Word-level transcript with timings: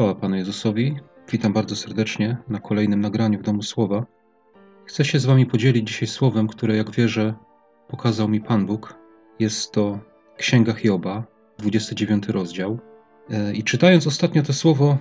Chwała 0.00 0.14
Panu 0.14 0.36
Jezusowi. 0.36 0.96
Witam 1.32 1.52
bardzo 1.52 1.76
serdecznie 1.76 2.36
na 2.48 2.60
kolejnym 2.60 3.00
nagraniu 3.00 3.38
w 3.38 3.42
Domu 3.42 3.62
Słowa. 3.62 4.06
Chcę 4.84 5.04
się 5.04 5.18
z 5.18 5.24
Wami 5.24 5.46
podzielić 5.46 5.88
dzisiaj 5.88 6.08
słowem, 6.08 6.48
które, 6.48 6.76
jak 6.76 6.90
wierzę, 6.90 7.34
pokazał 7.88 8.28
mi 8.28 8.40
Pan 8.40 8.66
Bóg. 8.66 8.94
Jest 9.38 9.72
to 9.72 9.98
Księga 10.36 10.72
Hioba, 10.72 11.24
29 11.58 12.28
rozdział. 12.28 12.78
E, 13.30 13.52
I 13.52 13.64
czytając 13.64 14.06
ostatnio 14.06 14.42
to 14.42 14.52
słowo, 14.52 14.98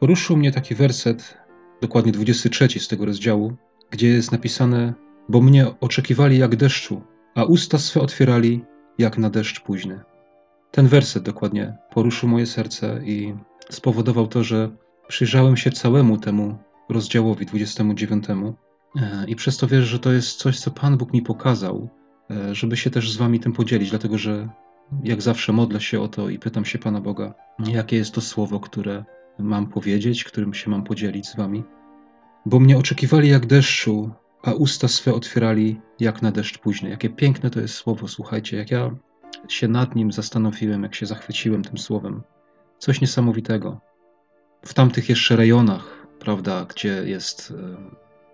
poruszył 0.00 0.36
mnie 0.36 0.52
taki 0.52 0.74
werset, 0.74 1.38
dokładnie 1.80 2.12
23 2.12 2.80
z 2.80 2.88
tego 2.88 3.06
rozdziału, 3.06 3.56
gdzie 3.90 4.08
jest 4.08 4.32
napisane: 4.32 4.94
Bo 5.28 5.40
mnie 5.40 5.66
oczekiwali 5.80 6.38
jak 6.38 6.56
deszczu, 6.56 7.02
a 7.34 7.44
usta 7.44 7.78
swe 7.78 8.00
otwierali 8.00 8.64
jak 8.98 9.18
na 9.18 9.30
deszcz 9.30 9.60
późny. 9.60 10.00
Ten 10.70 10.86
werset 10.86 11.22
dokładnie 11.22 11.76
poruszył 11.90 12.28
moje 12.28 12.46
serce 12.46 13.00
i 13.04 13.34
spowodował 13.70 14.26
to, 14.26 14.44
że 14.44 14.70
przyjrzałem 15.08 15.56
się 15.56 15.70
całemu 15.70 16.18
temu 16.18 16.58
rozdziałowi 16.88 17.46
29 17.46 18.24
e, 18.30 19.24
i 19.28 19.36
przez 19.36 19.56
to 19.56 19.66
wierzę, 19.66 19.86
że 19.86 19.98
to 19.98 20.12
jest 20.12 20.38
coś, 20.38 20.60
co 20.60 20.70
Pan 20.70 20.96
Bóg 20.96 21.12
mi 21.12 21.22
pokazał, 21.22 21.88
e, 22.30 22.54
żeby 22.54 22.76
się 22.76 22.90
też 22.90 23.12
z 23.12 23.16
Wami 23.16 23.40
tym 23.40 23.52
podzielić, 23.52 23.90
dlatego 23.90 24.18
że 24.18 24.48
jak 25.04 25.22
zawsze 25.22 25.52
modlę 25.52 25.80
się 25.80 26.00
o 26.00 26.08
to 26.08 26.28
i 26.28 26.38
pytam 26.38 26.64
się 26.64 26.78
Pana 26.78 27.00
Boga, 27.00 27.34
jakie 27.66 27.96
jest 27.96 28.14
to 28.14 28.20
słowo, 28.20 28.60
które 28.60 29.04
mam 29.38 29.66
powiedzieć, 29.66 30.24
którym 30.24 30.54
się 30.54 30.70
mam 30.70 30.84
podzielić 30.84 31.28
z 31.28 31.36
Wami. 31.36 31.64
Bo 32.46 32.60
mnie 32.60 32.78
oczekiwali 32.78 33.28
jak 33.28 33.46
deszczu, 33.46 34.10
a 34.42 34.52
usta 34.52 34.88
swe 34.88 35.14
otwierali 35.14 35.80
jak 36.00 36.22
na 36.22 36.32
deszcz 36.32 36.58
późny. 36.58 36.90
Jakie 36.90 37.10
piękne 37.10 37.50
to 37.50 37.60
jest 37.60 37.74
słowo, 37.74 38.08
słuchajcie, 38.08 38.56
jak 38.56 38.70
ja 38.70 38.90
się 39.48 39.68
nad 39.68 39.96
nim 39.96 40.12
zastanowiłem, 40.12 40.82
jak 40.82 40.94
się 40.94 41.06
zachwyciłem 41.06 41.62
tym 41.62 41.78
słowem. 41.78 42.22
Coś 42.78 43.00
niesamowitego. 43.00 43.80
W 44.64 44.74
tamtych 44.74 45.08
jeszcze 45.08 45.36
rejonach, 45.36 46.06
prawda, 46.18 46.64
gdzie 46.64 46.88
jest 46.88 47.52
e, 47.58 47.76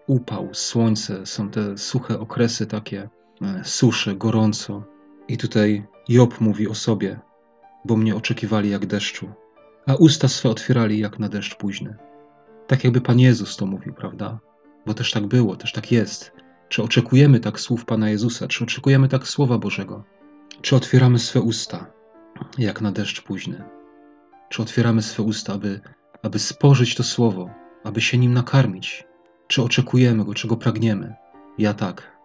upał, 0.06 0.48
słońce, 0.52 1.26
są 1.26 1.50
te 1.50 1.78
suche 1.78 2.20
okresy 2.20 2.66
takie, 2.66 3.08
e, 3.42 3.62
susze, 3.64 4.14
gorąco. 4.14 4.84
I 5.28 5.38
tutaj 5.38 5.86
Job 6.08 6.40
mówi 6.40 6.68
o 6.68 6.74
sobie, 6.74 7.20
bo 7.84 7.96
mnie 7.96 8.16
oczekiwali 8.16 8.70
jak 8.70 8.86
deszczu, 8.86 9.28
a 9.86 9.94
usta 9.94 10.28
swe 10.28 10.48
otwierali 10.48 10.98
jak 10.98 11.18
na 11.18 11.28
deszcz 11.28 11.54
późny. 11.54 11.96
Tak 12.66 12.84
jakby 12.84 13.00
Pan 13.00 13.18
Jezus 13.18 13.56
to 13.56 13.66
mówił, 13.66 13.94
prawda? 13.94 14.38
Bo 14.86 14.94
też 14.94 15.10
tak 15.10 15.26
było, 15.26 15.56
też 15.56 15.72
tak 15.72 15.92
jest. 15.92 16.32
Czy 16.68 16.82
oczekujemy 16.82 17.40
tak 17.40 17.60
słów 17.60 17.84
Pana 17.84 18.10
Jezusa? 18.10 18.48
Czy 18.48 18.64
oczekujemy 18.64 19.08
tak 19.08 19.28
Słowa 19.28 19.58
Bożego? 19.58 20.04
Czy 20.60 20.76
otwieramy 20.76 21.18
swe 21.18 21.40
usta 21.40 21.86
jak 22.58 22.80
na 22.80 22.92
deszcz 22.92 23.22
późny? 23.22 23.64
Czy 24.52 24.62
otwieramy 24.62 25.02
swe 25.02 25.22
usta, 25.22 25.52
aby, 25.52 25.80
aby 26.22 26.38
spożyć 26.38 26.94
to 26.94 27.02
słowo, 27.02 27.50
aby 27.84 28.00
się 28.00 28.18
nim 28.18 28.34
nakarmić? 28.34 29.04
Czy 29.46 29.62
oczekujemy 29.62 30.24
go, 30.24 30.34
czego 30.34 30.56
pragniemy? 30.56 31.14
Ja 31.58 31.74
tak. 31.74 32.18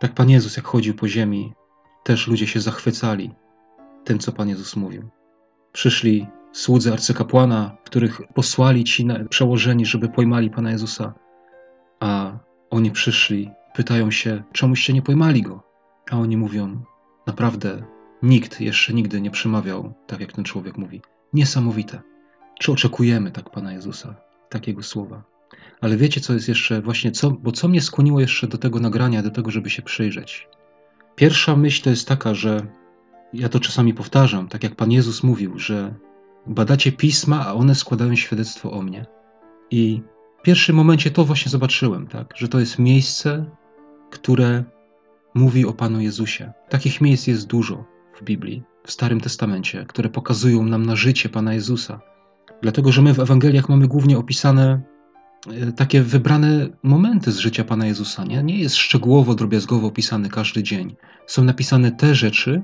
Tak 0.00 0.12
Pan 0.12 0.30
Jezus, 0.30 0.56
jak 0.56 0.66
chodził 0.66 0.94
po 0.94 1.08
ziemi, 1.08 1.52
też 2.02 2.28
ludzie 2.28 2.46
się 2.46 2.60
zachwycali 2.60 3.34
tym, 4.04 4.18
co 4.18 4.32
Pan 4.32 4.48
Jezus 4.48 4.76
mówił. 4.76 5.08
Przyszli 5.72 6.26
słudzy 6.52 6.92
arcykapłana, 6.92 7.76
których 7.84 8.20
posłali 8.34 8.84
ci 8.84 9.08
przełożeni, 9.30 9.86
żeby 9.86 10.08
pojmali 10.08 10.50
Pana 10.50 10.70
Jezusa, 10.70 11.14
a 12.00 12.38
oni 12.70 12.90
przyszli, 12.90 13.50
pytają 13.74 14.10
się, 14.10 14.42
czemuście 14.52 14.92
nie 14.92 15.02
pojmali 15.02 15.42
go? 15.42 15.62
A 16.10 16.16
oni 16.16 16.36
mówią, 16.36 16.82
naprawdę 17.26 17.82
nikt 18.22 18.60
jeszcze 18.60 18.94
nigdy 18.94 19.20
nie 19.20 19.30
przemawiał 19.30 19.94
tak, 20.06 20.20
jak 20.20 20.32
ten 20.32 20.44
człowiek 20.44 20.78
mówi. 20.78 21.02
Niesamowite. 21.34 22.02
Czy 22.58 22.72
oczekujemy 22.72 23.30
tak 23.30 23.50
Pana 23.50 23.72
Jezusa, 23.72 24.14
takiego 24.48 24.82
słowa? 24.82 25.22
Ale 25.80 25.96
wiecie, 25.96 26.20
co 26.20 26.32
jest 26.32 26.48
jeszcze 26.48 26.82
właśnie, 26.82 27.12
co, 27.12 27.30
bo 27.30 27.52
co 27.52 27.68
mnie 27.68 27.80
skłoniło 27.80 28.20
jeszcze 28.20 28.46
do 28.46 28.58
tego 28.58 28.80
nagrania, 28.80 29.22
do 29.22 29.30
tego, 29.30 29.50
żeby 29.50 29.70
się 29.70 29.82
przyjrzeć? 29.82 30.48
Pierwsza 31.16 31.56
myśl 31.56 31.82
to 31.82 31.90
jest 31.90 32.08
taka, 32.08 32.34
że 32.34 32.66
ja 33.32 33.48
to 33.48 33.60
czasami 33.60 33.94
powtarzam, 33.94 34.48
tak 34.48 34.62
jak 34.62 34.74
Pan 34.74 34.92
Jezus 34.92 35.22
mówił, 35.22 35.58
że 35.58 35.94
badacie 36.46 36.92
pisma, 36.92 37.46
a 37.46 37.52
one 37.52 37.74
składają 37.74 38.16
świadectwo 38.16 38.72
o 38.72 38.82
mnie. 38.82 39.06
I 39.70 40.02
w 40.38 40.42
pierwszym 40.42 40.76
momencie 40.76 41.10
to 41.10 41.24
właśnie 41.24 41.50
zobaczyłem, 41.50 42.06
tak, 42.06 42.34
że 42.36 42.48
to 42.48 42.60
jest 42.60 42.78
miejsce, 42.78 43.44
które 44.10 44.64
mówi 45.34 45.66
o 45.66 45.72
Panu 45.72 46.00
Jezusie. 46.00 46.52
Takich 46.68 47.00
miejsc 47.00 47.26
jest 47.26 47.46
dużo 47.46 47.84
w 48.20 48.24
Biblii 48.24 48.62
w 48.86 48.92
Starym 48.92 49.20
Testamencie, 49.20 49.84
które 49.88 50.08
pokazują 50.08 50.62
nam 50.62 50.86
na 50.86 50.96
życie 50.96 51.28
Pana 51.28 51.54
Jezusa. 51.54 52.00
Dlatego, 52.62 52.92
że 52.92 53.02
my 53.02 53.14
w 53.14 53.20
Ewangeliach 53.20 53.68
mamy 53.68 53.88
głównie 53.88 54.18
opisane 54.18 54.82
e, 55.46 55.72
takie 55.72 56.02
wybrane 56.02 56.68
momenty 56.82 57.32
z 57.32 57.38
życia 57.38 57.64
Pana 57.64 57.86
Jezusa. 57.86 58.24
Nie, 58.24 58.42
nie 58.42 58.58
jest 58.58 58.76
szczegółowo, 58.76 59.34
drobiazgowo 59.34 59.86
opisany 59.86 60.28
każdy 60.28 60.62
dzień. 60.62 60.96
Są 61.26 61.44
napisane 61.44 61.92
te 61.92 62.14
rzeczy, 62.14 62.62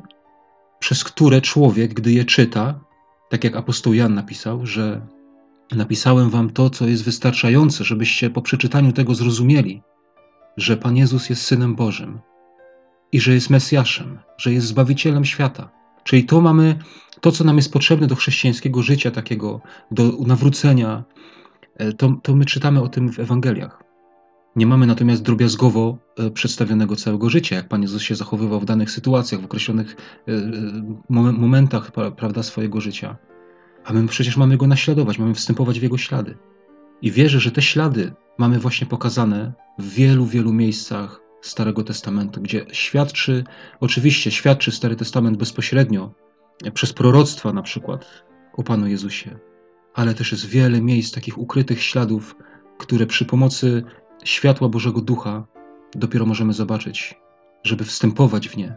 przez 0.79 1.05
które 1.05 1.41
człowiek, 1.41 1.95
gdy 1.95 2.13
je 2.13 2.25
czyta, 2.25 2.81
tak 3.29 3.45
jak 3.45 3.57
apostoł 3.57 3.95
Jan 3.95 4.15
napisał, 4.15 4.67
że 4.67 5.07
napisałem 5.73 6.31
wam 6.31 6.51
to, 6.51 6.71
co 6.71 6.87
jest 6.87 7.05
wystarczające, 7.05 7.85
żebyście 7.85 8.31
po 8.31 8.43
przeczytaniu 8.43 8.93
tego 8.93 9.15
zrozumieli, 9.15 9.83
że 10.57 10.77
Pan 10.77 10.97
Jezus 10.97 11.31
jest 11.31 11.43
Synem 11.43 11.75
Bożym 11.75 12.21
i 13.13 13.21
że 13.21 13.35
jest 13.35 13.51
Mesjaszem, 13.51 14.19
że 14.39 14.53
jest 14.53 14.67
Zbawicielem 14.67 15.25
świata. 15.25 15.80
Czyli 16.11 16.25
to 16.25 16.41
mamy, 16.41 16.79
to 17.21 17.33
co 17.33 17.45
nam 17.45 17.57
jest 17.57 17.73
potrzebne 17.73 18.07
do 18.07 18.15
chrześcijańskiego 18.15 18.83
życia 18.83 19.11
takiego, 19.11 19.61
do 19.91 20.13
nawrócenia, 20.27 21.05
e, 21.77 21.93
to, 21.93 22.15
to 22.23 22.37
my 22.37 22.45
czytamy 22.45 22.83
o 22.83 22.89
tym 22.89 23.13
w 23.13 23.19
Ewangeliach. 23.19 23.83
Nie 24.57 24.67
mamy 24.67 24.87
natomiast 24.87 25.23
drobiazgowo 25.23 25.99
e, 26.19 26.31
przedstawionego 26.31 26.97
całego 26.97 27.31
życia, 27.31 27.57
jak 27.57 27.69
Pan 27.69 27.83
Jezus 27.83 28.03
się 28.03 28.15
zachowywał 28.15 28.61
w 28.61 28.65
danych 28.65 28.91
sytuacjach, 28.91 29.41
w 29.41 29.45
określonych 29.45 29.97
e, 30.29 30.33
momentach 31.33 31.93
prawda, 32.17 32.43
swojego 32.43 32.81
życia. 32.81 33.17
A 33.85 33.93
my 33.93 34.09
przecież 34.09 34.37
mamy 34.37 34.57
go 34.57 34.67
naśladować, 34.67 35.19
mamy 35.19 35.35
wstępować 35.35 35.81
w 35.81 35.83
jego 35.83 35.99
ślady. 35.99 36.37
I 37.03 37.11
wierzę, 37.11 37.41
że 37.41 37.51
te 37.51 37.63
ślady 37.63 38.13
mamy 38.39 38.59
właśnie 38.59 38.87
pokazane 38.87 39.53
w 39.79 39.95
wielu, 39.95 40.27
wielu 40.27 40.53
miejscach 40.53 41.30
Starego 41.43 41.85
Testamentu, 41.85 42.41
gdzie 42.41 42.67
świadczy, 42.73 43.45
oczywiście 43.81 44.31
świadczy 44.31 44.73
Stary 44.73 44.97
Testament 44.97 45.37
bezpośrednio, 45.37 46.15
przez 46.75 46.93
proroctwa 46.93 47.53
na 47.53 47.63
przykład 47.63 48.25
o 48.53 48.63
Panu 48.63 48.87
Jezusie, 48.87 49.39
ale 49.95 50.15
też 50.15 50.33
jest 50.33 50.47
wiele 50.47 50.81
miejsc 50.81 51.15
takich 51.15 51.39
ukrytych 51.39 51.83
śladów, 51.83 52.37
które 52.79 53.07
przy 53.07 53.25
pomocy 53.25 53.83
światła 54.25 54.69
Bożego 54.69 55.01
Ducha 55.01 55.47
dopiero 55.95 56.27
możemy 56.27 56.53
zobaczyć, 56.53 57.15
żeby 57.65 57.85
wstępować 57.85 58.49
w 58.49 58.57
nie. 58.57 58.77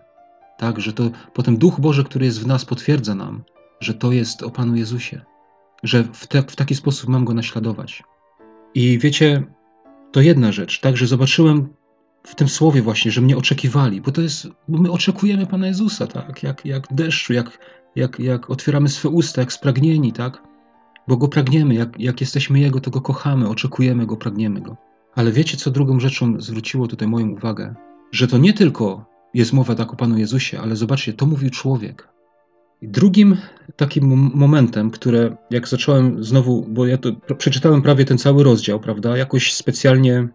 Tak, 0.58 0.80
że 0.80 0.94
to 0.94 1.04
potem 1.34 1.58
Duch 1.58 1.80
Boży, 1.80 2.04
który 2.04 2.26
jest 2.26 2.42
w 2.42 2.48
nas, 2.48 2.66
potwierdza 2.66 3.16
nam, 3.16 3.44
że 3.80 3.94
to 3.94 4.12
jest 4.12 4.44
o 4.44 4.52
Panu 4.52 4.76
Jezusie, 4.76 5.22
że 5.84 6.04
w, 6.04 6.28
te, 6.28 6.42
w 6.42 6.56
taki 6.56 6.76
sposób 6.76 7.10
mam 7.10 7.26
go 7.26 7.34
naśladować. 7.34 8.04
I 8.76 9.00
wiecie, 9.00 9.44
to 10.12 10.22
jedna 10.22 10.52
rzecz, 10.52 10.80
tak, 10.80 10.98
że 10.98 11.08
zobaczyłem 11.08 11.74
w 12.28 12.36
tym 12.36 12.50
słowie 12.50 12.82
właśnie, 12.82 13.12
że 13.12 13.22
mnie 13.22 13.38
oczekiwali, 13.38 14.02
bo 14.02 14.12
to 14.12 14.22
jest, 14.22 14.48
bo 14.68 14.82
my 14.82 14.92
oczekujemy 14.92 15.48
Pana 15.48 15.68
Jezusa, 15.68 16.08
tak, 16.08 16.44
jak, 16.44 16.66
jak 16.66 16.88
deszczu, 16.92 17.34
jak, 17.34 17.60
jak, 17.96 18.20
jak 18.20 18.50
otwieramy 18.50 18.90
swe 18.90 19.10
usta, 19.10 19.42
jak 19.42 19.54
spragnieni, 19.54 20.14
tak, 20.14 20.44
bo 21.08 21.18
Go 21.18 21.28
pragniemy, 21.28 21.74
jak, 21.74 22.00
jak 22.00 22.22
jesteśmy 22.22 22.60
Jego, 22.60 22.80
to 22.80 22.92
Go 22.92 23.02
kochamy, 23.02 23.50
oczekujemy 23.50 24.06
Go, 24.06 24.18
pragniemy 24.18 24.62
Go. 24.62 24.78
Ale 25.16 25.32
wiecie, 25.32 25.58
co 25.58 25.72
drugą 25.72 26.00
rzeczą 26.00 26.42
zwróciło 26.42 26.88
tutaj 26.88 27.08
moją 27.08 27.30
uwagę? 27.30 27.76
Że 28.12 28.28
to 28.28 28.38
nie 28.38 28.54
tylko 28.54 29.06
jest 29.34 29.54
mowa 29.54 29.76
tak 29.76 29.94
o 29.94 29.96
Panu 29.96 30.18
Jezusie, 30.18 30.60
ale 30.60 30.76
zobaczcie, 30.76 31.14
to 31.14 31.26
mówił 31.26 31.50
człowiek. 31.50 32.08
I 32.82 32.88
drugim 32.88 33.38
takim 33.76 34.32
momentem, 34.34 34.92
które 34.92 35.38
jak 35.52 35.68
zacząłem 35.68 36.24
znowu, 36.24 36.66
bo 36.70 36.86
ja 36.86 36.98
to 36.98 37.12
przeczytałem 37.38 37.82
prawie 37.82 38.06
ten 38.06 38.18
cały 38.18 38.44
rozdział, 38.44 38.80
prawda, 38.80 39.18
jakoś 39.18 39.54
specjalnie 39.54 40.28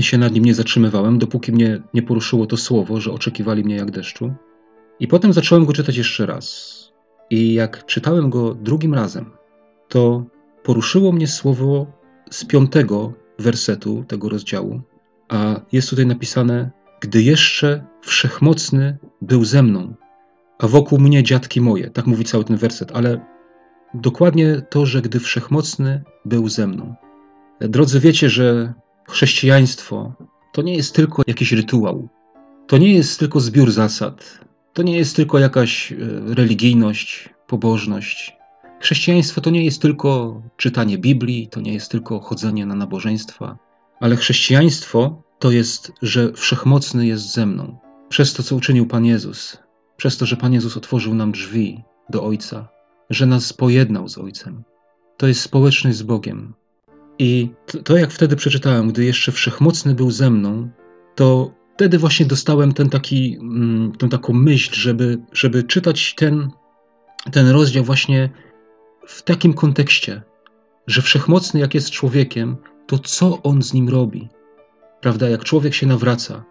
się 0.00 0.18
nad 0.18 0.32
nim 0.32 0.44
nie 0.44 0.54
zatrzymywałem, 0.54 1.18
dopóki 1.18 1.52
mnie 1.52 1.82
nie 1.94 2.02
poruszyło 2.02 2.46
to 2.46 2.56
słowo, 2.56 3.00
że 3.00 3.12
oczekiwali 3.12 3.64
mnie 3.64 3.76
jak 3.76 3.90
deszczu. 3.90 4.34
I 5.00 5.08
potem 5.08 5.32
zacząłem 5.32 5.64
go 5.64 5.72
czytać 5.72 5.96
jeszcze 5.96 6.26
raz. 6.26 6.76
I 7.30 7.54
jak 7.54 7.86
czytałem 7.86 8.30
go 8.30 8.54
drugim 8.54 8.94
razem, 8.94 9.30
to 9.88 10.24
poruszyło 10.62 11.12
mnie 11.12 11.26
słowo 11.26 11.86
z 12.30 12.44
piątego 12.44 13.12
wersetu 13.38 14.04
tego 14.08 14.28
rozdziału, 14.28 14.80
a 15.28 15.60
jest 15.72 15.90
tutaj 15.90 16.06
napisane: 16.06 16.70
Gdy 17.00 17.22
jeszcze 17.22 17.86
wszechmocny 18.02 18.98
był 19.22 19.44
ze 19.44 19.62
mną, 19.62 19.94
a 20.58 20.68
wokół 20.68 20.98
mnie 20.98 21.22
dziadki 21.22 21.60
moje. 21.60 21.90
Tak 21.90 22.06
mówi 22.06 22.24
cały 22.24 22.44
ten 22.44 22.56
werset, 22.56 22.92
ale 22.94 23.20
dokładnie 23.94 24.62
to, 24.70 24.86
że 24.86 25.02
gdy 25.02 25.20
wszechmocny 25.20 26.02
był 26.24 26.48
ze 26.48 26.66
mną. 26.66 26.94
Drodzy, 27.60 28.00
wiecie, 28.00 28.30
że 28.30 28.74
Chrześcijaństwo 29.08 30.12
to 30.52 30.62
nie 30.62 30.74
jest 30.74 30.94
tylko 30.94 31.22
jakiś 31.26 31.52
rytuał, 31.52 32.08
to 32.66 32.78
nie 32.78 32.92
jest 32.92 33.18
tylko 33.18 33.40
zbiór 33.40 33.72
zasad, 33.72 34.40
to 34.72 34.82
nie 34.82 34.96
jest 34.96 35.16
tylko 35.16 35.38
jakaś 35.38 35.92
e, 35.92 35.96
religijność, 36.34 37.28
pobożność. 37.46 38.36
Chrześcijaństwo 38.80 39.40
to 39.40 39.50
nie 39.50 39.64
jest 39.64 39.82
tylko 39.82 40.42
czytanie 40.56 40.98
Biblii, 40.98 41.48
to 41.48 41.60
nie 41.60 41.72
jest 41.72 41.90
tylko 41.90 42.20
chodzenie 42.20 42.66
na 42.66 42.74
nabożeństwa, 42.74 43.58
ale 44.00 44.16
chrześcijaństwo 44.16 45.22
to 45.38 45.50
jest, 45.50 45.92
że 46.02 46.32
wszechmocny 46.32 47.06
jest 47.06 47.32
ze 47.32 47.46
mną. 47.46 47.78
Przez 48.08 48.32
to, 48.32 48.42
co 48.42 48.56
uczynił 48.56 48.86
Pan 48.86 49.04
Jezus, 49.04 49.58
przez 49.96 50.16
to, 50.16 50.26
że 50.26 50.36
Pan 50.36 50.52
Jezus 50.52 50.76
otworzył 50.76 51.14
nam 51.14 51.32
drzwi 51.32 51.82
do 52.10 52.24
Ojca, 52.24 52.68
że 53.10 53.26
nas 53.26 53.52
pojednał 53.52 54.08
z 54.08 54.18
Ojcem. 54.18 54.64
To 55.16 55.26
jest 55.26 55.40
społeczność 55.40 55.96
z 55.96 56.02
Bogiem. 56.02 56.54
I 57.18 57.50
to, 57.84 57.96
jak 57.96 58.10
wtedy 58.10 58.36
przeczytałem, 58.36 58.88
gdy 58.88 59.04
jeszcze 59.04 59.32
wszechmocny 59.32 59.94
był 59.94 60.10
ze 60.10 60.30
mną, 60.30 60.68
to 61.14 61.50
wtedy 61.74 61.98
właśnie 61.98 62.26
dostałem 62.26 62.72
ten 62.72 62.90
taki, 62.90 63.38
mm, 63.40 63.92
tę 63.92 64.08
taką 64.08 64.32
myśl, 64.32 64.74
żeby, 64.74 65.18
żeby 65.32 65.62
czytać 65.62 66.14
ten, 66.14 66.50
ten 67.32 67.48
rozdział 67.48 67.84
właśnie 67.84 68.30
w 69.06 69.22
takim 69.22 69.54
kontekście, 69.54 70.22
że 70.86 71.02
wszechmocny, 71.02 71.60
jak 71.60 71.74
jest 71.74 71.90
człowiekiem, 71.90 72.56
to 72.86 72.98
co 72.98 73.42
on 73.42 73.62
z 73.62 73.72
nim 73.72 73.88
robi? 73.88 74.28
Prawda? 75.00 75.28
Jak 75.28 75.44
człowiek 75.44 75.74
się 75.74 75.86
nawraca 75.86 76.44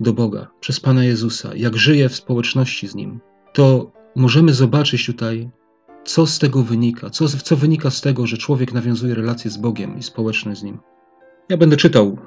do 0.00 0.12
Boga 0.12 0.48
przez 0.60 0.80
Pana 0.80 1.04
Jezusa, 1.04 1.50
jak 1.54 1.76
żyje 1.76 2.08
w 2.08 2.16
społeczności 2.16 2.88
z 2.88 2.94
nim, 2.94 3.20
to 3.52 3.92
możemy 4.16 4.54
zobaczyć 4.54 5.06
tutaj, 5.06 5.50
co 6.04 6.26
z 6.26 6.38
tego 6.38 6.62
wynika, 6.62 7.10
co, 7.10 7.28
co 7.28 7.56
wynika 7.56 7.90
z 7.90 8.00
tego, 8.00 8.26
że 8.26 8.36
człowiek 8.36 8.72
nawiązuje 8.72 9.14
relacje 9.14 9.50
z 9.50 9.56
Bogiem 9.56 9.98
i 9.98 10.02
społeczność 10.02 10.60
z 10.60 10.62
nim. 10.62 10.78
Ja 11.48 11.56
będę 11.56 11.76
czytał 11.76 12.18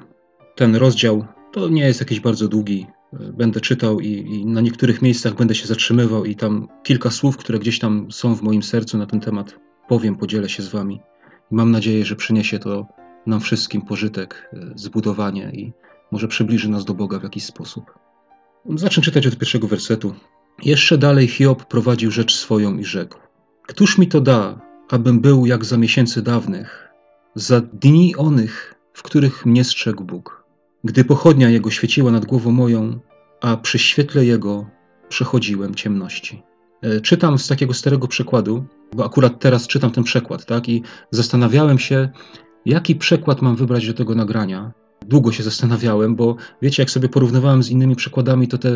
ten 0.54 0.76
rozdział, 0.76 1.24
to 1.52 1.68
nie 1.68 1.84
jest 1.84 2.00
jakiś 2.00 2.20
bardzo 2.20 2.48
długi. 2.48 2.86
Będę 3.12 3.60
czytał 3.60 4.00
i, 4.00 4.08
i 4.08 4.46
na 4.46 4.60
niektórych 4.60 5.02
miejscach 5.02 5.34
będę 5.34 5.54
się 5.54 5.66
zatrzymywał, 5.66 6.24
i 6.24 6.36
tam 6.36 6.68
kilka 6.82 7.10
słów, 7.10 7.36
które 7.36 7.58
gdzieś 7.58 7.78
tam 7.78 8.12
są 8.12 8.34
w 8.34 8.42
moim 8.42 8.62
sercu 8.62 8.98
na 8.98 9.06
ten 9.06 9.20
temat, 9.20 9.56
powiem, 9.88 10.16
podzielę 10.16 10.48
się 10.48 10.62
z 10.62 10.68
Wami. 10.68 11.00
Mam 11.50 11.70
nadzieję, 11.70 12.04
że 12.04 12.16
przyniesie 12.16 12.58
to 12.58 12.86
nam 13.26 13.40
wszystkim 13.40 13.82
pożytek, 13.82 14.50
e, 14.52 14.72
zbudowanie 14.74 15.50
i 15.52 15.72
może 16.12 16.28
przybliży 16.28 16.68
nas 16.68 16.84
do 16.84 16.94
Boga 16.94 17.18
w 17.18 17.22
jakiś 17.22 17.44
sposób. 17.44 17.84
Zacznę 18.74 19.02
czytać 19.02 19.26
od 19.26 19.36
pierwszego 19.36 19.68
wersetu. 19.68 20.14
Jeszcze 20.62 20.98
dalej 20.98 21.28
Hiob 21.28 21.64
prowadził 21.64 22.10
rzecz 22.10 22.34
swoją 22.34 22.78
i 22.78 22.84
rzekł: 22.84 23.18
Któż 23.66 23.98
mi 23.98 24.08
to 24.08 24.20
da, 24.20 24.60
abym 24.90 25.20
był 25.20 25.46
jak 25.46 25.64
za 25.64 25.76
miesięcy 25.76 26.22
dawnych, 26.22 26.88
za 27.34 27.60
dni 27.60 28.16
onych, 28.16 28.74
w 28.92 29.02
których 29.02 29.46
mnie 29.46 29.64
strzegł 29.64 30.04
Bóg? 30.04 30.44
Gdy 30.84 31.04
pochodnia 31.04 31.48
jego 31.48 31.70
świeciła 31.70 32.10
nad 32.10 32.24
głową 32.24 32.50
moją, 32.50 33.00
a 33.40 33.56
przy 33.56 33.78
świetle 33.78 34.24
jego 34.24 34.66
przechodziłem 35.08 35.74
ciemności. 35.74 36.42
E, 36.82 37.00
czytam 37.00 37.38
z 37.38 37.48
takiego 37.48 37.74
starego 37.74 38.08
przekładu, 38.08 38.64
bo 38.92 39.04
akurat 39.04 39.40
teraz 39.40 39.66
czytam 39.66 39.90
ten 39.90 40.04
przekład, 40.04 40.44
tak? 40.44 40.68
I 40.68 40.82
zastanawiałem 41.10 41.78
się, 41.78 42.08
jaki 42.66 42.96
przekład 42.96 43.42
mam 43.42 43.56
wybrać 43.56 43.86
do 43.86 43.94
tego 43.94 44.14
nagrania. 44.14 44.72
Długo 45.08 45.32
się 45.32 45.42
zastanawiałem, 45.42 46.16
bo 46.16 46.36
wiecie, 46.62 46.82
jak 46.82 46.90
sobie 46.90 47.08
porównywałem 47.08 47.62
z 47.62 47.70
innymi 47.70 47.96
przekładami, 47.96 48.48
to, 48.48 48.58
te, 48.58 48.70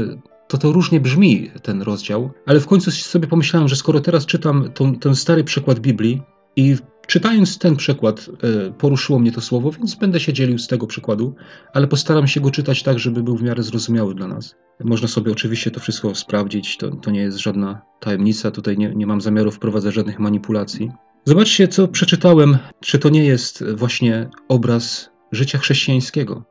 to 0.49 0.59
to 0.59 0.73
różnie 0.73 1.01
brzmi 1.01 1.51
ten 1.63 1.83
rozdział, 1.83 2.31
ale 2.47 2.61
w 2.61 2.67
końcu 2.67 2.91
sobie 2.91 3.27
pomyślałem, 3.27 3.69
że 3.69 3.77
skoro 3.77 4.01
teraz 4.01 4.27
czytam 4.27 4.71
tą, 4.75 4.95
ten 4.95 5.15
stary 5.15 5.45
przekład 5.45 5.79
Biblii 5.79 6.23
i 6.57 6.77
czytając 7.07 7.59
ten 7.59 7.77
przekład 7.77 8.31
e, 8.43 8.73
poruszyło 8.73 9.19
mnie 9.19 9.33
to 9.33 9.41
słowo, 9.41 9.71
więc 9.71 9.95
będę 9.95 10.21
się 10.21 10.33
dzielił 10.33 10.59
z 10.59 10.67
tego 10.67 10.87
przykładu, 10.87 11.35
ale 11.73 11.87
postaram 11.87 12.27
się 12.27 12.41
go 12.41 12.51
czytać 12.51 12.83
tak, 12.83 12.99
żeby 12.99 13.23
był 13.23 13.37
w 13.37 13.43
miarę 13.43 13.63
zrozumiały 13.63 14.15
dla 14.15 14.29
nas. 14.29 14.55
Można 14.85 15.09
sobie 15.09 15.33
oczywiście 15.33 15.71
to 15.71 15.81
wszystko 15.81 16.15
sprawdzić, 16.15 16.77
to, 16.77 16.91
to 16.91 17.11
nie 17.11 17.21
jest 17.21 17.39
żadna 17.39 17.83
tajemnica, 18.01 18.51
tutaj 18.51 18.79
nie, 18.79 18.95
nie 18.95 19.07
mam 19.07 19.21
zamiaru 19.21 19.51
wprowadzać 19.51 19.95
żadnych 19.95 20.19
manipulacji. 20.19 20.91
Zobaczcie, 21.25 21.69
co 21.69 21.89
przeczytałem. 21.89 22.59
Czy 22.81 22.99
to 22.99 23.09
nie 23.09 23.25
jest 23.25 23.65
właśnie 23.75 24.29
obraz 24.49 25.11
życia 25.33 25.59
chrześcijańskiego? 25.59 26.45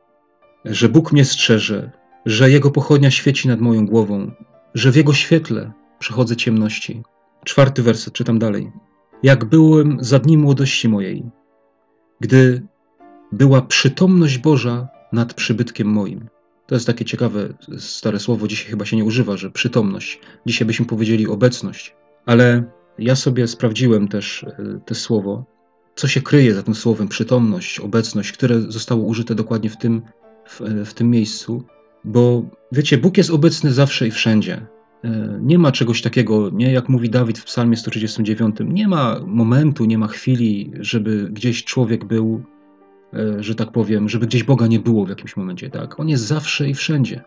Że 0.64 0.88
Bóg 0.88 1.12
mnie 1.12 1.24
strzeże, 1.24 1.90
że 2.26 2.50
Jego 2.50 2.70
pochodnia 2.70 3.10
świeci 3.10 3.48
nad 3.48 3.60
moją 3.60 3.86
głową, 3.86 4.30
że 4.74 4.92
w 4.92 4.96
Jego 4.96 5.14
świetle 5.14 5.72
przechodzę 5.98 6.36
ciemności. 6.36 7.02
Czwarty 7.44 7.82
werset, 7.82 8.14
czytam 8.14 8.38
dalej. 8.38 8.72
Jak 9.22 9.44
byłem 9.44 9.98
za 10.00 10.18
dni 10.18 10.38
młodości 10.38 10.88
mojej, 10.88 11.24
gdy 12.20 12.62
była 13.32 13.62
przytomność 13.62 14.38
Boża 14.38 14.88
nad 15.12 15.34
przybytkiem 15.34 15.88
moim. 15.88 16.28
To 16.66 16.74
jest 16.74 16.86
takie 16.86 17.04
ciekawe 17.04 17.48
stare 17.78 18.20
słowo, 18.20 18.48
dzisiaj 18.48 18.70
chyba 18.70 18.84
się 18.84 18.96
nie 18.96 19.04
używa, 19.04 19.36
że 19.36 19.50
przytomność. 19.50 20.20
Dzisiaj 20.46 20.66
byśmy 20.66 20.86
powiedzieli 20.86 21.26
obecność. 21.26 21.96
Ale 22.26 22.64
ja 22.98 23.16
sobie 23.16 23.48
sprawdziłem 23.48 24.08
też 24.08 24.44
e, 24.44 24.80
to 24.86 24.94
słowo, 24.94 25.44
co 25.98 26.08
się 26.08 26.22
kryje 26.22 26.54
za 26.54 26.62
tym 26.62 26.74
słowem 26.74 27.08
przytomność, 27.08 27.80
obecność, 27.80 28.32
które 28.32 28.60
zostało 28.60 29.04
użyte 29.04 29.34
dokładnie 29.34 29.70
w 29.70 29.76
tym, 29.76 30.02
w, 30.46 30.60
e, 30.62 30.84
w 30.84 30.94
tym 30.94 31.10
miejscu. 31.10 31.64
Bo 32.04 32.42
wiecie, 32.72 32.98
Bóg 32.98 33.16
jest 33.18 33.30
obecny 33.30 33.72
zawsze 33.72 34.06
i 34.06 34.10
wszędzie. 34.10 34.66
E, 35.04 35.38
nie 35.42 35.58
ma 35.58 35.72
czegoś 35.72 36.02
takiego, 36.02 36.50
nie 36.50 36.72
jak 36.72 36.88
mówi 36.88 37.10
Dawid 37.10 37.38
w 37.38 37.44
Psalmie 37.44 37.76
139, 37.76 38.56
nie 38.64 38.88
ma 38.88 39.20
momentu, 39.26 39.84
nie 39.84 39.98
ma 39.98 40.06
chwili, 40.06 40.72
żeby 40.80 41.28
gdzieś 41.32 41.64
człowiek 41.64 42.04
był, 42.04 42.42
że 43.38 43.54
tak 43.54 43.72
powiem, 43.72 44.08
żeby 44.08 44.26
gdzieś 44.26 44.42
Boga 44.42 44.66
nie 44.66 44.80
było 44.80 45.06
w 45.06 45.08
jakimś 45.08 45.36
momencie. 45.36 45.70
Tak? 45.70 46.00
On 46.00 46.08
jest 46.08 46.24
zawsze 46.24 46.68
i 46.68 46.74
wszędzie. 46.74 47.22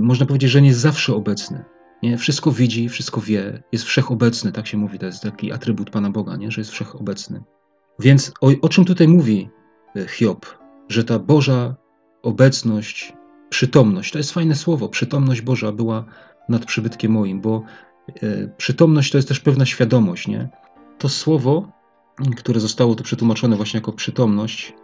Można 0.00 0.26
powiedzieć, 0.26 0.50
że 0.50 0.62
nie 0.62 0.68
jest 0.68 0.80
zawsze 0.80 1.14
obecny. 1.14 1.64
Nie? 2.02 2.18
Wszystko 2.18 2.52
widzi, 2.52 2.88
wszystko 2.88 3.20
wie, 3.20 3.62
jest 3.72 3.84
wszechobecny, 3.84 4.52
tak 4.52 4.66
się 4.66 4.76
mówi, 4.76 4.98
to 4.98 5.06
jest 5.06 5.22
taki 5.22 5.52
atrybut 5.52 5.90
Pana 5.90 6.10
Boga, 6.10 6.36
nie? 6.36 6.50
że 6.50 6.60
jest 6.60 6.70
wszechobecny. 6.70 7.42
Więc 8.00 8.32
o, 8.40 8.50
o 8.62 8.68
czym 8.68 8.84
tutaj 8.84 9.08
mówi 9.08 9.50
e, 9.96 10.08
Hiob? 10.08 10.46
Że 10.88 11.04
ta 11.04 11.18
Boża 11.18 11.74
obecność, 12.22 13.12
przytomność, 13.48 14.12
to 14.12 14.18
jest 14.18 14.32
fajne 14.32 14.54
słowo, 14.54 14.88
przytomność 14.88 15.40
Boża 15.40 15.72
była 15.72 16.04
nad 16.48 16.64
przybytkiem 16.64 17.12
moim, 17.12 17.40
bo 17.40 17.62
e, 18.22 18.48
przytomność 18.56 19.10
to 19.12 19.18
jest 19.18 19.28
też 19.28 19.40
pewna 19.40 19.66
świadomość. 19.66 20.28
Nie? 20.28 20.48
To 20.98 21.08
słowo, 21.08 21.72
które 22.36 22.60
zostało 22.60 22.94
tu 22.94 23.04
przetłumaczone 23.04 23.56
właśnie 23.56 23.78
jako 23.78 23.92
przytomność, 23.92 24.74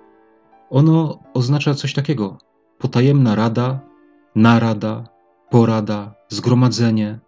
ono 0.71 1.19
oznacza 1.35 1.75
coś 1.75 1.93
takiego. 1.93 2.39
Potajemna 2.79 3.35
rada, 3.35 3.81
narada, 4.35 5.09
porada, 5.51 6.15
zgromadzenie, 6.29 7.19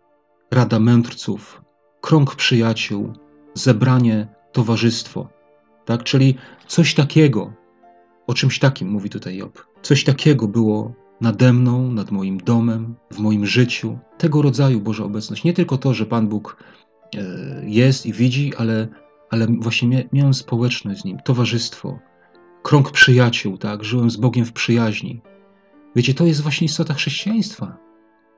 rada 0.51 0.79
mędrców, 0.79 1.63
krąg 2.01 2.35
przyjaciół, 2.35 3.13
zebranie, 3.55 4.29
towarzystwo. 4.53 5.38
Tak? 5.89 6.05
Czyli 6.05 6.35
coś 6.67 6.95
takiego, 6.95 7.53
o 8.27 8.35
czymś 8.35 8.59
takim 8.59 8.89
mówi 8.89 9.11
tutaj 9.11 9.37
Job. 9.37 9.67
Coś 9.83 10.05
takiego 10.05 10.49
było 10.49 10.95
nade 11.21 11.53
mną, 11.53 11.93
nad 11.93 12.11
moim 12.11 12.39
domem, 12.39 12.95
w 13.11 13.19
moim 13.19 13.47
życiu. 13.47 13.99
Tego 14.19 14.43
rodzaju 14.43 14.81
Boża 14.81 15.05
obecność. 15.05 15.45
Nie 15.45 15.53
tylko 15.53 15.79
to, 15.79 15.95
że 15.95 16.07
Pan 16.07 16.29
Bóg 16.29 16.57
e, 17.15 17.19
jest 17.67 18.07
i 18.07 18.13
widzi, 18.13 18.53
ale, 18.57 18.89
ale 19.31 19.47
właśnie 19.47 20.09
miałem 20.13 20.35
społeczność 20.35 21.01
z 21.01 21.05
Nim, 21.05 21.19
towarzystwo, 21.25 21.99
krąg 22.63 22.91
przyjaciół, 22.91 23.59
tak? 23.59 23.85
Żyłem 23.85 24.11
z 24.11 24.17
Bogiem 24.17 24.45
w 24.45 24.53
przyjaźni. 24.53 25.21
Wiecie, 25.97 26.15
to 26.15 26.27
jest 26.27 26.41
właśnie 26.41 26.65
istota 26.65 26.95
chrześcijaństwa 26.95 27.79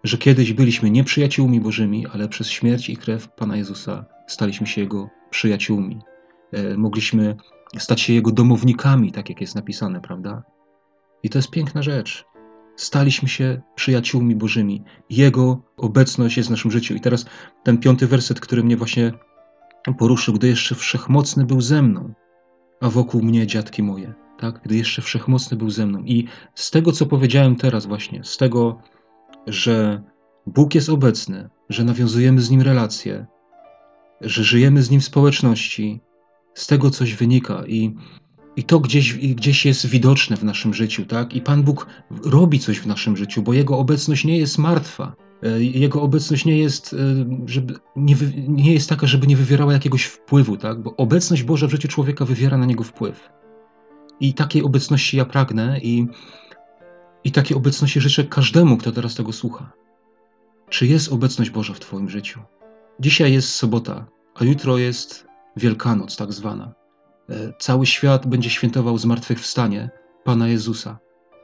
że 0.04 0.18
kiedyś 0.18 0.52
byliśmy 0.52 0.90
nieprzyjaciółmi 0.90 1.60
Bożymi, 1.60 2.06
ale 2.06 2.28
przez 2.28 2.48
śmierć 2.48 2.90
i 2.90 2.96
krew 2.96 3.28
Pana 3.28 3.56
Jezusa 3.56 4.04
staliśmy 4.26 4.66
się 4.66 4.80
Jego 4.80 5.08
przyjaciółmi. 5.30 6.00
E, 6.52 6.76
mogliśmy 6.76 7.36
stać 7.78 8.00
się 8.00 8.12
Jego 8.12 8.30
domownikami, 8.30 9.12
tak 9.12 9.28
jak 9.28 9.40
jest 9.40 9.54
napisane, 9.54 10.00
prawda? 10.00 10.42
I 11.22 11.30
to 11.30 11.38
jest 11.38 11.50
piękna 11.50 11.82
rzecz. 11.82 12.24
Staliśmy 12.76 13.28
się 13.28 13.60
przyjaciółmi 13.74 14.36
Bożymi. 14.36 14.84
Jego 15.10 15.62
obecność 15.76 16.36
jest 16.36 16.48
w 16.48 16.50
naszym 16.50 16.70
życiu. 16.70 16.94
I 16.94 17.00
teraz 17.00 17.26
ten 17.62 17.78
piąty 17.78 18.06
werset, 18.06 18.40
który 18.40 18.62
mnie 18.64 18.76
właśnie 18.76 19.12
poruszył, 19.98 20.34
gdy 20.34 20.48
jeszcze 20.48 20.74
wszechmocny 20.74 21.46
był 21.46 21.60
ze 21.60 21.82
mną, 21.82 22.14
a 22.80 22.90
wokół 22.90 23.22
mnie 23.22 23.46
dziadki 23.46 23.82
moje, 23.82 24.14
tak? 24.38 24.60
Gdy 24.64 24.76
jeszcze 24.76 25.02
wszechmocny 25.02 25.56
był 25.56 25.70
ze 25.70 25.86
mną. 25.86 26.02
I 26.04 26.28
z 26.54 26.70
tego, 26.70 26.92
co 26.92 27.06
powiedziałem 27.06 27.56
teraz 27.56 27.86
właśnie, 27.86 28.24
z 28.24 28.36
tego, 28.36 28.82
że 29.46 30.02
Bóg 30.46 30.74
jest 30.74 30.88
obecny, 30.88 31.48
że 31.68 31.84
nawiązujemy 31.84 32.40
z 32.40 32.50
Nim 32.50 32.62
relacje, 32.62 33.26
że 34.20 34.44
żyjemy 34.44 34.82
z 34.82 34.90
Nim 34.90 35.00
w 35.00 35.04
społeczności, 35.04 36.00
z 36.54 36.66
tego 36.66 36.90
coś 36.90 37.14
wynika 37.14 37.64
i, 37.66 37.94
i 38.56 38.64
to 38.64 38.80
gdzieś, 38.80 39.14
gdzieś 39.14 39.66
jest 39.66 39.86
widoczne 39.86 40.36
w 40.36 40.44
naszym 40.44 40.74
życiu, 40.74 41.06
tak? 41.06 41.34
I 41.34 41.40
Pan 41.40 41.62
Bóg 41.62 41.86
robi 42.24 42.58
coś 42.58 42.78
w 42.78 42.86
naszym 42.86 43.16
życiu, 43.16 43.42
bo 43.42 43.52
Jego 43.52 43.78
obecność 43.78 44.24
nie 44.24 44.38
jest 44.38 44.58
martwa. 44.58 45.16
E, 45.42 45.62
Jego 45.62 46.02
obecność 46.02 46.44
nie 46.44 46.58
jest, 46.58 46.92
e, 46.92 46.96
żeby, 47.46 47.74
nie, 47.96 48.16
nie 48.48 48.72
jest 48.72 48.88
taka, 48.88 49.06
żeby 49.06 49.26
nie 49.26 49.36
wywierała 49.36 49.72
jakiegoś 49.72 50.04
wpływu, 50.04 50.56
tak? 50.56 50.82
Bo 50.82 50.96
obecność 50.96 51.42
Boża 51.42 51.66
w 51.66 51.70
życiu 51.70 51.88
człowieka 51.88 52.24
wywiera 52.24 52.56
na 52.56 52.66
niego 52.66 52.84
wpływ. 52.84 53.30
I 54.20 54.34
takiej 54.34 54.62
obecności 54.62 55.16
ja 55.16 55.24
pragnę 55.24 55.80
i 55.82 56.06
i 57.24 57.32
takiej 57.32 57.56
obecności 57.56 58.00
życzę 58.00 58.24
każdemu, 58.24 58.76
kto 58.76 58.92
teraz 58.92 59.14
tego 59.14 59.32
słucha. 59.32 59.72
Czy 60.68 60.86
jest 60.86 61.12
obecność 61.12 61.50
Boża 61.50 61.74
w 61.74 61.80
Twoim 61.80 62.08
życiu? 62.08 62.40
Dzisiaj 63.00 63.32
jest 63.32 63.48
sobota, 63.48 64.06
a 64.34 64.44
jutro 64.44 64.78
jest 64.78 65.26
Wielkanoc 65.56 66.16
tak 66.16 66.32
zwana. 66.32 66.74
E, 67.30 67.52
cały 67.58 67.86
świat 67.86 68.26
będzie 68.26 68.50
świętował 68.50 68.98
zmartwychwstanie 68.98 69.90
Pana 70.24 70.48
Jezusa. 70.48 70.98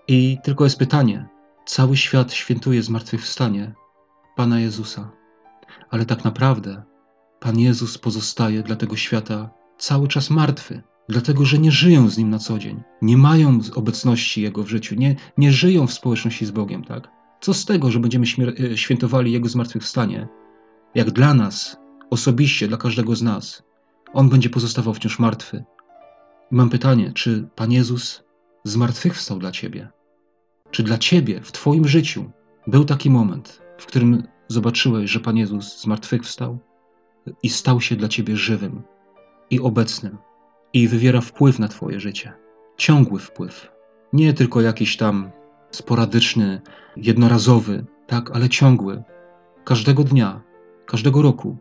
I 0.08 0.38
tylko 0.44 0.64
jest 0.64 0.78
pytanie, 0.78 1.28
cały 1.66 1.96
świat 1.96 2.32
świętuje 2.32 2.82
zmartwychwstanie 2.82 3.74
Pana 4.36 4.60
Jezusa. 4.60 5.10
Ale 5.90 6.06
tak 6.06 6.24
naprawdę 6.24 6.82
Pan 7.40 7.58
Jezus 7.58 7.98
pozostaje 7.98 8.62
dla 8.62 8.76
tego 8.76 8.96
świata 8.96 9.50
cały 9.78 10.08
czas 10.08 10.30
martwy, 10.30 10.82
dlatego 11.08 11.44
że 11.44 11.58
nie 11.58 11.72
żyją 11.72 12.08
z 12.08 12.18
Nim 12.18 12.30
na 12.30 12.38
co 12.38 12.58
dzień, 12.58 12.82
nie 13.02 13.16
mają 13.16 13.60
obecności 13.74 14.42
Jego 14.42 14.62
w 14.62 14.68
życiu, 14.68 14.94
nie, 14.94 15.16
nie 15.38 15.52
żyją 15.52 15.86
w 15.86 15.92
społeczności 15.92 16.46
z 16.46 16.50
Bogiem, 16.50 16.84
tak? 16.84 17.08
Co 17.40 17.54
z 17.54 17.64
tego, 17.64 17.90
że 17.90 18.00
będziemy 18.00 18.26
e, 18.72 18.76
świętowali 18.76 19.32
Jego 19.32 19.48
zmartwychwstanie, 19.48 20.28
jak 20.94 21.10
dla 21.10 21.34
nas, 21.34 21.76
osobiście, 22.10 22.68
dla 22.68 22.76
każdego 22.76 23.16
z 23.16 23.22
nas, 23.22 23.62
On 24.16 24.28
będzie 24.28 24.50
pozostawał 24.50 24.94
wciąż 24.94 25.18
martwy. 25.18 25.64
I 26.52 26.54
mam 26.54 26.70
pytanie, 26.70 27.12
czy 27.14 27.48
Pan 27.54 27.72
Jezus 27.72 28.24
zmartwychwstał 28.64 29.38
dla 29.38 29.52
Ciebie? 29.52 29.88
Czy 30.70 30.82
dla 30.82 30.98
Ciebie 30.98 31.40
w 31.40 31.52
Twoim 31.52 31.88
życiu 31.88 32.30
był 32.66 32.84
taki 32.84 33.10
moment, 33.10 33.62
w 33.78 33.86
którym 33.86 34.22
zobaczyłeś, 34.48 35.10
że 35.10 35.20
Pan 35.20 35.36
Jezus 35.36 35.80
zmartwychwstał 35.80 36.58
i 37.42 37.48
stał 37.48 37.80
się 37.80 37.96
dla 37.96 38.08
Ciebie 38.08 38.36
żywym 38.36 38.82
i 39.50 39.60
obecnym 39.60 40.18
i 40.72 40.88
wywiera 40.88 41.20
wpływ 41.20 41.58
na 41.58 41.68
Twoje 41.68 42.00
życie? 42.00 42.32
Ciągły 42.76 43.20
wpływ. 43.20 43.72
Nie 44.12 44.32
tylko 44.32 44.60
jakiś 44.60 44.96
tam 44.96 45.30
sporadyczny, 45.70 46.60
jednorazowy, 46.96 47.86
tak, 48.06 48.30
ale 48.30 48.48
ciągły. 48.48 49.02
Każdego 49.64 50.04
dnia, 50.04 50.42
każdego 50.86 51.22
roku. 51.22 51.56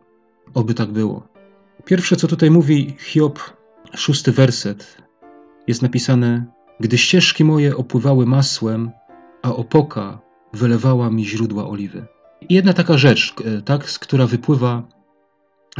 Oby 0.54 0.74
tak 0.74 0.92
było. 0.92 1.35
Pierwsze, 1.84 2.16
co 2.16 2.28
tutaj 2.28 2.50
mówi 2.50 2.96
Hiob, 2.98 3.38
szósty 3.94 4.32
werset, 4.32 5.02
jest 5.66 5.82
napisane: 5.82 6.46
Gdy 6.80 6.98
ścieżki 6.98 7.44
moje 7.44 7.76
opływały 7.76 8.26
masłem, 8.26 8.90
a 9.42 9.54
opoka 9.54 10.20
wylewała 10.52 11.10
mi 11.10 11.26
źródła 11.26 11.68
oliwy. 11.68 12.06
I 12.48 12.54
jedna 12.54 12.72
taka 12.72 12.98
rzecz, 12.98 13.34
tak, 13.64 13.84
która 13.84 14.26
wypływa 14.26 14.88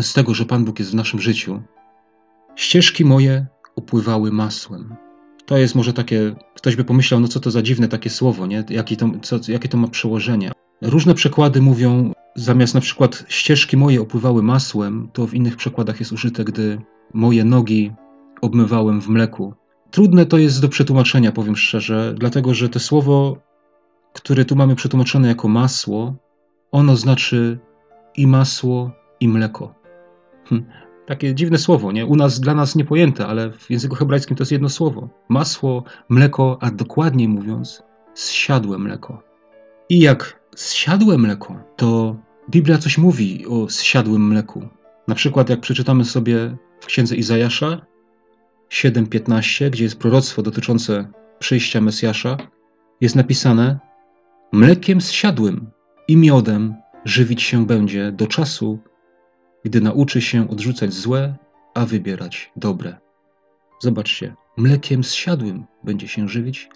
z 0.01 0.13
tego, 0.13 0.35
że 0.35 0.45
Pan 0.45 0.65
Bóg 0.65 0.79
jest 0.79 0.91
w 0.91 0.95
naszym 0.95 1.21
życiu. 1.21 1.63
Ścieżki 2.57 3.05
moje 3.05 3.47
opływały 3.77 4.33
masłem. 4.33 4.97
To 5.47 5.57
jest 5.57 5.75
może 5.75 5.93
takie, 5.93 6.35
ktoś 6.55 6.77
by 6.77 6.85
pomyślał, 6.85 7.21
no 7.21 7.29
co 7.29 7.41
to 7.41 7.51
za 7.51 7.63
dziwne 7.63 7.89
takie 7.89 8.11
słowo, 8.11 8.47
nie? 8.47 8.65
Jakie, 8.71 8.97
to, 8.97 9.11
co, 9.23 9.39
jakie 9.49 9.69
to 9.69 9.77
ma 9.77 9.89
przełożenie. 9.89 10.53
Różne 10.83 11.15
przekłady 11.15 11.63
mówią, 11.63 12.13
zamiast 12.37 12.75
na 12.75 12.81
przykład 12.81 13.25
ścieżki 13.29 13.77
moje 13.77 14.01
opływały 14.01 14.43
masłem, 14.43 15.09
to 15.13 15.27
w 15.27 15.35
innych 15.35 15.57
przekładach 15.57 16.01
jest 16.01 16.13
użyte, 16.13 16.45
gdy 16.45 16.81
moje 17.15 17.45
nogi 17.45 17.93
obmywałem 18.41 19.01
w 19.01 19.09
mleku. 19.09 19.55
Trudne 19.91 20.27
to 20.27 20.39
jest 20.39 20.63
do 20.63 20.69
przetłumaczenia, 20.69 21.33
powiem 21.33 21.57
szczerze, 21.57 22.15
dlatego 22.19 22.55
że 22.55 22.69
to 22.69 22.81
słowo, 22.81 23.39
które 24.13 24.45
tu 24.45 24.57
mamy 24.57 24.75
przetłumaczone 24.75 25.29
jako 25.29 25.49
masło, 25.49 26.15
ono 26.73 26.97
znaczy 26.97 27.59
i 28.17 28.27
masło, 28.27 28.91
i 29.21 29.29
mleko. 29.29 29.75
Hm. 30.45 30.65
Takie 31.07 31.35
dziwne 31.35 31.59
słowo, 31.59 31.93
nie? 31.93 32.07
U 32.07 32.17
nas, 32.17 32.41
dla 32.41 32.55
nas 32.55 32.77
niepojęte, 32.77 33.27
ale 33.27 33.53
w 33.53 33.71
języku 33.71 33.95
hebrajskim 33.95 34.37
to 34.37 34.43
jest 34.43 34.53
jedno 34.53 34.69
słowo. 34.69 35.09
Masło, 35.29 35.85
mleko, 36.09 36.59
a 36.61 36.71
dokładniej 36.71 37.29
mówiąc, 37.29 37.83
zsiadłe 38.15 38.79
mleko. 38.79 39.23
I 39.89 40.01
jak 40.01 40.41
zsiadłe 40.57 41.19
mleko, 41.19 41.57
to 41.77 42.17
Biblia 42.51 42.79
coś 42.79 42.99
mówi 42.99 43.47
o 43.47 43.71
zsiadłym 43.71 44.29
mleku. 44.29 44.69
Na 45.09 45.15
przykład 45.15 45.49
jak 45.49 45.61
przeczytamy 45.61 46.05
sobie 46.05 46.57
w 46.81 46.87
księdze 46.87 47.17
Izajasza 47.17 47.87
7:15, 48.71 49.71
gdzie 49.71 49.85
jest 49.85 49.99
proroctwo 49.99 50.43
dotyczące 50.43 51.09
przyjścia 51.39 51.81
Mesjasza, 51.81 52.37
jest 53.01 53.17
napisane: 53.17 53.79
Mlekiem 54.53 55.01
zsiadłym 55.01 55.71
i 56.09 56.17
miodem 56.17 56.75
żywić 57.05 57.43
się 57.43 57.67
będzie 57.67 58.13
do 58.13 58.27
czasu, 58.27 58.79
gdy 59.65 59.81
nauczy 59.81 60.21
się 60.21 60.51
odrzucać 60.51 60.93
złe, 60.93 61.37
a 61.75 61.87
wybierać 61.87 62.53
dobre. 62.57 62.97
Zobaczcie, 63.83 64.35
mlekiem 64.57 65.05
zsiadłym 65.05 65.65
będzie 65.85 66.09
się 66.09 66.29
żywić 66.29 66.69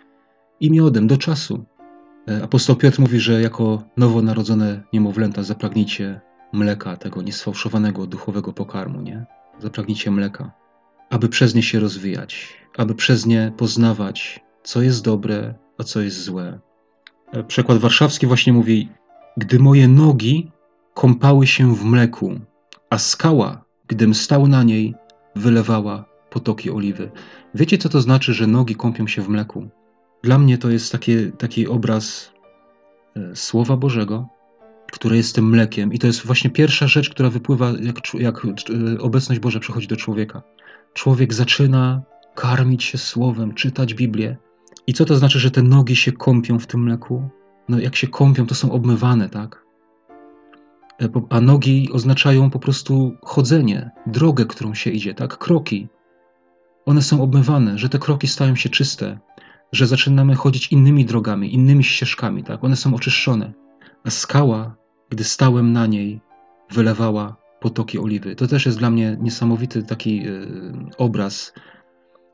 i 0.60 0.70
miodem 0.70 1.06
do 1.06 1.16
czasu. 1.16 1.64
E, 2.28 2.42
apostoł 2.42 2.76
Piotr 2.76 3.00
mówi, 3.00 3.20
że 3.20 3.42
jako 3.42 3.82
nowonarodzone 3.96 4.82
niemowlęta 4.92 5.42
zapragnijcie 5.42 6.20
mleka, 6.52 6.96
tego 6.96 7.22
niesfałszowanego 7.22 8.06
duchowego 8.06 8.52
pokarmu, 8.52 9.00
nie? 9.00 9.26
Zapragnijcie 9.58 10.10
mleka, 10.10 10.52
aby 11.10 11.28
przez 11.28 11.54
nie 11.54 11.62
się 11.62 11.80
rozwijać, 11.80 12.48
aby 12.76 12.94
przez 12.94 13.26
nie 13.26 13.52
poznawać, 13.56 14.40
co 14.62 14.82
jest 14.82 15.04
dobre, 15.04 15.54
a 15.78 15.84
co 15.84 16.00
jest 16.00 16.22
złe. 16.22 16.60
E, 17.32 17.44
przekład 17.44 17.78
warszawski 17.78 18.26
właśnie 18.26 18.52
mówi: 18.52 18.88
Gdy 19.36 19.58
moje 19.58 19.88
nogi 19.88 20.50
kąpały 20.94 21.46
się 21.46 21.74
w 21.74 21.84
mleku, 21.84 22.40
a 22.90 22.98
skała, 22.98 23.64
gdym 23.86 24.14
stał 24.14 24.48
na 24.48 24.62
niej, 24.62 24.94
wylewała 25.36 26.04
potoki 26.30 26.70
oliwy. 26.70 27.10
Wiecie, 27.54 27.78
co 27.78 27.88
to 27.88 28.00
znaczy, 28.00 28.34
że 28.34 28.46
nogi 28.46 28.74
kąpią 28.74 29.06
się 29.06 29.22
w 29.22 29.28
mleku? 29.28 29.68
Dla 30.22 30.38
mnie 30.38 30.58
to 30.58 30.70
jest 30.70 30.92
taki, 30.92 31.32
taki 31.32 31.68
obraz 31.68 32.32
e, 33.16 33.36
Słowa 33.36 33.76
Bożego, 33.76 34.28
które 34.92 35.16
jest 35.16 35.34
tym 35.34 35.48
mlekiem, 35.48 35.92
i 35.92 35.98
to 35.98 36.06
jest 36.06 36.26
właśnie 36.26 36.50
pierwsza 36.50 36.86
rzecz, 36.86 37.10
która 37.10 37.30
wypływa, 37.30 37.72
jak, 37.80 38.14
jak 38.14 38.44
e, 38.44 39.00
obecność 39.00 39.40
Boża 39.40 39.60
przychodzi 39.60 39.86
do 39.86 39.96
człowieka. 39.96 40.42
Człowiek 40.94 41.34
zaczyna 41.34 42.02
karmić 42.34 42.84
się 42.84 42.98
Słowem, 42.98 43.54
czytać 43.54 43.94
Biblię. 43.94 44.36
I 44.86 44.92
co 44.92 45.04
to 45.04 45.16
znaczy, 45.16 45.38
że 45.38 45.50
te 45.50 45.62
nogi 45.62 45.96
się 45.96 46.12
kąpią 46.12 46.58
w 46.58 46.66
tym 46.66 46.82
mleku? 46.82 47.28
No, 47.68 47.78
jak 47.78 47.96
się 47.96 48.08
kąpią, 48.08 48.46
to 48.46 48.54
są 48.54 48.72
obmywane, 48.72 49.28
tak? 49.28 49.64
E, 51.02 51.08
a 51.30 51.40
nogi 51.40 51.88
oznaczają 51.92 52.50
po 52.50 52.58
prostu 52.58 53.16
chodzenie, 53.22 53.90
drogę, 54.06 54.44
którą 54.44 54.74
się 54.74 54.90
idzie, 54.90 55.14
tak? 55.14 55.38
Kroki. 55.38 55.88
One 56.86 57.02
są 57.02 57.22
obmywane, 57.22 57.78
że 57.78 57.88
te 57.88 57.98
kroki 57.98 58.28
stają 58.28 58.56
się 58.56 58.68
czyste, 58.68 59.18
że 59.72 59.86
zaczynamy 59.86 60.34
chodzić 60.34 60.72
innymi 60.72 61.04
drogami, 61.04 61.54
innymi 61.54 61.84
ścieżkami, 61.84 62.44
tak? 62.44 62.64
One 62.64 62.76
są 62.76 62.94
oczyszczone. 62.94 63.52
A 64.04 64.10
skała, 64.10 64.76
gdy 65.10 65.24
stałem 65.24 65.72
na 65.72 65.86
niej, 65.86 66.20
wylewała 66.70 67.36
potoki 67.60 67.98
oliwy. 67.98 68.36
To 68.36 68.46
też 68.46 68.66
jest 68.66 68.78
dla 68.78 68.90
mnie 68.90 69.16
niesamowity 69.20 69.82
taki 69.82 70.16
yy, 70.16 70.72
obraz, 70.98 71.52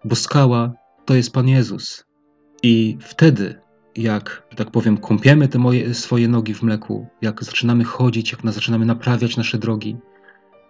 bo 0.04 0.16
skała 0.16 0.72
to 1.04 1.14
jest 1.14 1.32
Pan 1.32 1.48
Jezus. 1.48 2.04
I 2.62 2.98
wtedy 3.00 3.60
jak, 3.96 4.42
tak 4.56 4.70
powiem, 4.70 4.98
kąpiemy 4.98 5.48
te 5.48 5.58
moje, 5.58 5.94
swoje 5.94 6.28
nogi 6.28 6.54
w 6.54 6.62
mleku, 6.62 7.06
jak 7.22 7.44
zaczynamy 7.44 7.84
chodzić, 7.84 8.32
jak 8.32 8.52
zaczynamy 8.52 8.86
naprawiać 8.86 9.36
nasze 9.36 9.58
drogi, 9.58 9.96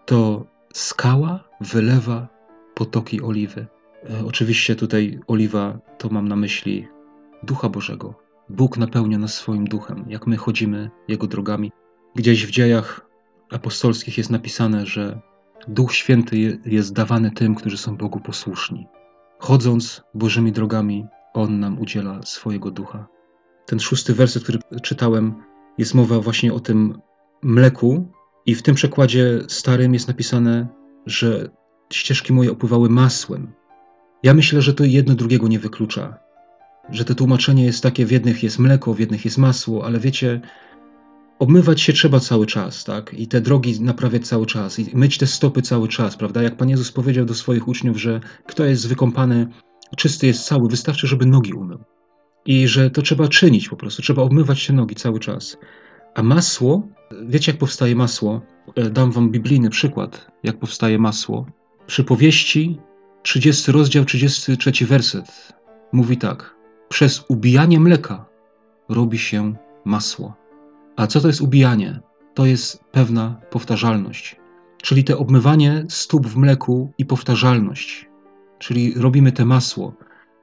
to 0.07 0.47
skała 0.75 1.45
wylewa 1.61 2.29
potoki 2.75 3.23
oliwy. 3.23 3.67
E, 4.11 4.25
oczywiście 4.27 4.77
tutaj 4.77 5.21
oliwa 5.27 5.79
to 5.99 6.09
mam 6.09 6.29
na 6.29 6.37
myśli 6.37 6.89
Ducha 7.43 7.69
Bożego. 7.69 8.15
Bóg 8.49 8.79
napełnia 8.79 9.19
nas 9.19 9.35
swoim 9.35 9.65
duchem, 9.65 10.05
jak 10.09 10.27
my 10.27 10.37
chodzimy 10.37 10.91
Jego 11.09 11.27
drogami. 11.27 11.73
Gdzieś 12.15 12.47
w 12.47 12.51
dziejach 12.51 13.07
apostolskich 13.51 14.19
jest 14.19 14.31
napisane, 14.31 14.87
że 14.87 15.21
Duch 15.69 15.95
Święty 15.95 16.61
jest 16.67 16.93
dawany 16.93 17.31
tym, 17.31 17.55
którzy 17.55 17.79
są 17.79 17.97
Bogu 17.97 18.21
posłuszni. 18.21 18.87
Chodząc 19.39 20.03
Bożymi 20.15 20.53
drogami, 20.53 21.07
On 21.35 21.61
nam 21.61 21.79
udziela 21.79 22.23
swojego 22.23 22.71
ducha 22.71 23.07
ten 23.67 23.81
szósty 23.81 24.15
werset, 24.15 24.43
który 24.43 24.59
czytałem, 24.83 25.35
jest 25.79 25.95
mowa 25.95 26.21
właśnie 26.21 26.55
o 26.55 26.61
tym 26.61 27.01
mleku, 27.43 28.09
i 28.47 28.55
w 28.55 28.63
tym 28.63 28.75
przekładzie 28.75 29.41
starym 29.49 29.95
jest 29.95 30.09
napisane, 30.09 30.67
że 31.07 31.49
ścieżki 31.93 32.33
moje 32.33 32.53
opływały 32.53 32.89
masłem. 32.91 33.53
Ja 34.27 34.35
myślę, 34.35 34.63
że 34.63 34.75
to 34.75 34.85
jedno 34.85 35.15
drugiego 35.15 35.49
nie 35.49 35.59
wyklucza. 35.59 36.19
Że 36.91 37.05
to 37.05 37.15
tłumaczenie 37.15 37.65
jest 37.65 37.83
takie, 37.83 38.07
w 38.07 38.11
jednych 38.11 38.43
jest 38.43 38.59
mleko, 38.59 38.95
w 38.95 39.01
jednych 39.01 39.25
jest 39.25 39.39
masło, 39.39 39.85
ale 39.85 40.01
wiecie, 40.01 40.41
obmywać 41.39 41.81
się 41.81 41.93
trzeba 41.93 42.21
cały 42.21 42.47
czas, 42.47 42.85
tak? 42.85 43.15
I 43.15 43.27
te 43.29 43.41
drogi 43.41 43.81
naprawiać 43.81 44.27
cały 44.27 44.47
czas, 44.47 44.79
i 44.79 44.97
myć 44.97 45.19
te 45.19 45.27
stopy 45.27 45.63
cały 45.63 45.89
czas, 45.89 46.17
prawda? 46.17 46.43
Jak 46.43 46.57
Pan 46.57 46.69
Jezus 46.69 46.93
powiedział 46.93 47.25
do 47.25 47.35
swoich 47.35 47.69
uczniów, 47.69 47.97
że 47.97 48.21
kto 48.47 48.65
jest 48.65 48.89
wykąpany, 48.89 49.49
czysty 49.97 50.27
jest 50.27 50.45
cały, 50.45 50.69
wystarczy, 50.69 51.07
żeby 51.07 51.27
nogi 51.27 51.53
umył 51.53 51.79
i 52.47 52.69
że 52.69 52.91
to 52.91 53.03
trzeba 53.03 53.29
czynić 53.29 53.69
po 53.69 53.77
prostu, 53.77 54.03
trzeba 54.03 54.23
obmywać 54.23 54.61
się 54.61 54.73
nogi 54.73 54.95
cały 54.95 55.21
czas. 55.21 55.57
A 56.15 56.23
masło, 56.23 56.89
wiecie 57.27 57.53
jak 57.53 57.59
powstaje 57.59 57.97
masło? 57.97 58.43
E, 58.75 58.91
dam 58.91 59.13
wam 59.13 59.31
biblijny 59.31 59.71
przykład, 59.71 60.31
jak 60.43 60.59
powstaje 60.59 60.99
masło. 60.99 61.47
Przypowieści, 61.87 62.79
30 63.27 63.73
rozdział, 63.73 64.05
33 64.05 64.87
werset 64.87 65.53
mówi 65.93 66.17
tak: 66.17 66.57
Przez 66.89 67.25
ubijanie 67.29 67.81
mleka 67.81 68.27
robi 68.89 69.19
się 69.19 69.55
masło. 69.85 70.37
A 70.97 71.07
co 71.07 71.21
to 71.21 71.29
jest 71.29 71.41
ubijanie? 71.41 72.01
To 72.35 72.47
jest 72.47 72.85
pewna 72.93 73.41
powtarzalność. 73.51 74.37
czyli 74.83 75.05
te 75.05 75.17
obmywanie 75.19 75.85
stóp 75.89 76.27
w 76.27 76.37
mleku 76.37 76.93
i 76.99 77.07
powtarzalność. 77.07 78.09
Czyli 78.59 78.95
robimy 78.95 79.33
te 79.33 79.45
masło. 79.45 79.95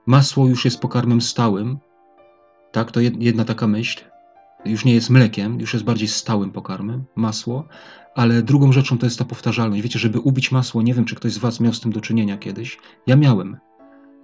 Masło 0.06 0.48
już 0.48 0.66
jest 0.66 0.80
pokarmem 0.80 1.22
stałym. 1.22 1.78
Tak, 2.72 2.92
to 2.92 3.00
jedna 3.00 3.46
taka 3.46 3.68
myśl. 3.68 4.04
Już 4.66 4.86
nie 4.86 4.94
jest 4.94 5.10
mlekiem, 5.10 5.60
już 5.60 5.74
jest 5.74 5.86
bardziej 5.86 6.08
stałym 6.08 6.52
pokarmem, 6.52 7.04
masło. 7.16 7.68
Ale 8.16 8.44
drugą 8.44 8.72
rzeczą 8.72 8.98
to 8.98 9.06
jest 9.06 9.20
ta 9.20 9.26
powtarzalność. 9.26 9.84
Wiecie, 9.84 10.00
żeby 10.00 10.20
ubić 10.20 10.52
masło, 10.52 10.82
nie 10.82 10.94
wiem, 10.94 11.06
czy 11.06 11.16
ktoś 11.16 11.32
z 11.32 11.38
Was 11.38 11.60
miał 11.60 11.74
z 11.74 11.82
tym 11.82 11.92
do 11.92 12.02
czynienia 12.02 12.38
kiedyś. 12.38 12.78
Ja 13.08 13.16
miałem. 13.16 13.58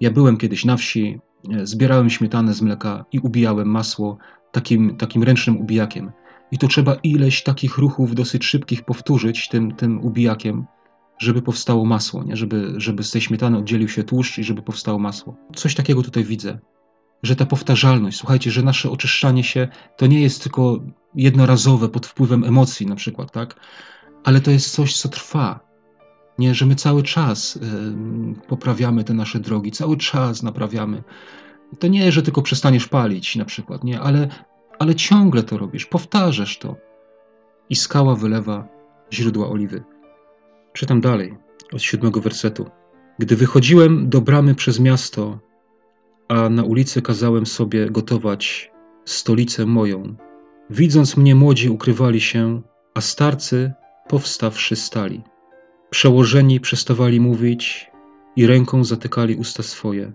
Ja 0.02 0.12
byłem 0.12 0.38
kiedyś 0.38 0.66
na 0.66 0.78
wsi, 0.78 1.20
e, 1.54 1.66
zbierałem 1.66 2.10
śmietanę 2.10 2.54
z 2.54 2.62
mleka 2.62 3.06
i 3.12 3.20
ubijałem 3.20 3.68
masło 3.68 4.18
takim, 4.52 4.98
takim 4.98 5.24
ręcznym 5.24 5.58
ubijakiem. 5.58 6.12
I 6.52 6.58
to 6.58 6.68
trzeba 6.68 6.94
ileś 6.94 7.44
takich 7.44 7.78
ruchów 7.78 8.16
dosyć 8.16 8.46
szybkich 8.46 8.84
powtórzyć 8.84 9.50
tym, 9.50 9.76
tym 9.76 10.06
ubijakiem, 10.06 10.66
żeby 11.20 11.42
powstało 11.42 11.86
masło, 11.86 12.24
nie? 12.24 12.36
Żeby, 12.36 12.74
żeby 12.78 13.04
z 13.04 13.12
tej 13.12 13.22
śmietany 13.22 13.58
oddzielił 13.58 13.88
się 13.90 14.04
tłuszcz 14.04 14.38
i 14.38 14.44
żeby 14.44 14.62
powstało 14.62 15.00
masło. 15.00 15.36
Coś 15.56 15.76
takiego 15.76 16.02
tutaj 16.02 16.24
widzę, 16.24 16.60
że 17.24 17.36
ta 17.36 17.46
powtarzalność, 17.46 18.18
słuchajcie, 18.18 18.52
że 18.52 18.62
nasze 18.62 18.92
oczyszczanie 18.92 19.44
się 19.44 19.68
to 19.98 20.08
nie 20.08 20.22
jest 20.22 20.44
tylko 20.44 20.80
jednorazowe 21.16 21.90
pod 21.90 22.08
wpływem 22.08 22.44
emocji 22.44 22.86
na 22.86 22.96
przykład, 22.96 23.32
tak? 23.32 23.56
Ale 24.24 24.42
to 24.42 24.52
jest 24.52 24.72
coś, 24.72 24.98
co 24.98 25.10
trwa. 25.10 25.60
Nie, 26.40 26.56
że 26.56 26.66
my 26.66 26.76
cały 26.76 27.04
czas 27.04 27.56
y, 27.56 27.60
poprawiamy 28.48 29.04
te 29.04 29.14
nasze 29.14 29.40
drogi, 29.40 29.72
cały 29.72 29.98
czas 29.98 30.44
naprawiamy. 30.44 31.04
To 31.80 31.88
nie, 31.88 32.12
że 32.12 32.22
tylko 32.22 32.42
przestaniesz 32.42 32.88
palić 32.88 33.36
na 33.36 33.46
przykład, 33.46 33.84
nie, 33.84 34.00
ale 34.00 34.30
ale 34.80 34.96
ciągle 34.96 35.44
to 35.44 35.58
robisz, 35.58 35.86
powtarzasz 35.86 36.58
to. 36.58 36.76
I 37.70 37.76
skała 37.76 38.16
wylewa 38.16 38.68
źródła 39.14 39.50
oliwy. 39.50 39.84
Czytam 40.74 41.02
dalej, 41.02 41.38
od 41.74 41.82
siódmego 41.82 42.22
wersetu. 42.22 42.70
Gdy 43.20 43.36
wychodziłem 43.36 44.10
do 44.10 44.22
bramy 44.22 44.56
przez 44.56 44.80
miasto, 44.80 45.40
a 46.30 46.50
na 46.50 46.64
ulicy 46.64 47.02
kazałem 47.02 47.46
sobie 47.46 47.90
gotować 47.90 48.72
stolicę 49.06 49.66
moją, 49.66 50.16
widząc 50.70 51.18
mnie 51.18 51.36
młodzi 51.36 51.70
ukrywali 51.70 52.22
się, 52.22 52.62
a 52.94 53.02
starcy 53.02 53.74
powstawszy 54.08 54.76
stali. 54.76 55.24
Przełożeni 55.90 56.60
przestawali 56.60 57.20
mówić 57.20 57.92
i 58.36 58.48
ręką 58.48 58.84
zatykali 58.84 59.36
usta 59.36 59.64
swoje. 59.64 60.14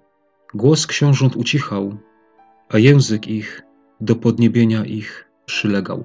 Głos 0.54 0.87
książąt 0.87 1.37
ucichał, 1.37 1.97
a 2.68 2.78
język 2.78 3.28
ich 3.28 3.62
do 4.00 4.16
podniebienia 4.16 4.85
ich 4.85 5.30
przylegał. 5.47 6.04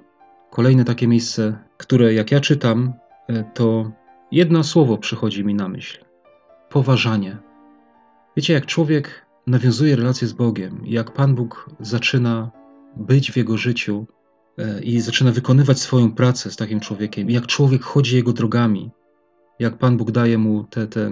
Kolejne 0.49 0.85
takie 0.85 1.07
miejsce, 1.07 1.59
które 1.77 2.13
jak 2.13 2.31
ja 2.31 2.39
czytam, 2.39 2.93
e, 3.27 3.43
to 3.53 3.91
jedno 4.31 4.63
słowo 4.63 4.97
przychodzi 4.97 5.45
mi 5.45 5.55
na 5.55 5.67
myśl: 5.69 6.05
poważanie. 6.69 7.37
Wiecie, 8.37 8.53
jak 8.53 8.65
człowiek 8.65 9.28
nawiązuje 9.47 9.95
relacje 9.95 10.27
z 10.27 10.33
Bogiem, 10.33 10.81
jak 10.85 11.13
Pan 11.13 11.35
Bóg 11.35 11.69
zaczyna 11.79 12.51
być 12.97 13.31
w 13.31 13.37
jego 13.37 13.57
życiu 13.57 14.07
e, 14.57 14.81
i 14.81 15.01
zaczyna 15.01 15.31
wykonywać 15.31 15.79
swoją 15.79 16.11
pracę 16.11 16.51
z 16.51 16.55
takim 16.55 16.79
człowiekiem, 16.79 17.29
jak 17.29 17.47
człowiek 17.47 17.83
chodzi 17.83 18.15
jego 18.15 18.33
drogami, 18.33 18.91
jak 19.59 19.77
Pan 19.77 19.97
Bóg 19.97 20.11
daje 20.11 20.37
mu 20.37 20.63
te, 20.63 20.87
te, 20.87 21.11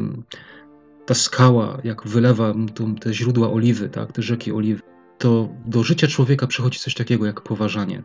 ta 1.05 1.13
skała, 1.13 1.77
jak 1.83 2.07
wylewa 2.07 2.53
mu 2.53 2.95
te 2.99 3.13
źródła 3.13 3.51
oliwy, 3.51 3.89
tak, 3.89 4.11
te 4.11 4.21
rzeki 4.21 4.51
oliwy 4.51 4.81
to 5.17 5.49
do 5.65 5.83
życia 5.83 6.07
człowieka 6.07 6.47
przychodzi 6.47 6.79
coś 6.79 6.93
takiego 6.93 7.25
jak 7.25 7.41
poważanie. 7.41 8.03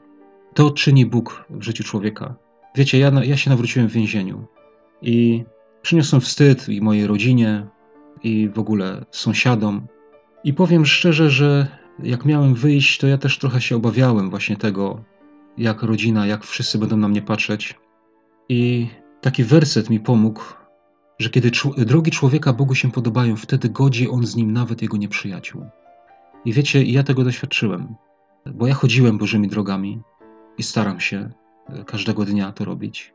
To 0.54 0.70
czyni 0.70 1.06
Bóg 1.06 1.44
w 1.50 1.62
życiu 1.62 1.84
człowieka. 1.84 2.34
Wiecie, 2.76 2.98
ja, 2.98 3.24
ja 3.24 3.36
się 3.36 3.50
nawróciłem 3.50 3.88
w 3.88 3.92
więzieniu 3.92 4.46
i 5.02 5.44
przyniosłem 5.82 6.20
wstyd 6.20 6.68
i 6.68 6.80
mojej 6.80 7.06
rodzinie, 7.06 7.66
i 8.22 8.48
w 8.48 8.58
ogóle 8.58 9.04
sąsiadom. 9.10 9.86
I 10.44 10.54
powiem 10.54 10.86
szczerze, 10.86 11.30
że 11.30 11.66
jak 12.02 12.24
miałem 12.24 12.54
wyjść, 12.54 12.98
to 12.98 13.06
ja 13.06 13.18
też 13.18 13.38
trochę 13.38 13.60
się 13.60 13.76
obawiałem 13.76 14.30
właśnie 14.30 14.56
tego, 14.56 15.04
jak 15.58 15.82
rodzina, 15.82 16.26
jak 16.26 16.44
wszyscy 16.44 16.78
będą 16.78 16.96
na 16.96 17.08
mnie 17.08 17.22
patrzeć. 17.22 17.78
I 18.48 18.88
taki 19.20 19.44
werset 19.44 19.90
mi 19.90 20.00
pomógł, 20.00 20.42
że 21.18 21.30
kiedy 21.30 21.50
drogi 21.76 22.10
człowieka 22.10 22.52
Bogu 22.52 22.74
się 22.74 22.90
podobają, 22.90 23.36
wtedy 23.36 23.68
godzi 23.68 24.08
on 24.08 24.26
z 24.26 24.36
nim 24.36 24.52
nawet 24.52 24.82
jego 24.82 24.96
nieprzyjaciół. 24.96 25.66
I 26.44 26.52
wiecie, 26.52 26.82
ja 26.82 27.02
tego 27.02 27.24
doświadczyłem, 27.24 27.94
bo 28.54 28.66
ja 28.66 28.74
chodziłem 28.74 29.18
Bożymi 29.18 29.48
drogami 29.48 30.00
i 30.58 30.62
staram 30.62 31.00
się 31.00 31.30
e, 31.68 31.84
każdego 31.84 32.24
dnia 32.24 32.52
to 32.52 32.64
robić. 32.64 33.14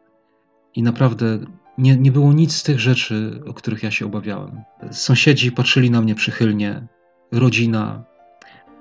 I 0.76 0.84
naprawdę 0.84 1.40
nie, 1.78 1.98
nie 1.98 2.12
było 2.12 2.34
nic 2.34 2.56
z 2.56 2.64
tych 2.64 2.80
rzeczy, 2.80 3.42
o 3.48 3.54
których 3.54 3.84
ja 3.84 3.92
się 3.92 4.06
obawiałem. 4.06 4.62
Sąsiedzi 4.92 5.52
patrzyli 5.52 5.92
na 5.92 6.02
mnie 6.02 6.16
przychylnie, 6.16 6.88
rodzina. 7.32 8.04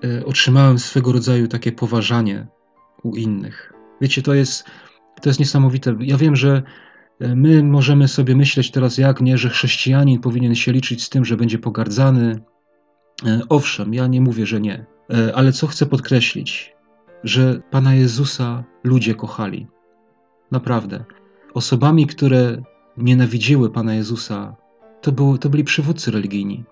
E, 0.04 0.24
otrzymałem 0.24 0.78
swego 0.78 1.12
rodzaju 1.12 1.48
takie 1.48 1.72
poważanie 1.72 2.46
u 3.02 3.16
innych. 3.16 3.72
Wiecie, 4.00 4.22
to 4.22 4.34
jest, 4.34 4.64
to 5.22 5.28
jest 5.28 5.40
niesamowite. 5.40 5.96
Ja 6.00 6.16
wiem, 6.16 6.36
że 6.36 6.62
e, 7.20 7.36
my 7.36 7.62
możemy 7.62 8.08
sobie 8.08 8.36
myśleć 8.36 8.70
teraz, 8.70 8.98
jak 8.98 9.20
nie, 9.20 9.38
że 9.38 9.48
chrześcijanin 9.48 10.20
powinien 10.20 10.54
się 10.54 10.72
liczyć 10.72 11.04
z 11.04 11.08
tym, 11.08 11.24
że 11.24 11.36
będzie 11.36 11.58
pogardzany, 11.58 12.40
E, 13.24 13.40
owszem, 13.48 13.94
ja 13.94 14.06
nie 14.06 14.20
mówię, 14.20 14.46
że 14.46 14.60
nie, 14.60 14.86
ale 15.34 15.52
co 15.52 15.66
chcę 15.66 15.86
podkreślić, 15.86 16.74
że 17.24 17.60
Pana 17.70 17.94
Jezusa 17.94 18.64
ludzie 18.84 19.14
kochali. 19.14 19.66
Naprawdę. 20.50 21.04
Osobami, 21.54 22.06
które 22.06 22.62
nienawidziły 22.96 23.70
Pana 23.70 23.94
Jezusa, 23.94 24.56
to, 25.00 25.12
było, 25.12 25.38
to 25.38 25.48
byli 25.48 25.64
przywódcy 25.64 26.10
religijni, 26.10 26.64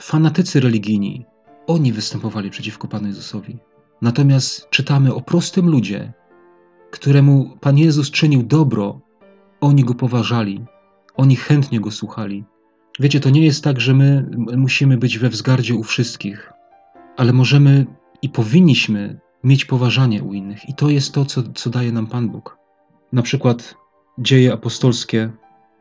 fanatycy 0.00 0.60
religijni. 0.60 1.26
Oni 1.66 1.92
występowali 1.92 2.50
przeciwko 2.50 2.88
Panu 2.88 3.06
Jezusowi. 3.06 3.58
Natomiast 4.02 4.70
czytamy 4.70 5.14
o 5.14 5.20
prostym 5.20 5.68
ludzie, 5.68 6.12
któremu 6.90 7.58
Pan 7.60 7.78
Jezus 7.78 8.10
czynił 8.10 8.42
dobro, 8.42 9.00
oni 9.60 9.84
go 9.84 9.94
poważali, 9.94 10.64
oni 11.16 11.36
chętnie 11.36 11.80
go 11.80 11.90
słuchali. 11.90 12.44
Wiecie, 13.00 13.20
to 13.20 13.30
nie 13.30 13.44
jest 13.44 13.64
tak, 13.64 13.80
że 13.80 13.94
my 13.94 14.30
musimy 14.56 14.96
być 14.96 15.18
we 15.18 15.28
wzgardzie 15.28 15.74
u 15.74 15.82
wszystkich, 15.82 16.52
ale 17.16 17.32
możemy 17.32 17.86
i 18.22 18.28
powinniśmy 18.28 19.20
mieć 19.44 19.64
poważanie 19.64 20.22
u 20.22 20.32
innych. 20.32 20.68
I 20.68 20.74
to 20.74 20.90
jest 20.90 21.14
to, 21.14 21.24
co, 21.24 21.42
co 21.54 21.70
daje 21.70 21.92
nam 21.92 22.06
Pan 22.06 22.28
Bóg. 22.28 22.58
Na 23.12 23.22
przykład 23.22 23.74
Dzieje 24.18 24.52
Apostolskie 24.52 25.30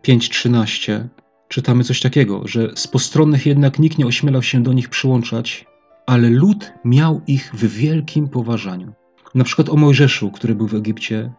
5:13 0.04 1.08
czytamy 1.54 1.84
coś 1.84 2.02
takiego, 2.02 2.42
że 2.46 2.72
z 2.76 2.88
postronnych 2.88 3.46
jednak 3.46 3.80
nikt 3.80 3.98
nie 3.98 4.06
ośmielał 4.08 4.42
się 4.42 4.64
do 4.64 4.74
nich 4.74 4.90
przyłączać, 4.90 5.66
ale 6.06 6.30
lud 6.30 6.72
miał 6.86 7.22
ich 7.28 7.52
w 7.54 7.78
wielkim 7.78 8.28
poważaniu. 8.30 8.94
Na 9.36 9.44
przykład 9.44 9.70
o 9.70 9.76
Mojżeszu, 9.76 10.32
który 10.32 10.56
był 10.56 10.68
w 10.68 10.76
Egipcie, 10.76 11.34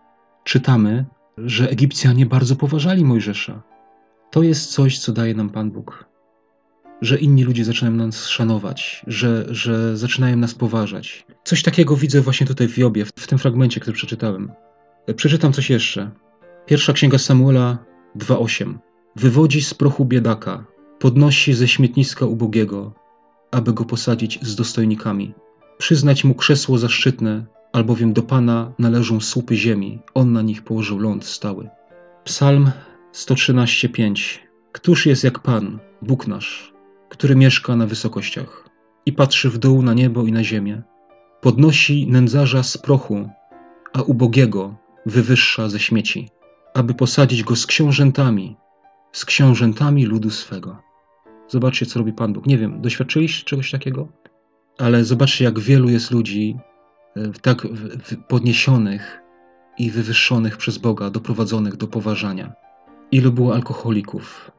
czytamy, 0.44 1.04
że 1.38 1.70
Egipcjanie 1.70 2.26
bardzo 2.26 2.56
poważali 2.56 3.04
Mojżesza. 3.04 3.62
To 4.30 4.42
jest 4.42 4.72
coś, 4.72 4.98
co 4.98 5.12
daje 5.12 5.34
nam 5.34 5.50
Pan 5.50 5.70
Bóg. 5.70 6.08
Że 7.00 7.18
inni 7.18 7.44
ludzie 7.44 7.64
zaczynają 7.64 7.96
nas 7.96 8.26
szanować, 8.26 9.04
że, 9.06 9.46
że 9.48 9.96
zaczynają 9.96 10.36
nas 10.36 10.54
poważać. 10.54 11.26
Coś 11.44 11.62
takiego 11.62 11.96
widzę 11.96 12.20
właśnie 12.20 12.46
tutaj 12.46 12.68
w 12.68 12.78
Jobie, 12.78 13.04
w 13.04 13.26
tym 13.26 13.38
fragmencie, 13.38 13.80
który 13.80 13.96
przeczytałem. 13.96 14.52
Przeczytam 15.16 15.52
coś 15.52 15.70
jeszcze. 15.70 16.10
Pierwsza 16.66 16.92
księga 16.92 17.18
Samuela 17.18 17.78
2:8. 18.16 18.78
Wywodzi 19.16 19.62
z 19.62 19.74
prochu 19.74 20.04
biedaka, 20.04 20.64
podnosi 20.98 21.54
ze 21.54 21.68
śmietniska 21.68 22.26
ubogiego, 22.26 22.92
aby 23.50 23.72
go 23.72 23.84
posadzić 23.84 24.38
z 24.42 24.56
dostojnikami. 24.56 25.34
Przyznać 25.78 26.24
mu 26.24 26.34
krzesło 26.34 26.78
zaszczytne, 26.78 27.46
albowiem 27.72 28.12
do 28.12 28.22
Pana 28.22 28.72
należą 28.78 29.20
słupy 29.20 29.56
ziemi, 29.56 29.98
on 30.14 30.32
na 30.32 30.42
nich 30.42 30.62
położył 30.62 30.98
ląd 30.98 31.24
stały. 31.24 31.68
Psalm 32.24 32.70
113:5 33.12 34.38
Któż 34.72 35.06
jest 35.06 35.24
jak 35.24 35.38
Pan, 35.38 35.78
Bóg 36.02 36.26
nasz, 36.26 36.72
który 37.08 37.36
mieszka 37.36 37.76
na 37.76 37.86
wysokościach 37.86 38.68
i 39.06 39.12
patrzy 39.12 39.50
w 39.50 39.58
dół 39.58 39.82
na 39.82 39.94
niebo 39.94 40.22
i 40.22 40.32
na 40.32 40.44
ziemię, 40.44 40.82
podnosi 41.40 42.06
nędzarza 42.06 42.62
z 42.62 42.78
prochu, 42.78 43.28
a 43.92 44.02
ubogiego 44.02 44.74
wywyższa 45.06 45.68
ze 45.68 45.80
śmieci, 45.80 46.28
aby 46.74 46.94
posadzić 46.94 47.42
go 47.42 47.56
z 47.56 47.66
książętami, 47.66 48.56
z 49.14 49.24
książętami 49.24 50.06
ludu 50.06 50.30
swego. 50.30 50.78
Zobaczcie, 51.48 51.86
co 51.86 51.98
robi 51.98 52.12
Pan 52.12 52.32
Bóg. 52.32 52.46
Nie 52.46 52.58
wiem, 52.58 52.80
doświadczyliście 52.80 53.44
czegoś 53.44 53.70
takiego? 53.70 54.08
Ale 54.78 55.04
zobaczcie, 55.04 55.44
jak 55.44 55.58
wielu 55.58 55.88
jest 55.88 56.10
ludzi 56.10 56.56
e, 57.16 57.32
tak 57.42 57.66
podniesionych 58.28 59.20
i 59.78 59.90
wywyższonych 59.90 60.56
przez 60.56 60.78
Boga, 60.78 61.10
doprowadzonych 61.10 61.76
do 61.76 61.86
poważania. 61.86 62.52
Ilu 63.12 63.32
było 63.32 63.54
alkoholików, 63.54 64.50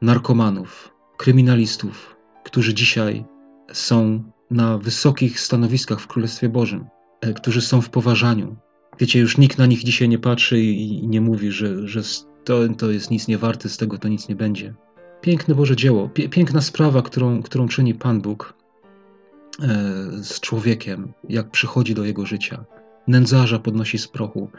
narkomanów, 0.00 0.94
kryminalistów, 1.16 2.16
którzy 2.44 2.74
dzisiaj 2.74 3.24
są 3.72 4.22
na 4.50 4.78
wysokich 4.78 5.40
stanowiskach 5.40 6.00
w 6.00 6.06
Królestwie 6.06 6.48
Bożym, 6.48 6.86
e, 7.20 7.32
którzy 7.32 7.60
są 7.60 7.80
w 7.80 7.90
poważaniu. 7.90 8.56
Wiecie, 8.98 9.20
już 9.20 9.38
nikt 9.38 9.58
na 9.58 9.66
nich 9.66 9.84
dzisiaj 9.84 10.08
nie 10.08 10.18
patrzy 10.18 10.60
i, 10.60 11.08
nie 11.08 11.20
mówi, 11.20 11.50
że, 11.50 11.88
że 11.88 12.02
to, 12.44 12.68
to 12.78 12.90
jest 12.90 13.10
nic 13.10 13.28
nie 13.28 13.38
warte, 13.38 13.68
z 13.68 13.76
tego 13.76 13.98
to 13.98 14.08
nic 14.08 14.28
nie 14.28 14.36
będzie. 14.36 14.74
Piękne 15.20 15.54
Boże 15.54 15.76
dzieło, 15.76 16.08
piękna 16.08 16.60
sprawa, 16.60 17.02
którą, 17.02 17.42
którą 17.42 17.68
czyni 17.68 17.94
Pan 17.94 18.20
Bóg 18.20 18.54
e, 19.62 19.66
z 20.22 20.40
człowiekiem, 20.40 21.12
jak 21.28 21.50
przychodzi 21.50 21.94
do 21.94 22.04
jego 22.04 22.26
życia. 22.26 22.64
Nędzarza 23.08 23.58
podnosi 23.58 23.98
z 23.98 24.08
prochu, 24.08 24.50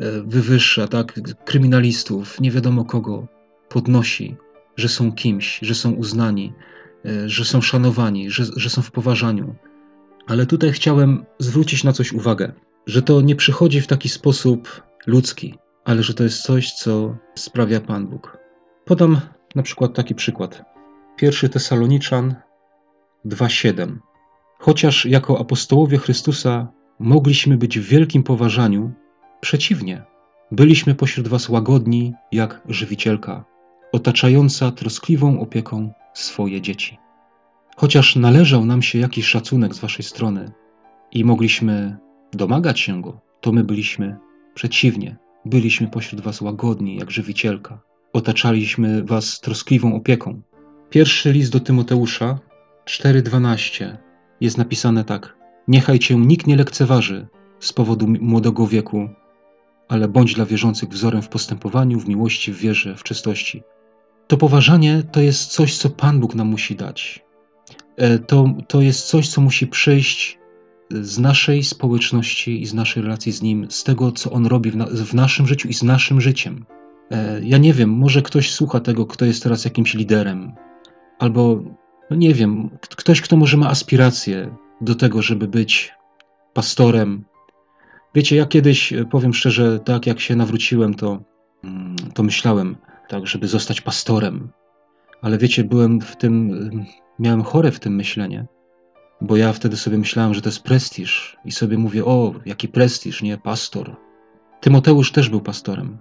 e, 0.00 0.22
wywyższa, 0.22 0.88
tak, 0.88 1.20
kryminalistów, 1.44 2.40
nie 2.40 2.50
wiadomo 2.50 2.84
kogo, 2.84 3.26
podnosi, 3.68 4.36
że 4.76 4.88
są 4.88 5.12
kimś, 5.12 5.58
że 5.62 5.74
są 5.74 5.92
uznani, 5.92 6.52
e, 7.04 7.28
że 7.28 7.44
są 7.44 7.60
szanowani, 7.60 8.30
że, 8.30 8.44
że 8.56 8.70
są 8.70 8.82
w 8.82 8.90
poważaniu. 8.90 9.54
Ale 10.26 10.46
tutaj 10.46 10.72
chciałem 10.72 11.24
zwrócić 11.38 11.84
na 11.84 11.92
coś 11.92 12.12
uwagę, 12.12 12.52
że 12.86 13.02
to 13.02 13.20
nie 13.20 13.36
przychodzi 13.36 13.80
w 13.80 13.86
taki 13.86 14.08
sposób 14.08 14.82
ludzki, 15.06 15.54
ale 15.84 16.02
że 16.02 16.14
to 16.14 16.24
jest 16.24 16.42
coś, 16.42 16.72
co 16.72 17.16
sprawia 17.34 17.80
Pan 17.80 18.06
Bóg. 18.06 18.38
Podam 18.84 19.20
na 19.54 19.62
przykład 19.62 19.94
taki 19.94 20.14
przykład. 20.14 20.64
Pierwszy 21.16 21.48
Tesaloniczan 21.48 22.34
2:7. 23.24 23.98
Chociaż 24.58 25.06
jako 25.06 25.40
apostołowie 25.40 25.98
Chrystusa 25.98 26.68
mogliśmy 26.98 27.56
być 27.56 27.78
w 27.78 27.88
wielkim 27.88 28.22
poważaniu, 28.22 28.92
przeciwnie, 29.40 30.02
byliśmy 30.50 30.94
pośród 30.94 31.28
was 31.28 31.48
łagodni 31.48 32.14
jak 32.32 32.62
żywicielka, 32.68 33.44
otaczająca 33.92 34.70
troskliwą 34.70 35.40
opieką 35.40 35.92
swoje 36.14 36.60
dzieci. 36.60 36.98
Chociaż 37.76 38.16
należał 38.16 38.64
nam 38.64 38.82
się 38.82 38.98
jakiś 38.98 39.26
szacunek 39.26 39.74
z 39.74 39.78
waszej 39.78 40.04
strony 40.04 40.52
i 41.12 41.24
mogliśmy 41.24 41.96
domagać 42.32 42.80
się 42.80 43.02
go, 43.02 43.20
to 43.40 43.52
my 43.52 43.64
byliśmy 43.64 44.16
przeciwnie, 44.54 45.16
byliśmy 45.44 45.88
pośród 45.88 46.20
was 46.20 46.40
łagodni 46.40 46.96
jak 46.96 47.10
żywicielka, 47.10 47.80
otaczaliśmy 48.12 49.02
was 49.02 49.40
troskliwą 49.40 49.94
opieką. 49.94 50.42
Pierwszy 50.90 51.32
list 51.32 51.52
do 51.52 51.60
Tymoteusza 51.60 52.38
4:12 52.84 53.96
jest 54.40 54.58
napisane 54.58 55.04
tak: 55.04 55.36
Niechaj 55.68 55.98
cię 55.98 56.16
nikt 56.16 56.46
nie 56.46 56.56
lekceważy 56.56 57.26
z 57.60 57.72
powodu 57.72 58.06
młodego 58.20 58.66
wieku, 58.66 59.08
ale 59.88 60.08
bądź 60.08 60.34
dla 60.34 60.46
wierzących 60.46 60.88
wzorem 60.88 61.22
w 61.22 61.28
postępowaniu, 61.28 62.00
w 62.00 62.08
miłości, 62.08 62.52
w 62.52 62.58
wierze, 62.58 62.96
w 62.96 63.02
czystości. 63.02 63.62
To 64.26 64.36
poważanie 64.36 65.02
to 65.12 65.20
jest 65.20 65.50
coś, 65.50 65.76
co 65.76 65.90
Pan 65.90 66.20
Bóg 66.20 66.34
nam 66.34 66.48
musi 66.48 66.76
dać. 66.76 67.24
E, 67.96 68.18
to, 68.18 68.54
to 68.68 68.80
jest 68.80 69.06
coś, 69.06 69.28
co 69.28 69.40
musi 69.40 69.66
przyjść 69.66 70.38
z 70.90 71.18
naszej 71.18 71.64
społeczności 71.64 72.62
i 72.62 72.66
z 72.66 72.74
naszej 72.74 73.02
relacji 73.02 73.32
z 73.32 73.42
Nim, 73.42 73.66
z 73.70 73.84
tego, 73.84 74.12
co 74.12 74.30
On 74.30 74.46
robi 74.46 74.70
w, 74.70 74.76
na, 74.76 74.86
w 74.86 75.14
naszym 75.14 75.46
życiu 75.46 75.68
i 75.68 75.74
z 75.74 75.82
naszym 75.82 76.20
życiem. 76.20 76.66
E, 77.10 77.40
ja 77.44 77.58
nie 77.58 77.72
wiem, 77.72 77.90
może 77.90 78.22
ktoś 78.22 78.52
słucha 78.52 78.80
tego, 78.80 79.06
kto 79.06 79.24
jest 79.24 79.42
teraz 79.42 79.64
jakimś 79.64 79.94
liderem, 79.94 80.52
albo 81.18 81.62
no 82.10 82.16
nie 82.16 82.34
wiem, 82.34 82.70
ktoś, 82.80 83.20
kto 83.20 83.36
może 83.36 83.56
ma 83.56 83.68
aspiracje 83.68 84.56
do 84.80 84.94
tego, 84.94 85.22
żeby 85.22 85.48
być 85.48 85.92
pastorem. 86.54 87.24
Wiecie, 88.14 88.36
ja 88.36 88.46
kiedyś, 88.46 88.92
e, 88.92 89.04
powiem 89.04 89.34
szczerze, 89.34 89.80
tak 89.80 90.06
jak 90.06 90.20
się 90.20 90.36
nawróciłem, 90.36 90.94
to, 90.94 91.22
mm, 91.64 91.96
to 92.14 92.22
myślałem, 92.22 92.76
tak, 93.08 93.26
żeby 93.26 93.48
zostać 93.48 93.80
pastorem. 93.80 94.48
Ale 95.22 95.38
wiecie, 95.38 95.64
byłem 95.64 96.00
w 96.00 96.16
tym, 96.16 96.50
miałem 97.18 97.42
chore 97.42 97.70
w 97.70 97.80
tym 97.80 97.96
myślenie, 97.96 98.46
bo 99.20 99.36
ja 99.36 99.52
wtedy 99.52 99.76
sobie 99.76 99.98
myślałem, 99.98 100.34
że 100.34 100.42
to 100.42 100.48
jest 100.48 100.62
prestiż 100.62 101.36
i 101.44 101.52
sobie 101.52 101.78
mówię, 101.78 102.04
o, 102.04 102.34
jaki 102.46 102.68
prestiż, 102.68 103.22
nie, 103.22 103.38
pastor. 103.38 103.96
Tymoteusz 104.60 105.12
też 105.12 105.28
był 105.28 105.40
pastorem. 105.40 105.98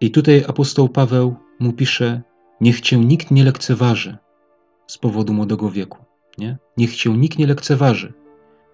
I 0.00 0.10
tutaj 0.10 0.44
apostoł 0.48 0.88
Paweł 0.88 1.36
mu 1.60 1.72
pisze, 1.72 2.22
niech 2.60 2.80
cię 2.80 2.98
nikt 2.98 3.30
nie 3.30 3.44
lekceważy 3.44 4.16
z 4.86 4.98
powodu 4.98 5.32
młodego 5.32 5.70
wieku, 5.70 5.98
nie? 6.38 6.58
Niech 6.76 6.96
cię 6.96 7.10
nikt 7.10 7.38
nie 7.38 7.46
lekceważy. 7.46 8.12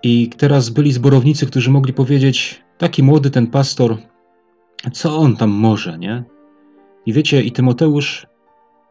I 0.03 0.29
teraz 0.29 0.71
byli 0.71 0.93
zborownicy, 0.93 1.47
którzy 1.47 1.71
mogli 1.71 1.93
powiedzieć, 1.93 2.63
taki 2.79 3.03
młody 3.03 3.31
ten 3.31 3.47
pastor, 3.47 3.97
co 4.93 5.17
on 5.19 5.37
tam 5.37 5.51
może, 5.51 5.99
nie? 5.99 6.25
I 7.07 7.13
wiecie, 7.13 7.43
i 7.43 7.53
Tymoteusz 7.53 8.27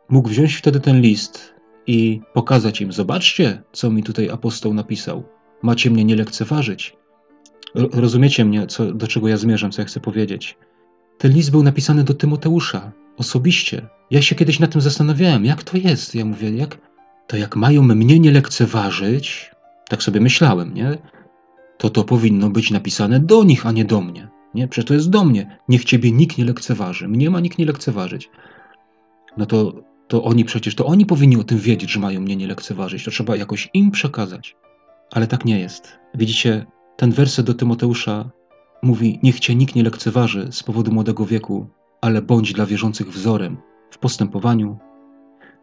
mógł 0.09 0.29
wziąć 0.29 0.55
wtedy 0.55 0.79
ten 0.79 1.01
list 1.01 1.59
i 1.89 2.21
pokazać 2.34 2.82
im: 2.82 2.91
Zobaczcie, 2.91 3.63
co 3.71 3.89
mi 3.89 4.04
tutaj 4.04 4.30
apostoł 4.30 4.73
napisał. 4.73 5.23
Macie 5.62 5.89
mnie 5.89 6.06
nie 6.06 6.15
lekceważyć. 6.15 6.97
Rozumiecie 7.75 8.45
mnie, 8.45 8.67
co, 8.67 8.93
do 8.93 9.08
czego 9.08 9.28
ja 9.28 9.38
zmierzam, 9.38 9.71
co 9.71 9.82
ja 9.82 9.86
chcę 9.86 9.99
powiedzieć. 9.99 10.58
Ten 11.17 11.34
list 11.34 11.52
był 11.52 11.63
napisany 11.63 12.04
do 12.04 12.13
Tymoteusza 12.13 12.91
osobiście. 13.17 13.88
Ja 14.12 14.21
się 14.21 14.36
kiedyś 14.36 14.60
nad 14.60 14.71
tym 14.71 14.82
zastanawiałem, 14.82 15.45
jak 15.45 15.63
to 15.63 15.78
jest. 15.78 16.15
Ja 16.15 16.25
mówię, 16.25 16.49
jak 16.49 16.78
to 17.28 17.38
jak 17.38 17.56
mają 17.56 17.84
mnie 17.84 18.19
nie 18.19 18.32
lekceważyć, 18.32 19.52
tak 19.89 20.04
sobie 20.04 20.19
myślałem, 20.19 20.73
nie? 20.73 20.97
To 21.78 21.89
to 21.89 22.04
powinno 22.04 22.49
być 22.49 22.71
napisane 22.71 23.19
do 23.19 23.43
nich, 23.43 23.65
a 23.65 23.71
nie 23.71 23.86
do 23.86 24.02
mnie. 24.02 24.28
Nie? 24.54 24.67
Przecież 24.67 24.88
to 24.88 24.93
jest 24.93 25.10
do 25.10 25.25
mnie. 25.25 25.58
Niech 25.69 25.86
ciebie 25.86 26.12
nikt 26.12 26.38
nie 26.38 26.45
lekceważy. 26.45 27.08
Mnie 27.08 27.30
ma 27.30 27.39
nikt 27.39 27.58
nie 27.58 27.65
lekceważyć. 27.65 28.30
No 29.38 29.45
to, 29.45 29.73
to 30.10 30.24
oni 30.24 30.45
przecież, 30.45 30.76
to 30.76 30.86
oni 30.86 31.06
powinni 31.06 31.38
o 31.38 31.43
tym 31.43 31.58
wiedzieć, 31.58 31.91
że 31.91 32.00
mają 32.00 32.22
mnie 32.22 32.36
nie 32.36 32.48
lekceważyć. 32.48 33.04
To 33.04 33.12
trzeba 33.12 33.36
jakoś 33.36 33.69
im 33.74 33.91
przekazać. 33.91 34.56
Ale 35.12 35.28
tak 35.28 35.45
nie 35.45 35.60
jest. 35.60 36.00
Widzicie, 36.15 36.65
ten 36.98 37.12
werset 37.12 37.45
do 37.45 37.54
Tymoteusza 37.54 38.30
mówi: 38.84 39.19
Niech 39.24 39.39
cię 39.39 39.56
nikt 39.56 39.76
nie 39.76 39.84
lekceważy 39.84 40.48
z 40.52 40.63
powodu 40.63 40.91
młodego 40.91 41.26
wieku, 41.26 41.67
ale 42.02 42.22
bądź 42.22 42.54
dla 42.54 42.65
wierzących 42.65 43.12
wzorem 43.12 43.58
w 43.91 43.98
postępowaniu, 43.98 44.78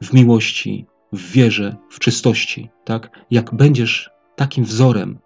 w 0.02 0.12
miłości, 0.12 0.86
w 1.12 1.32
wierze, 1.32 1.76
w 1.90 1.98
czystości. 1.98 2.70
Tak? 2.84 3.26
Jak 3.30 3.54
będziesz 3.54 4.10
takim 4.36 4.64
wzorem 4.64 5.18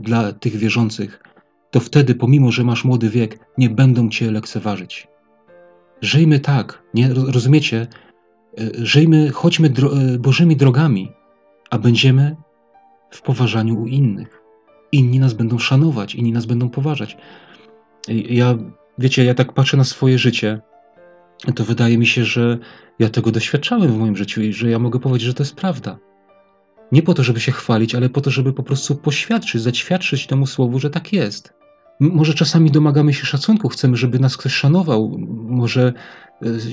dla 0.00 0.32
tych 0.32 0.56
wierzących, 0.56 1.22
to 1.70 1.80
wtedy, 1.80 2.14
pomimo 2.14 2.52
że 2.52 2.64
masz 2.64 2.84
młody 2.84 3.10
wiek, 3.10 3.38
nie 3.58 3.70
będą 3.70 4.08
cię 4.08 4.30
lekceważyć. 4.30 5.08
Żyjmy 6.00 6.40
tak, 6.40 6.82
nie 6.94 7.14
rozumiecie? 7.14 7.86
E, 8.58 8.86
żyjmy, 8.86 9.30
chodźmy 9.30 9.70
dro 9.70 9.92
e, 9.92 10.18
Bożymi 10.18 10.56
drogami, 10.56 11.12
a 11.70 11.78
będziemy 11.78 12.36
w 13.10 13.22
poważaniu 13.22 13.82
u 13.82 13.86
innych. 13.86 14.40
Inni 14.92 15.18
nas 15.18 15.32
będą 15.32 15.58
szanować, 15.58 16.14
inni 16.14 16.32
nas 16.32 16.46
będą 16.46 16.70
poważać. 16.70 17.16
Ja, 18.08 18.58
wiecie, 18.98 19.24
ja 19.24 19.34
tak 19.34 19.52
patrzę 19.52 19.76
na 19.76 19.84
swoje 19.84 20.18
życie, 20.18 20.60
to 21.54 21.64
wydaje 21.64 21.98
mi 21.98 22.06
się, 22.06 22.24
że 22.24 22.58
ja 22.98 23.08
tego 23.08 23.30
doświadczałem 23.30 23.92
w 23.92 23.98
moim 23.98 24.16
życiu 24.16 24.42
i 24.42 24.52
że 24.52 24.70
ja 24.70 24.78
mogę 24.78 25.00
powiedzieć, 25.00 25.26
że 25.26 25.34
to 25.34 25.42
jest 25.42 25.56
prawda. 25.56 25.98
Nie 26.92 27.02
po 27.02 27.14
to, 27.14 27.22
żeby 27.22 27.40
się 27.40 27.52
chwalić, 27.52 27.94
ale 27.94 28.08
po 28.08 28.20
to, 28.20 28.30
żeby 28.30 28.52
po 28.52 28.62
prostu 28.62 28.96
poświadczyć, 28.96 29.62
zaćwiadczyć 29.62 30.26
temu 30.26 30.46
słowu, 30.46 30.78
że 30.78 30.90
tak 30.90 31.12
jest. 31.12 31.54
Może 32.00 32.34
czasami 32.34 32.70
domagamy 32.70 33.14
się 33.14 33.26
szacunku, 33.26 33.68
chcemy, 33.68 33.96
żeby 33.96 34.18
nas 34.18 34.36
ktoś 34.36 34.52
szanował. 34.52 35.18
Może 35.48 35.92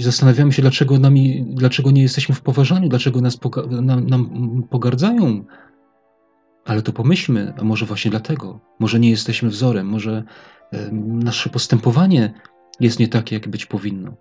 zastanawiamy 0.02 0.52
się, 0.52 0.62
dlaczego, 0.62 1.00
nami, 1.00 1.46
dlaczego 1.48 1.92
nie 1.92 2.02
jesteśmy 2.02 2.36
w 2.36 2.42
poważaniu, 2.42 2.90
dlaczego 2.90 3.22
nas 3.22 3.38
poga 3.38 3.62
nam, 3.82 4.08
nam 4.08 4.64
pogardzają. 4.70 5.46
Ale 6.66 6.82
to 6.82 6.94
pomyślmy, 6.94 7.54
a 7.60 7.64
może 7.64 7.86
właśnie 7.86 8.12
dlatego. 8.12 8.60
Może 8.80 9.00
nie 9.00 9.10
jesteśmy 9.10 9.50
wzorem, 9.50 9.88
może 9.88 10.24
e, 10.74 10.92
nasze 10.92 11.50
postępowanie 11.50 12.34
jest 12.80 13.00
nie 13.00 13.08
takie, 13.08 13.36
jak 13.36 13.48
być 13.48 13.66
powinno. 13.66 14.14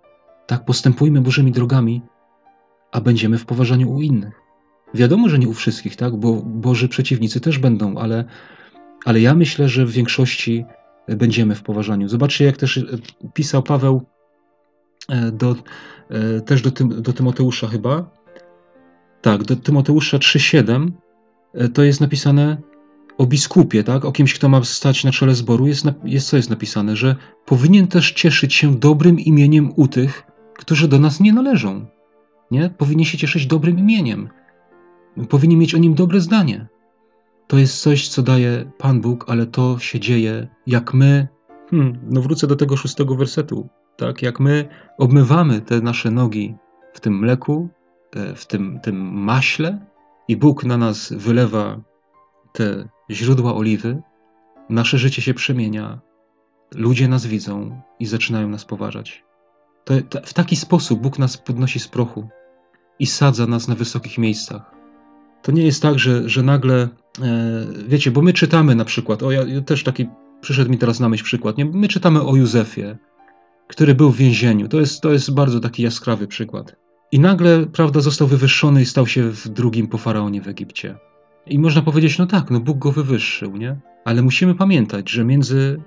Tak, 0.47 0.65
postępujmy 0.65 1.21
Bożymi 1.21 1.51
drogami, 1.51 2.01
a 2.91 3.01
będziemy 3.01 3.37
w 3.37 3.45
poważaniu 3.45 3.91
u 3.91 4.01
innych. 4.01 4.41
Wiadomo, 4.93 5.29
że 5.29 5.39
nie 5.39 5.47
u 5.47 5.53
wszystkich, 5.53 5.95
tak, 5.95 6.15
bo 6.15 6.33
Boży 6.41 6.87
przeciwnicy 6.87 7.41
też 7.41 7.59
będą, 7.59 7.97
ale, 7.97 8.25
ale 9.05 9.21
ja 9.21 9.33
myślę, 9.33 9.69
że 9.69 9.85
w 9.85 9.91
większości 9.91 10.65
będziemy 11.07 11.55
w 11.55 11.63
poważaniu. 11.63 12.09
Zobaczcie, 12.09 12.45
jak 12.45 12.57
też 12.57 12.77
e, 12.77 12.83
pisał 13.33 13.63
Paweł 13.63 14.01
e, 14.01 14.10
do, 15.31 15.55
e, 16.09 16.41
też 16.41 16.61
do, 16.61 16.71
do 16.85 17.13
Tymoteusza 17.13 17.67
chyba. 17.67 18.09
Tak, 19.21 19.43
do 19.43 19.55
Tymoteusza 19.55 20.17
3,7 20.17 20.91
to 21.73 21.83
jest 21.83 22.01
napisane 22.01 22.57
o 23.17 23.25
biskupie, 23.25 23.83
tak? 23.83 24.05
o 24.05 24.11
kimś, 24.11 24.33
kto 24.33 24.49
ma 24.49 24.63
stać 24.63 25.03
na 25.03 25.11
czele 25.11 25.35
zboru. 25.35 25.67
Jest, 25.67 25.85
jest 26.03 26.27
co 26.27 26.37
jest 26.37 26.49
napisane, 26.49 26.95
że 26.95 27.15
powinien 27.45 27.87
też 27.87 28.11
cieszyć 28.11 28.53
się 28.53 28.75
dobrym 28.75 29.19
imieniem 29.19 29.71
u 29.75 29.87
tych, 29.87 30.23
którzy 30.57 30.87
do 30.87 30.99
nas 30.99 31.19
nie 31.19 31.33
należą. 31.33 31.85
Nie? 32.51 32.69
Powinien 32.69 33.05
się 33.05 33.17
cieszyć 33.17 33.45
dobrym 33.45 33.79
imieniem. 33.79 34.29
Powinien 35.29 35.59
mieć 35.59 35.75
o 35.75 35.77
nim 35.77 35.93
dobre 35.93 36.19
zdanie. 36.19 36.67
To 37.47 37.57
jest 37.57 37.81
coś, 37.81 38.09
co 38.09 38.21
daje 38.21 38.71
Pan 38.77 39.01
Bóg, 39.01 39.25
ale 39.27 39.45
to 39.45 39.79
się 39.79 39.99
dzieje, 39.99 40.47
jak 40.67 40.93
my, 40.93 41.27
hmm, 41.69 41.99
no 42.09 42.21
wrócę 42.21 42.47
do 42.47 42.55
tego 42.55 42.77
szóstego 42.77 43.15
wersetu, 43.15 43.69
tak, 44.01 44.21
jak 44.21 44.39
my 44.39 44.67
obmywamy 44.97 45.61
te 45.61 45.81
nasze 45.81 46.11
nogi 46.11 46.55
w 46.93 46.99
tym 46.99 47.19
mleku, 47.19 47.69
e, 48.15 48.35
w 48.35 48.45
tym, 48.45 48.79
tym 48.83 48.97
maśle 49.13 49.85
i 50.27 50.37
Bóg 50.37 50.63
na 50.63 50.77
nas 50.77 51.13
wylewa 51.13 51.81
te 52.53 52.89
źródła 53.11 53.55
oliwy, 53.55 54.01
nasze 54.69 54.97
życie 54.97 55.21
się 55.21 55.33
przemienia, 55.33 55.99
ludzie 56.75 57.07
nas 57.07 57.25
widzą 57.25 57.81
i 57.99 58.05
zaczynają 58.05 58.49
nas 58.49 58.65
poważać. 58.65 59.23
To, 59.85 59.93
w 60.25 60.33
taki 60.33 60.55
sposób 60.55 61.01
Bóg 61.01 61.19
nas 61.19 61.37
podnosi 61.37 61.79
z 61.79 61.87
prochu 61.87 62.29
i 62.99 63.05
sadza 63.05 63.47
nas 63.47 63.67
na 63.67 63.75
wysokich 63.75 64.17
miejscach. 64.17 64.71
To 65.41 65.51
nie 65.51 65.63
jest 65.63 65.81
tak, 65.81 65.99
że, 65.99 66.29
że 66.29 66.43
nagle, 66.43 66.75
e, 66.81 66.89
wiecie, 67.87 68.11
bo 68.11 68.21
my 68.21 68.33
czytamy 68.33 68.75
na 68.75 68.85
przykład, 68.85 69.23
o 69.23 69.31
ja, 69.31 69.43
ja, 69.43 69.61
też 69.61 69.83
taki, 69.83 70.07
przyszedł 70.41 70.71
mi 70.71 70.77
teraz 70.77 70.99
na 70.99 71.09
myśl 71.09 71.23
przykład, 71.23 71.57
nie? 71.57 71.65
my 71.65 71.87
czytamy 71.87 72.21
o 72.21 72.35
Józefie, 72.35 72.95
który 73.71 73.95
był 73.95 74.11
w 74.11 74.17
więzieniu. 74.17 74.67
To 74.67 74.79
jest, 74.79 75.01
to 75.01 75.11
jest 75.11 75.33
bardzo 75.33 75.59
taki 75.59 75.83
jaskrawy 75.83 76.27
przykład. 76.27 76.75
I 77.11 77.19
nagle, 77.19 77.65
prawda, 77.65 77.99
został 77.99 78.27
wywyższony 78.27 78.81
i 78.81 78.85
stał 78.85 79.07
się 79.07 79.31
w 79.31 79.47
drugim 79.47 79.87
po 79.87 79.97
faraonie 79.97 80.41
w 80.41 80.47
Egipcie. 80.47 80.95
I 81.45 81.59
można 81.59 81.81
powiedzieć, 81.81 82.17
no 82.17 82.25
tak, 82.25 82.51
no 82.51 82.59
Bóg 82.59 82.77
go 82.77 82.91
wywyższył, 82.91 83.57
nie? 83.57 83.79
Ale 84.05 84.21
musimy 84.21 84.55
pamiętać, 84.55 85.09
że 85.09 85.25
między 85.25 85.81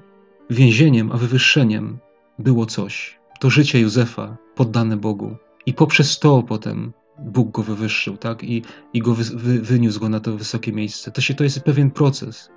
więzieniem 0.51 1.13
a 1.13 1.17
wywyższeniem 1.17 1.99
było 2.39 2.67
coś. 2.67 3.19
To 3.41 3.51
życie 3.51 3.81
Józefa 3.81 4.37
poddane 4.55 4.97
Bogu. 4.97 5.37
I 5.67 5.75
poprzez 5.75 6.19
to 6.19 6.43
potem 6.43 6.93
Bóg 7.19 7.51
go 7.51 7.63
wywyższył, 7.63 8.17
tak? 8.17 8.45
I, 8.45 8.63
i 8.93 9.01
go 9.01 9.15
wy, 9.15 9.25
wy, 9.25 9.61
wyniósł 9.61 10.01
go 10.01 10.09
na 10.09 10.21
to 10.21 10.37
wysokie 10.37 10.73
miejsce. 10.73 11.11
To, 11.11 11.21
się, 11.21 11.35
to 11.35 11.45
jest 11.45 11.61
pewien 11.61 11.91
proces. 11.91 12.51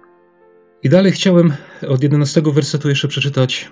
I 0.83 0.89
dalej 0.89 1.11
chciałem 1.11 1.53
od 1.87 2.03
11 2.03 2.41
wersetu 2.41 2.89
jeszcze 2.89 3.07
przeczytać, 3.07 3.71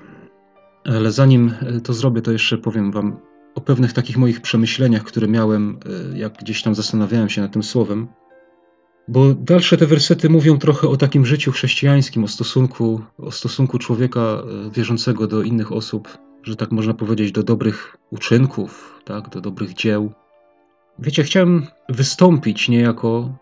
ale 0.85 1.11
zanim 1.11 1.53
to 1.83 1.93
zrobię, 1.93 2.21
to 2.21 2.31
jeszcze 2.31 2.57
powiem 2.57 2.91
wam 2.91 3.17
o 3.55 3.61
pewnych 3.61 3.93
takich 3.93 4.17
moich 4.17 4.41
przemyśleniach, 4.41 5.03
które 5.03 5.27
miałem, 5.27 5.79
e, 6.13 6.17
jak 6.17 6.37
gdzieś 6.37 6.63
tam 6.63 6.75
zastanawiałem 6.75 7.29
się 7.29 7.41
nad 7.41 7.51
tym 7.53 7.63
słowem. 7.63 8.07
Bo 9.07 9.33
dalsze 9.33 9.77
te 9.77 9.85
wersety 9.85 10.29
mówią 10.29 10.57
trochę 10.57 10.87
o 10.87 10.97
takim 10.97 11.25
życiu 11.25 11.51
chrześcijańskim, 11.51 12.23
o 12.23 12.27
stosunku, 12.27 13.01
o 13.17 13.31
stosunku 13.31 13.79
człowieka 13.79 14.21
e, 14.21 14.71
wierzącego 14.71 15.27
do 15.27 15.41
innych 15.41 15.71
osób, 15.71 16.17
że 16.43 16.55
tak 16.55 16.71
można 16.71 16.93
powiedzieć, 16.93 17.31
do 17.31 17.43
dobrych 17.43 17.97
uczynków, 18.11 19.01
tak, 19.05 19.29
do 19.29 19.41
dobrych 19.41 19.73
dzieł. 19.73 20.11
Wiecie, 20.99 21.23
chciałem 21.23 21.67
wystąpić 21.89 22.69
niejako 22.69 23.37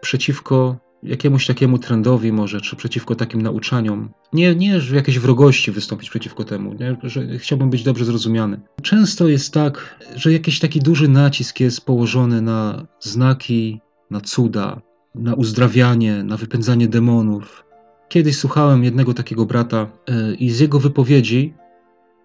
przeciwko 0.00 0.76
jakiemuś 1.02 1.46
takiemu 1.46 1.78
trendowi 1.78 2.32
może, 2.32 2.60
czy 2.60 2.76
przeciwko 2.76 3.14
takim 3.14 3.42
nauczaniom. 3.42 4.10
Nie, 4.32 4.54
nie 4.54 4.80
w 4.80 4.90
jakiejś 4.90 5.18
wrogości 5.18 5.72
wystąpić 5.72 6.10
przeciwko 6.10 6.44
temu, 6.44 6.74
nie? 6.74 6.96
że 7.02 7.38
chciałbym 7.38 7.70
być 7.70 7.82
dobrze 7.82 8.04
zrozumiany. 8.04 8.60
Często 8.82 9.28
jest 9.28 9.52
tak, 9.54 10.04
że 10.16 10.32
jakiś 10.32 10.58
taki 10.58 10.80
duży 10.80 11.08
nacisk 11.08 11.60
jest 11.60 11.86
położony 11.86 12.42
na 12.42 12.86
znaki, 13.00 13.80
na 14.10 14.20
cuda, 14.20 14.80
na 15.14 15.34
uzdrawianie, 15.34 16.22
na 16.22 16.36
wypędzanie 16.36 16.88
demonów. 16.88 17.64
Kiedyś 18.08 18.36
słuchałem 18.36 18.84
jednego 18.84 19.14
takiego 19.14 19.46
brata 19.46 19.86
yy, 20.08 20.34
i 20.34 20.50
z 20.50 20.60
jego 20.60 20.80
wypowiedzi, 20.80 21.54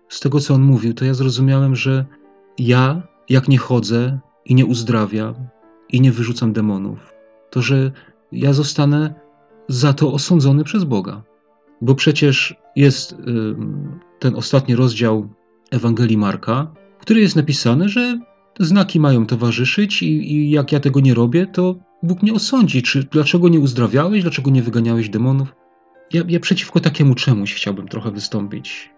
z 0.09 0.19
tego 0.19 0.39
co 0.39 0.53
on 0.53 0.61
mówił, 0.61 0.93
to 0.93 1.05
ja 1.05 1.13
zrozumiałem, 1.13 1.75
że 1.75 2.05
ja, 2.57 3.01
jak 3.29 3.47
nie 3.47 3.57
chodzę 3.57 4.19
i 4.45 4.55
nie 4.55 4.65
uzdrawiam 4.65 5.35
i 5.89 6.01
nie 6.01 6.11
wyrzucam 6.11 6.53
demonów, 6.53 7.13
to 7.49 7.61
że 7.61 7.91
ja 8.31 8.53
zostanę 8.53 9.13
za 9.67 9.93
to 9.93 10.13
osądzony 10.13 10.63
przez 10.63 10.83
Boga. 10.83 11.23
Bo 11.81 11.95
przecież 11.95 12.55
jest 12.75 13.15
ten 14.19 14.35
ostatni 14.35 14.75
rozdział 14.75 15.29
Ewangelii 15.71 16.17
Marka, 16.17 16.71
w 16.99 17.01
którym 17.01 17.23
jest 17.23 17.35
napisane, 17.35 17.89
że 17.89 18.19
znaki 18.59 18.99
mają 18.99 19.25
towarzyszyć 19.25 20.03
i, 20.03 20.33
i, 20.33 20.51
jak 20.51 20.71
ja 20.71 20.79
tego 20.79 20.99
nie 20.99 21.13
robię, 21.13 21.47
to 21.47 21.75
Bóg 22.03 22.21
mnie 22.21 22.33
osądzi. 22.33 22.81
Czy 22.81 23.03
dlaczego 23.03 23.49
nie 23.49 23.59
uzdrawiałeś, 23.59 24.21
dlaczego 24.21 24.51
nie 24.51 24.61
wyganiałeś 24.61 25.09
demonów? 25.09 25.55
Ja, 26.13 26.23
ja 26.27 26.39
przeciwko 26.39 26.79
takiemu 26.79 27.15
czemuś 27.15 27.53
chciałbym 27.53 27.87
trochę 27.87 28.11
wystąpić. 28.11 28.89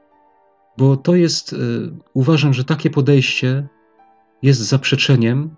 Bo 0.77 0.97
to 0.97 1.15
jest, 1.15 1.53
y, 1.53 1.57
uważam, 2.13 2.53
że 2.53 2.63
takie 2.63 2.89
podejście 2.89 3.67
jest 4.41 4.59
zaprzeczeniem 4.59 5.55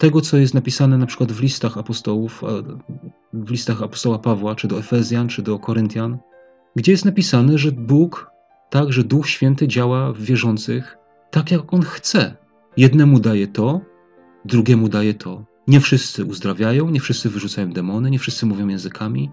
tego, 0.00 0.20
co 0.20 0.36
jest 0.36 0.54
napisane 0.54 0.98
na 0.98 1.06
przykład 1.06 1.32
w 1.32 1.42
listach 1.42 1.78
apostołów, 1.78 2.42
w 3.32 3.50
listach 3.50 3.82
apostoła 3.82 4.18
Pawła, 4.18 4.54
czy 4.54 4.68
do 4.68 4.78
Efezjan, 4.78 5.28
czy 5.28 5.42
do 5.42 5.58
Koryntian, 5.58 6.18
gdzie 6.76 6.92
jest 6.92 7.04
napisane, 7.04 7.58
że 7.58 7.72
Bóg, 7.72 8.30
tak, 8.70 8.92
że 8.92 9.04
Duch 9.04 9.28
Święty 9.28 9.68
działa 9.68 10.12
w 10.12 10.20
wierzących 10.20 10.96
tak, 11.30 11.50
jak 11.50 11.74
On 11.74 11.82
chce. 11.82 12.36
Jednemu 12.76 13.20
daje 13.20 13.46
to, 13.46 13.80
drugiemu 14.44 14.88
daje 14.88 15.14
to. 15.14 15.44
Nie 15.68 15.80
wszyscy 15.80 16.24
uzdrawiają, 16.24 16.90
nie 16.90 17.00
wszyscy 17.00 17.30
wyrzucają 17.30 17.72
demony, 17.72 18.10
nie 18.10 18.18
wszyscy 18.18 18.46
mówią 18.46 18.68
językami. 18.68 19.30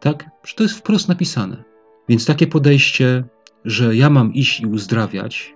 Tak? 0.00 0.30
Że 0.44 0.54
to 0.54 0.62
jest 0.62 0.74
wprost 0.78 1.08
napisane. 1.08 1.64
Więc 2.08 2.26
takie 2.26 2.46
podejście, 2.46 3.24
że 3.64 3.96
ja 3.96 4.10
mam 4.10 4.34
iść 4.34 4.60
i 4.60 4.66
uzdrawiać, 4.66 5.54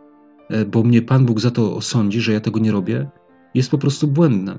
e, 0.50 0.64
bo 0.64 0.82
mnie 0.82 1.02
Pan 1.02 1.26
Bóg 1.26 1.40
za 1.40 1.50
to 1.50 1.76
osądzi, 1.76 2.20
że 2.20 2.32
ja 2.32 2.40
tego 2.40 2.60
nie 2.60 2.72
robię, 2.72 3.10
jest 3.54 3.70
po 3.70 3.78
prostu 3.78 4.08
błędne. 4.08 4.58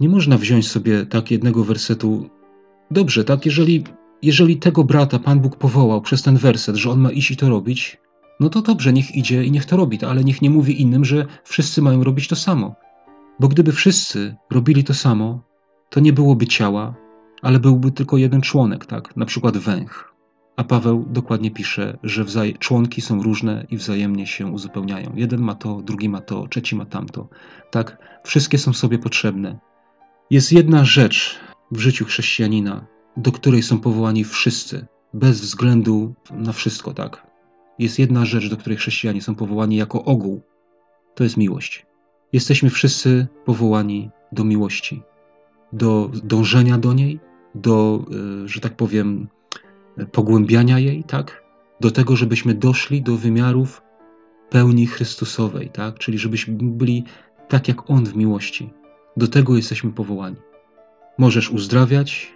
Nie 0.00 0.08
można 0.08 0.38
wziąć 0.38 0.68
sobie 0.68 1.06
tak 1.06 1.30
jednego 1.30 1.64
wersetu. 1.64 2.30
Dobrze, 2.90 3.24
tak, 3.24 3.46
jeżeli, 3.46 3.84
jeżeli 4.22 4.56
tego 4.56 4.84
brata 4.84 5.18
Pan 5.18 5.40
Bóg 5.40 5.56
powołał 5.56 6.02
przez 6.02 6.22
ten 6.22 6.36
werset, 6.36 6.76
że 6.76 6.90
on 6.90 7.00
ma 7.00 7.10
iść 7.10 7.30
i 7.30 7.36
to 7.36 7.48
robić, 7.48 7.98
no 8.40 8.48
to 8.48 8.62
dobrze, 8.62 8.92
niech 8.92 9.16
idzie 9.16 9.44
i 9.44 9.50
niech 9.50 9.64
to 9.64 9.76
robi, 9.76 10.04
ale 10.04 10.24
niech 10.24 10.42
nie 10.42 10.50
mówi 10.50 10.82
innym, 10.82 11.04
że 11.04 11.26
wszyscy 11.44 11.82
mają 11.82 12.04
robić 12.04 12.28
to 12.28 12.36
samo. 12.36 12.74
Bo 13.40 13.48
gdyby 13.48 13.72
wszyscy 13.72 14.36
robili 14.50 14.84
to 14.84 14.94
samo, 14.94 15.42
to 15.90 16.00
nie 16.00 16.12
byłoby 16.12 16.46
ciała, 16.46 16.94
ale 17.42 17.58
byłby 17.60 17.92
tylko 17.92 18.16
jeden 18.16 18.40
członek, 18.40 18.86
tak? 18.86 19.16
Na 19.16 19.26
przykład 19.26 19.56
węch. 19.56 20.14
A 20.58 20.64
Paweł 20.64 21.04
dokładnie 21.10 21.50
pisze, 21.50 21.98
że 22.02 22.24
członki 22.58 23.00
są 23.00 23.22
różne 23.22 23.66
i 23.70 23.76
wzajemnie 23.76 24.26
się 24.26 24.46
uzupełniają. 24.46 25.12
Jeden 25.14 25.40
ma 25.40 25.54
to, 25.54 25.82
drugi 25.82 26.08
ma 26.08 26.20
to, 26.20 26.48
trzeci 26.48 26.76
ma 26.76 26.84
tamto. 26.84 27.28
Tak, 27.70 27.98
wszystkie 28.24 28.58
są 28.58 28.72
sobie 28.72 28.98
potrzebne. 28.98 29.58
Jest 30.30 30.52
jedna 30.52 30.84
rzecz 30.84 31.40
w 31.70 31.78
życiu 31.78 32.04
chrześcijanina, 32.04 32.86
do 33.16 33.32
której 33.32 33.62
są 33.62 33.80
powołani 33.80 34.24
wszyscy, 34.24 34.86
bez 35.14 35.40
względu 35.40 36.14
na 36.30 36.52
wszystko, 36.52 36.94
tak? 36.94 37.26
Jest 37.78 37.98
jedna 37.98 38.24
rzecz, 38.24 38.50
do 38.50 38.56
której 38.56 38.78
chrześcijanie 38.78 39.22
są 39.22 39.34
powołani 39.34 39.76
jako 39.76 40.04
ogół. 40.04 40.42
To 41.14 41.24
jest 41.24 41.36
miłość. 41.36 41.86
Jesteśmy 42.32 42.70
wszyscy 42.70 43.26
powołani 43.44 44.10
do 44.32 44.44
miłości, 44.44 45.02
do 45.72 46.10
dążenia 46.24 46.78
do 46.78 46.92
niej, 46.92 47.20
do, 47.54 48.04
e, 48.44 48.48
że 48.48 48.60
tak 48.60 48.76
powiem, 48.76 49.28
pogłębiania 50.06 50.78
jej, 50.78 51.04
tak? 51.04 51.42
Do 51.80 51.90
tego, 51.90 52.16
żebyśmy 52.16 52.54
doszli 52.54 53.02
do 53.02 53.16
wymiarów 53.16 53.82
pełni 54.50 54.86
Chrystusowej, 54.86 55.70
tak? 55.70 55.98
Czyli 55.98 56.18
żebyśmy 56.18 56.54
byli 56.60 57.04
tak 57.48 57.68
jak 57.68 57.90
On 57.90 58.06
w 58.06 58.16
miłości. 58.16 58.70
Do 59.16 59.28
tego 59.28 59.56
jesteśmy 59.56 59.92
powołani. 59.92 60.36
Możesz 61.18 61.50
uzdrawiać, 61.50 62.34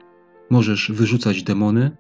możesz 0.51 0.93
wyrzucać 0.93 1.43
demony, 1.43 1.97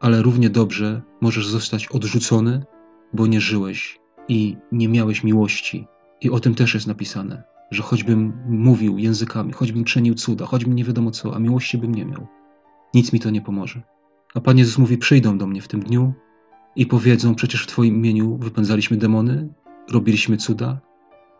ale 0.00 0.22
równie 0.22 0.50
dobrze 0.50 1.02
możesz 1.20 1.46
zostać 1.48 1.86
odrzucony, 1.86 2.64
bo 3.12 3.26
nie 3.26 3.40
żyłeś 3.40 3.98
i 4.28 4.56
nie 4.72 4.88
miałeś 4.88 5.24
miłości. 5.24 5.86
I 6.20 6.30
o 6.30 6.40
tym 6.40 6.54
też 6.54 6.74
jest 6.74 6.86
napisane, 6.86 7.42
że 7.70 7.82
choćbym 7.82 8.32
mówił 8.48 8.98
językami, 8.98 9.52
choćbym 9.52 9.84
czynił 9.84 10.14
cuda, 10.14 10.46
choćbym 10.46 10.76
nie 10.76 10.84
wiadomo 10.84 11.10
co, 11.10 11.34
a 11.34 11.38
miłości 11.38 11.78
bym 11.78 11.94
nie 11.94 12.04
miał, 12.04 12.26
nic 12.94 13.12
mi 13.12 13.20
to 13.20 13.30
nie 13.30 13.40
pomoże. 13.40 13.82
A 14.34 14.40
Pan 14.40 14.58
Jezus 14.58 14.78
mówi: 14.78 14.98
Przyjdą 14.98 15.38
do 15.38 15.46
mnie 15.46 15.62
w 15.62 15.68
tym 15.68 15.80
dniu 15.80 16.12
i 16.76 16.86
powiedzą: 16.86 17.34
Przecież 17.34 17.62
w 17.62 17.66
Twoim 17.66 17.96
imieniu 17.96 18.38
wypędzaliśmy 18.38 18.96
demony, 18.96 19.48
robiliśmy 19.90 20.36
cuda. 20.36 20.80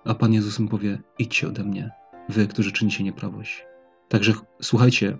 A 0.05 0.14
Pan 0.14 0.33
Jezus 0.33 0.61
im 0.61 0.68
powie: 0.68 1.03
Idźcie 1.18 1.49
ode 1.49 1.64
mnie, 1.64 1.90
wy, 2.29 2.46
którzy 2.46 2.72
czynicie 2.72 3.05
nieprawość. 3.05 3.64
Także 4.09 4.33
słuchajcie, 4.62 5.18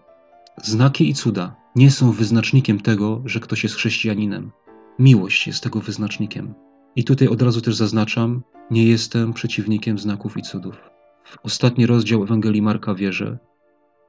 znaki 0.63 1.11
i 1.11 1.15
cuda 1.15 1.57
nie 1.77 1.91
są 1.91 2.13
wyznacznikiem 2.13 2.81
tego, 2.81 3.23
że 3.25 3.41
ktoś 3.41 3.63
jest 3.63 3.75
chrześcijaninem. 3.75 4.51
Miłość 4.99 5.47
jest 5.47 5.63
tego 5.63 5.81
wyznacznikiem. 5.81 6.55
I 6.97 7.05
tutaj 7.05 7.29
od 7.29 7.43
razu 7.43 7.61
też 7.61 7.77
zaznaczam: 7.77 8.43
nie 8.71 8.85
jestem 8.85 9.33
przeciwnikiem 9.33 9.99
znaków 9.99 10.37
i 10.37 10.43
cudów. 10.43 10.91
W 11.25 11.37
ostatni 11.43 11.87
rozdział 11.87 12.23
Ewangelii 12.23 12.63
Marka 12.63 12.95
wierzę. 12.95 13.39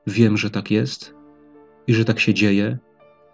Wiem, 0.07 0.37
że 0.37 0.49
tak 0.49 0.71
jest 0.71 1.15
i 1.87 1.93
że 1.93 2.05
tak 2.05 2.19
się 2.19 2.33
dzieje, 2.33 2.77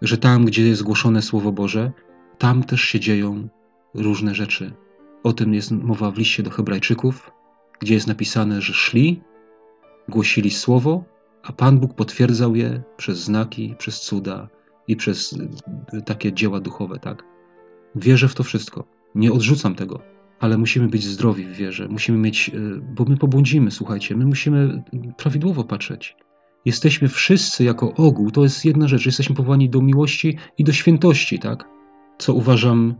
że 0.02 0.18
tam, 0.18 0.44
gdzie 0.44 0.68
jest 0.68 0.82
głoszone 0.82 1.22
Słowo 1.22 1.52
Boże, 1.52 1.92
tam 2.38 2.64
też 2.64 2.80
się 2.80 3.00
dzieją 3.00 3.48
różne 3.94 4.34
rzeczy. 4.34 4.72
O 5.22 5.32
tym 5.32 5.54
jest 5.54 5.70
mowa 5.70 6.10
w 6.10 6.18
liście 6.18 6.42
do 6.42 6.50
Hebrajczyków, 6.50 7.30
gdzie 7.80 7.94
jest 7.94 8.06
napisane, 8.06 8.60
że 8.60 8.72
szli, 8.72 9.22
głosili 10.08 10.50
Słowo, 10.50 11.04
a 11.42 11.52
Pan 11.52 11.78
Bóg 11.78 11.94
potwierdzał 11.94 12.56
je 12.56 12.82
przez 12.96 13.18
znaki, 13.18 13.74
przez 13.78 14.00
cuda 14.00 14.48
i 14.88 14.96
przez 14.96 15.32
y, 15.92 16.02
takie 16.02 16.32
dzieła 16.32 16.60
duchowe, 16.60 16.98
tak? 16.98 17.24
Wierzę 17.94 18.28
w 18.28 18.34
to 18.34 18.42
wszystko. 18.42 18.84
Nie 19.14 19.32
odrzucam 19.32 19.74
tego, 19.74 20.00
ale 20.40 20.58
musimy 20.58 20.88
być 20.88 21.04
zdrowi 21.04 21.44
w 21.44 21.52
wierze. 21.52 21.88
Musimy 21.88 22.18
mieć, 22.18 22.50
y, 22.54 22.80
bo 22.94 23.04
my 23.04 23.16
pobłądzimy, 23.16 23.70
słuchajcie, 23.70 24.16
my 24.16 24.26
musimy 24.26 24.82
prawidłowo 25.16 25.64
patrzeć. 25.64 26.16
Jesteśmy 26.64 27.08
wszyscy 27.08 27.64
jako 27.64 27.94
ogół, 27.94 28.30
to 28.30 28.42
jest 28.42 28.64
jedna 28.64 28.88
rzecz, 28.88 29.06
jesteśmy 29.06 29.34
powołani 29.34 29.70
do 29.70 29.80
miłości 29.80 30.36
i 30.58 30.64
do 30.64 30.72
świętości, 30.72 31.38
tak? 31.38 31.68
Co 32.18 32.34
uważam 32.34 32.94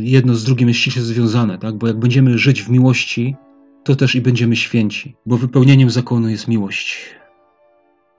jedno 0.00 0.34
z 0.34 0.44
drugim 0.44 0.68
jest 0.68 0.80
ściśle 0.80 1.02
związane, 1.02 1.58
tak? 1.58 1.74
bo 1.74 1.86
jak 1.86 1.98
będziemy 1.98 2.38
żyć 2.38 2.62
w 2.62 2.70
miłości, 2.70 3.36
to 3.84 3.96
też 3.96 4.14
i 4.14 4.20
będziemy 4.20 4.56
święci, 4.56 5.16
bo 5.26 5.36
wypełnieniem 5.36 5.90
zakonu 5.90 6.28
jest 6.28 6.48
miłość. 6.48 6.96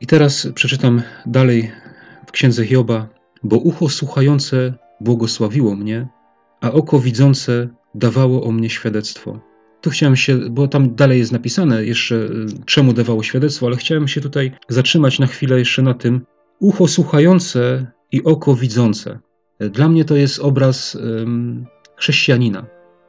I 0.01 0.07
teraz 0.07 0.47
przeczytam 0.55 1.01
dalej 1.25 1.71
w 2.27 2.31
księdze 2.31 2.65
Hioba, 2.65 3.07
bo 3.43 3.57
ucho 3.57 3.89
słuchające 3.89 4.73
błogosławiło 5.01 5.75
mnie, 5.75 6.07
a 6.61 6.71
oko 6.71 6.99
widzące 6.99 7.69
dawało 7.95 8.43
o 8.43 8.51
mnie 8.51 8.69
świadectwo. 8.69 9.39
Tu 9.85 9.89
chciałem 9.91 10.15
się, 10.15 10.37
bo 10.37 10.67
tam 10.67 10.95
dalej 10.95 11.19
jest 11.19 11.31
napisane 11.31 11.85
jeszcze, 11.85 12.15
y, 12.15 12.45
czemu 12.65 12.93
dawało 12.93 13.23
świadectwo, 13.23 13.67
ale 13.67 13.75
chciałem 13.75 14.07
się 14.07 14.21
tutaj 14.21 14.51
zatrzymać 14.69 15.19
na 15.19 15.27
chwilę 15.27 15.59
jeszcze 15.59 15.81
na 15.81 15.93
tym. 15.93 16.25
Ucho 16.59 16.87
słuchające 16.87 17.91
i 18.11 18.23
oko 18.23 18.55
widzące. 18.55 19.19
Dla 19.59 19.89
mnie 19.89 20.05
to 20.05 20.15
jest 20.15 20.39
obraz 20.39 20.95
um, 20.95 21.65
chrześcijanina, 21.97 22.65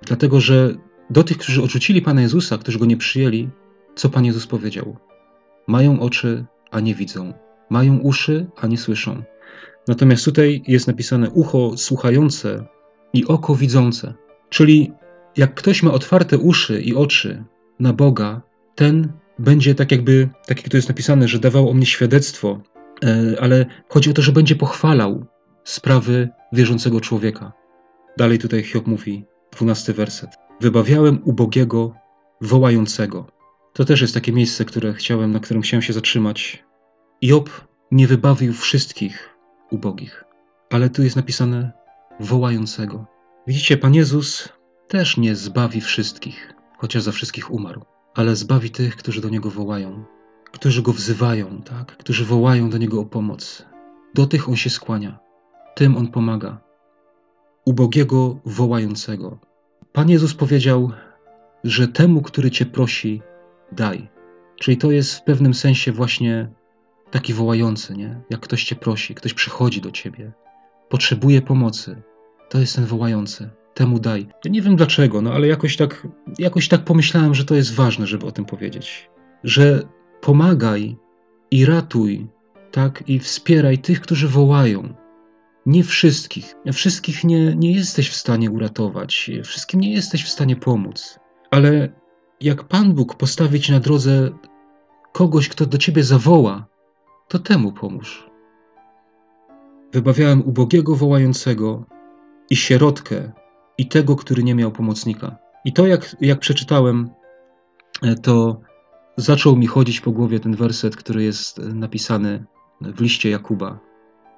dlatego 0.07 0.41
że 0.41 0.75
do 1.11 1.23
tych, 1.25 1.39
którzy 1.39 1.63
odrzucili 1.63 2.03
Pana 2.03 2.23
Jezusa, 2.23 2.59
którzy 2.59 2.79
go 2.79 2.87
nie 2.87 2.97
przyjęli, 2.97 3.49
co 3.95 4.09
Pan 4.09 4.25
Jezus 4.25 4.47
powiedział? 4.47 4.97
Mają 5.67 6.01
oczy, 6.01 6.45
a 6.71 6.81
nie 6.81 6.95
widzą, 6.95 7.33
mają 7.71 7.99
uszy, 7.99 8.47
a 8.57 8.67
nie 8.67 8.79
słyszą. 8.79 9.23
Natomiast 9.89 10.25
tutaj 10.25 10.63
jest 10.67 10.87
napisane 10.87 11.31
ucho 11.31 11.77
słuchające 11.77 12.67
i 13.13 13.27
oko 13.27 13.55
widzące. 13.55 14.15
Czyli 14.49 14.93
jak 15.37 15.55
ktoś 15.55 15.83
ma 15.83 15.93
otwarte 15.93 16.39
uszy 16.39 16.81
i 16.81 16.95
oczy 16.95 17.45
na 17.81 17.93
Boga, 17.93 18.43
ten 18.75 19.13
będzie 19.39 19.75
tak 19.75 19.93
jakby, 19.93 20.29
tak 20.47 20.57
jak 20.57 20.69
to 20.69 20.77
jest 20.77 20.89
napisane, 20.89 21.29
że 21.29 21.39
dawał 21.39 21.69
o 21.71 21.75
mnie 21.75 21.87
świadectwo, 21.87 22.61
e, 23.05 23.37
ale 23.41 23.67
chodzi 23.89 24.11
o 24.11 24.13
to, 24.13 24.23
że 24.23 24.33
będzie 24.33 24.57
pochwalał 24.57 25.27
sprawy 25.65 26.29
wierzącego 26.53 27.01
człowieka. 27.01 27.53
Dalej 28.17 28.39
tutaj 28.39 28.63
Hiob 28.63 28.87
mówi, 28.87 29.25
dwunasty 29.53 29.93
werset. 29.93 30.31
Wybawiałem 30.61 31.19
ubogiego, 31.25 31.95
wołającego. 32.41 33.27
To 33.73 33.85
też 33.85 34.01
jest 34.01 34.15
takie 34.15 34.33
miejsce, 34.33 34.65
które 34.65 34.95
chciałem, 34.95 35.33
na 35.33 35.41
którym 35.41 35.63
chciałem 35.63 35.83
się 35.83 35.93
zatrzymać. 35.93 36.65
Job 37.23 37.51
nie 37.91 38.07
wybawił 38.07 38.53
wszystkich 38.53 39.37
ubogich, 39.71 40.25
ale 40.71 40.91
tu 40.91 41.03
jest 41.03 41.17
napisane 41.17 41.73
wołającego. 42.21 43.07
Widzicie, 43.47 43.77
Pan 43.77 43.95
Jezus 43.95 44.49
też 44.89 45.17
nie 45.17 45.37
zbawi 45.37 45.81
wszystkich, 45.81 46.55
chociaż 46.79 47.03
za 47.03 47.13
wszystkich 47.13 47.51
umarł, 47.51 47.85
ale 48.15 48.37
zbawi 48.37 48.71
tych, 48.71 48.97
którzy 48.97 49.21
do 49.21 49.29
Niego 49.29 49.51
wołają, 49.51 50.05
którzy 50.53 50.83
Go 50.83 50.93
wzywają, 50.93 51.63
tak? 51.63 51.97
którzy 51.97 52.25
wołają 52.25 52.71
do 52.71 52.79
Niego 52.79 53.01
o 53.01 53.05
pomoc. 53.05 53.67
Do 54.15 54.27
tych 54.27 54.49
On 54.49 54.57
się 54.57 54.71
skłania, 54.71 55.19
tym 55.75 55.97
On 55.97 56.09
pomaga. 56.09 56.61
Ubogiego 57.65 58.39
wołającego. 58.45 59.39
Pan 59.93 60.11
Jezus 60.11 60.35
powiedział, 60.35 60.91
że 61.65 61.89
temu, 61.89 62.23
który 62.23 62.51
Cię 62.51 62.67
prosi, 62.67 63.23
daj. 63.73 64.09
Czyli 64.61 64.77
to 64.77 64.91
jest 64.91 65.15
w 65.15 65.23
pewnym 65.23 65.55
sensie 65.55 65.93
właśnie 65.93 66.51
taki 67.11 67.35
wołający, 67.35 67.97
nie? 67.97 68.21
Jak 68.31 68.41
ktoś 68.41 68.65
Cię 68.65 68.77
prosi, 68.77 69.15
ktoś 69.15 69.35
przychodzi 69.35 69.81
do 69.81 69.91
Ciebie, 69.91 70.33
potrzebuje 70.89 71.43
pomocy, 71.43 72.03
to 72.49 72.59
jest 72.59 72.77
ten 72.77 72.85
wołający 72.85 73.51
temu 73.77 73.99
daj. 73.99 74.27
Ja 74.45 74.51
nie 74.51 74.63
wiem 74.63 74.77
dlaczego, 74.77 75.23
no 75.23 75.33
ale 75.33 75.47
jakoś 75.47 75.77
tak, 75.77 76.07
jakoś 76.39 76.69
tak 76.69 76.85
pomyślałem, 76.85 77.35
że 77.35 77.45
to 77.45 77.55
jest 77.55 77.75
ważne, 77.75 78.07
żeby 78.07 78.27
o 78.27 78.33
tym 78.33 78.45
powiedzieć. 78.45 79.11
Że 79.45 79.83
pomagaj 80.21 80.97
i 81.51 81.67
ratuj, 81.67 82.27
tak, 82.73 83.05
i 83.07 83.19
wspieraj 83.19 83.79
tych, 83.79 84.01
którzy 84.01 84.29
wołają. 84.29 84.95
Nie 85.67 85.85
wszystkich. 85.85 86.55
Wszystkich 86.73 87.25
nie, 87.25 87.57
nie 87.57 87.73
jesteś 87.73 88.11
w 88.11 88.15
stanie 88.15 88.51
uratować, 88.51 89.31
wszystkim 89.45 89.81
nie 89.81 89.93
jesteś 89.93 90.25
w 90.25 90.29
stanie 90.29 90.57
pomóc. 90.57 91.19
Ale 91.51 91.93
jak 92.41 92.65
Pan 92.65 92.95
Bóg 92.95 93.15
postawić 93.15 93.69
na 93.69 93.81
drodze 93.81 94.31
kogoś, 95.13 95.49
kto 95.49 95.67
do 95.67 95.79
ciebie 95.79 96.03
zawoła, 96.03 96.67
to 97.29 97.39
temu 97.39 97.73
pomóż. 97.73 98.31
Wybawiałem 99.93 100.43
ubogiego 100.49 100.97
wołającego 100.97 101.85
i 102.51 102.57
sierotkę 102.57 103.33
i 103.79 103.87
tego, 103.87 104.17
który 104.17 104.45
nie 104.45 104.55
miał 104.55 104.73
pomocnika. 104.73 105.37
I 105.65 105.73
to, 105.73 105.87
jak, 105.87 106.17
jak 106.21 106.41
przeczytałem, 106.41 107.11
e, 108.03 108.15
to 108.15 108.61
zaczął 109.17 109.57
mi 109.57 109.67
chodzić 109.67 110.01
po 110.01 110.11
głowie 110.11 110.41
ten 110.41 110.57
werset, 110.57 110.97
który 110.97 111.23
jest 111.23 111.59
napisany 111.59 112.45
w 112.81 113.01
liście 113.01 113.31
Jakuba. 113.31 113.79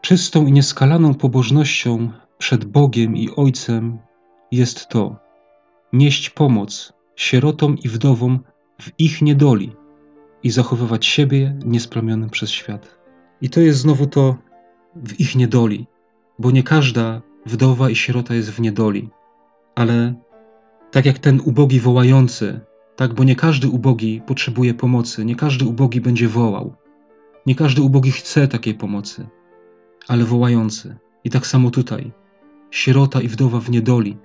Czystą 0.00 0.46
i 0.46 0.52
nieskalaną 0.52 1.14
pobożnością 1.14 2.10
przed 2.38 2.64
Bogiem 2.64 3.16
i 3.16 3.30
Ojcem 3.36 3.98
jest 4.52 4.88
to 4.88 5.16
nieść 5.92 6.30
pomoc 6.30 6.92
sierotom 7.16 7.78
i 7.78 7.88
wdowom 7.88 8.40
w 8.80 8.90
ich 8.98 9.22
niedoli 9.22 9.72
i 10.42 10.50
zachowywać 10.50 11.06
siebie 11.06 11.58
niesplamionym 11.64 12.30
przez 12.30 12.50
świat. 12.50 12.98
I 13.40 13.50
to 13.50 13.60
jest 13.60 13.78
znowu 13.78 14.06
to 14.06 14.36
w 14.96 15.20
ich 15.20 15.36
niedoli, 15.36 15.86
bo 16.38 16.50
nie 16.50 16.62
każda 16.62 17.22
wdowa 17.46 17.90
i 17.90 17.96
sierota 17.96 18.34
jest 18.34 18.50
w 18.50 18.60
niedoli 18.60 19.10
ale 19.78 20.14
tak 20.90 21.06
jak 21.06 21.18
ten 21.18 21.40
ubogi 21.44 21.80
wołający, 21.80 22.60
tak, 22.96 23.14
bo 23.14 23.24
nie 23.24 23.36
każdy 23.36 23.68
ubogi 23.68 24.22
potrzebuje 24.26 24.74
pomocy, 24.74 25.24
nie 25.24 25.36
każdy 25.36 25.64
ubogi 25.64 26.00
będzie 26.00 26.28
wołał, 26.28 26.74
nie 27.46 27.54
każdy 27.54 27.82
ubogi 27.82 28.10
chce 28.12 28.48
takiej 28.48 28.74
pomocy, 28.74 29.26
ale 30.08 30.24
wołający. 30.24 30.96
I 31.24 31.30
tak 31.30 31.46
samo 31.46 31.70
tutaj, 31.70 32.12
sierota 32.70 33.20
i 33.20 33.28
wdowa 33.28 33.60
w 33.60 33.70
niedoli. 33.70 34.18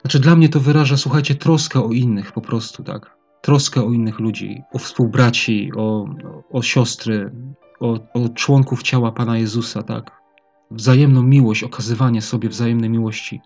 Znaczy, 0.00 0.20
dla 0.20 0.36
mnie 0.36 0.48
to 0.48 0.60
wyraża, 0.60 0.96
słuchajcie, 0.96 1.34
troskę 1.34 1.84
o 1.84 1.92
innych 1.92 2.32
po 2.32 2.40
prostu, 2.40 2.82
tak. 2.82 3.16
Troskę 3.42 3.84
o 3.84 3.92
innych 3.92 4.18
ludzi, 4.18 4.62
o 4.72 4.78
współbraci, 4.78 5.70
o, 5.76 6.06
o 6.50 6.62
siostry, 6.62 7.32
o, 7.80 7.98
o 8.14 8.28
członków 8.28 8.82
ciała 8.82 9.12
Pana 9.12 9.38
Jezusa, 9.38 9.82
tak. 9.82 10.22
Wzajemną 10.70 11.22
miłość, 11.22 11.64
okazywanie 11.64 12.22
sobie 12.22 12.48
wzajemnej 12.48 12.90
miłości. 12.90 13.40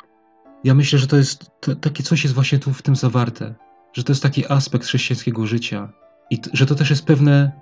Ja 0.66 0.74
myślę, 0.74 0.98
że 0.98 1.07
to 1.07 1.16
jest 1.16 1.50
to, 1.61 1.76
takie 1.76 2.02
coś 2.02 2.22
jest 2.24 2.35
właśnie 2.35 2.59
tu 2.59 2.72
w 2.72 2.83
tym 2.83 2.96
zawarte, 2.96 3.55
że 3.92 4.05
to 4.05 4.12
jest 4.12 4.22
taki 4.22 4.52
aspekt 4.52 4.85
chrześcijańskiego 4.85 5.46
życia 5.46 5.92
i 6.31 6.38
t, 6.38 6.50
że 6.52 6.66
to 6.66 6.74
też 6.74 6.90
jest 6.90 7.05
pewne 7.05 7.52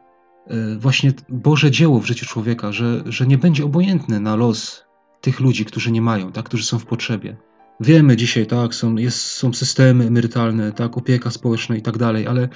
y, 0.51 0.79
właśnie 0.79 1.13
Boże 1.29 1.71
dzieło 1.71 2.01
w 2.01 2.07
życiu 2.07 2.27
człowieka, 2.27 2.73
że, 2.73 3.03
że 3.07 3.27
nie 3.27 3.39
będzie 3.39 3.65
obojętny 3.65 4.21
na 4.21 4.37
los 4.37 4.85
tych 5.21 5.41
ludzi, 5.41 5.65
którzy 5.65 5.93
nie 5.93 6.03
mają, 6.03 6.33
tak, 6.33 6.45
którzy 6.45 6.65
są 6.65 6.79
w 6.79 6.87
potrzebie. 6.87 7.37
Wiemy 7.81 8.17
dzisiaj, 8.17 8.47
tak, 8.47 8.75
są, 8.75 8.97
jest, 8.97 9.21
są 9.21 9.53
systemy 9.53 10.07
emerytalne, 10.07 10.73
tak, 10.73 10.99
opieka 10.99 11.31
społeczna 11.31 11.77
i 11.77 11.83
tak 11.83 11.99
dalej, 11.99 12.27
ale, 12.27 12.49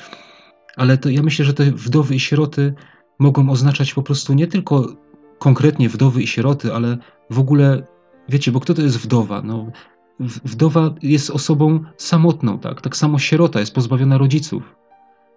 ale 0.76 0.98
to 0.98 1.10
ja 1.10 1.22
myślę, 1.22 1.44
że 1.44 1.54
te 1.54 1.64
wdowy 1.64 2.14
i 2.14 2.20
sieroty 2.20 2.74
mogą 3.18 3.50
oznaczać 3.50 3.94
po 3.94 4.02
prostu 4.02 4.34
nie 4.34 4.46
tylko 4.46 4.96
konkretnie 5.38 5.88
wdowy 5.88 6.22
i 6.22 6.26
sieroty, 6.26 6.74
ale 6.74 6.98
w 7.30 7.38
ogóle, 7.38 7.82
wiecie, 8.28 8.52
bo 8.52 8.60
kto 8.60 8.74
to 8.74 8.82
jest 8.82 8.98
wdowa? 8.98 9.42
No, 9.42 9.72
wdowa 10.20 10.94
jest 11.02 11.30
osobą 11.30 11.80
samotną, 11.96 12.58
tak? 12.58 12.80
Tak 12.80 12.96
samo 12.96 13.18
sierota 13.18 13.60
jest 13.60 13.74
pozbawiona 13.74 14.18
rodziców. 14.18 14.76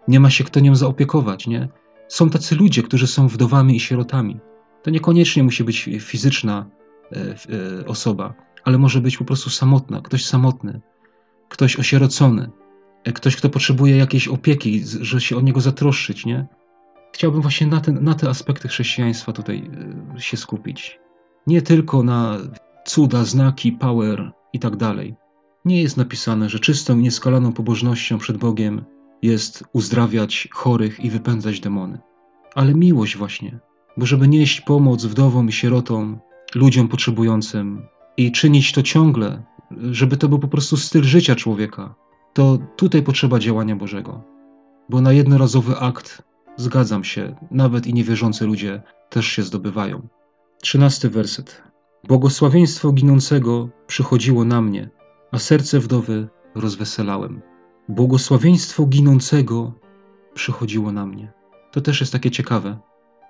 Nie 0.08 0.20
ma 0.20 0.30
się 0.30 0.44
kto 0.44 0.60
nią 0.60 0.76
zaopiekować, 0.76 1.48
nie? 1.48 1.70
Są 2.08 2.30
tacy 2.30 2.56
ludzie, 2.56 2.84
którzy 2.84 3.08
są 3.08 3.28
wdowami 3.28 3.76
i 3.76 3.80
sierotami. 3.80 4.40
To 4.84 4.90
niekoniecznie 4.90 5.44
musi 5.44 5.64
być 5.64 5.90
fizyczna 6.00 6.66
e, 7.12 7.18
e, 7.82 7.86
osoba, 7.86 8.34
ale 8.64 8.78
może 8.78 9.02
być 9.02 9.18
po 9.18 9.26
prostu 9.26 9.50
samotna, 9.50 10.02
ktoś 10.02 10.26
samotny, 10.26 10.82
ktoś 11.50 11.76
osierocony, 11.76 12.50
e, 13.04 13.12
ktoś, 13.12 13.36
kto 13.36 13.50
potrzebuje 13.50 13.98
jakiejś 13.98 14.28
opieki, 14.28 14.84
że 14.86 15.22
się 15.22 15.38
o 15.38 15.42
niego 15.42 15.62
zatroszczyć, 15.62 16.26
nie? 16.26 16.48
Chciałbym 17.14 17.42
właśnie 17.42 17.68
na, 17.68 17.82
ten, 17.82 18.04
na 18.04 18.14
te 18.14 18.30
aspekty 18.30 18.68
chrześcijaństwa 18.68 19.32
tutaj 19.32 19.72
się 20.18 20.38
skupić. 20.38 21.00
Nie 21.48 21.62
tylko 21.62 22.04
na 22.04 22.38
cuda, 22.86 23.24
znaki, 23.24 23.72
power, 23.72 24.32
i 24.54 24.60
tak 24.60 24.76
dalej. 24.76 25.16
Nie 25.66 25.82
jest 25.82 25.98
napisane, 25.98 26.50
że 26.50 26.60
czystą 26.60 27.00
i 27.00 27.02
nieskalaną 27.02 27.54
pobożnością 27.54 28.18
przed 28.18 28.38
Bogiem 28.38 28.86
jest 29.22 29.64
uzdrawiać 29.74 30.48
chorych 30.52 31.00
i 31.00 31.10
wypędzać 31.10 31.60
demony. 31.60 32.00
Ale 32.56 32.74
miłość 32.76 33.18
właśnie, 33.18 33.60
bo 33.98 34.06
żeby 34.06 34.28
nieść 34.28 34.62
pomoc 34.62 35.06
wdowom 35.06 35.50
i 35.50 35.52
sierotom, 35.52 36.20
ludziom 36.56 36.88
potrzebującym 36.88 37.86
i 38.18 38.32
czynić 38.32 38.72
to 38.72 38.84
ciągle, 38.84 39.44
żeby 39.92 40.18
to 40.18 40.30
był 40.30 40.40
po 40.40 40.48
prostu 40.48 40.78
styl 40.78 41.04
życia 41.04 41.36
człowieka, 41.36 41.96
to 42.34 42.58
tutaj 42.76 43.04
potrzeba 43.04 43.40
działania 43.40 43.76
Bożego. 43.76 44.24
Bo 44.90 45.02
na 45.02 45.14
jednorazowy 45.14 45.78
akt, 45.78 46.22
zgadzam 46.58 47.04
się, 47.04 47.36
nawet 47.52 47.88
i 47.88 47.94
niewierzący 47.94 48.46
ludzie 48.46 48.82
też 49.10 49.26
się 49.26 49.44
zdobywają. 49.44 50.08
Trzynasty 50.62 51.10
werset. 51.10 51.71
Błogosławieństwo 52.08 52.92
ginącego 52.92 53.70
przychodziło 53.88 54.46
na 54.46 54.62
mnie, 54.62 54.90
a 55.32 55.40
serce 55.40 55.80
wdowy 55.80 56.28
rozweselałem. 56.56 57.42
Błogosławieństwo 57.90 58.86
ginącego 58.86 59.74
przychodziło 60.34 60.92
na 60.92 61.06
mnie. 61.06 61.32
To 61.72 61.82
też 61.82 62.00
jest 62.00 62.12
takie 62.12 62.32
ciekawe. 62.32 62.80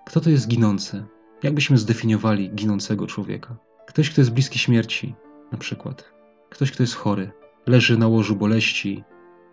Kto 0.05 0.21
to 0.21 0.29
jest 0.29 0.47
ginący? 0.47 1.05
Jak 1.43 1.53
byśmy 1.53 1.77
zdefiniowali 1.77 2.51
ginącego 2.55 3.07
człowieka? 3.07 3.57
Ktoś, 3.87 4.09
kto 4.09 4.21
jest 4.21 4.31
bliski 4.33 4.59
śmierci, 4.59 5.15
na 5.51 5.57
przykład. 5.57 6.13
ktoś, 6.49 6.71
kto 6.71 6.83
jest 6.83 6.95
chory, 6.95 7.31
leży 7.67 7.97
na 7.97 8.07
łożu 8.07 8.35
boleści, 8.35 9.03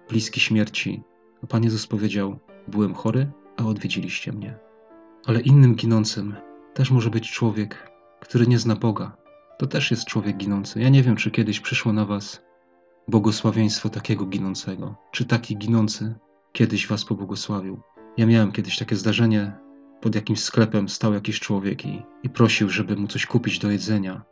bliski 0.09 0.41
śmierci. 0.41 1.03
A 1.45 1.47
Pan 1.47 1.65
Jezus 1.65 1.87
powiedział: 1.87 2.39
Byłem 2.69 2.95
chory, 2.95 3.31
a 3.57 3.65
odwiedziliście 3.65 4.33
mnie. 4.33 4.59
Ale 5.27 5.41
innym 5.41 5.75
ginącym 5.75 6.35
też 6.75 6.91
może 6.91 7.11
być 7.11 7.33
człowiek, 7.33 7.88
który 8.21 8.47
nie 8.47 8.59
zna 8.59 8.77
Boga. 8.77 9.17
To 9.59 9.67
też 9.67 9.91
jest 9.91 10.05
człowiek 10.05 10.37
ginący. 10.37 10.81
Ja 10.81 10.89
nie 10.89 11.03
wiem, 11.03 11.17
czy 11.17 11.31
kiedyś 11.31 11.61
przyszło 11.61 11.93
na 11.93 12.05
Was 12.05 12.43
błogosławieństwo 13.09 13.89
takiego 13.89 14.27
ginącego, 14.27 14.95
czy 15.13 15.25
taki 15.25 15.57
ginący 15.57 16.15
kiedyś 16.53 16.87
Was 16.87 17.05
pobłogosławił. 17.05 17.81
Ja 18.17 18.27
miałem 18.27 18.53
kiedyś 18.53 18.79
takie 18.79 18.97
zdarzenie. 18.97 19.53
Pod 20.01 20.15
jakimś 20.15 20.41
sklepem 20.41 20.89
stał 20.89 21.15
jakiś 21.15 21.41
człowiek 21.41 21.87
i, 21.87 22.03
i 22.23 22.31
prosił, 22.31 22.69
żeby 22.69 22.97
mu 22.97 23.07
coś 23.07 23.27
kupić 23.27 23.59
do 23.59 23.71
jedzenia. 23.71 24.23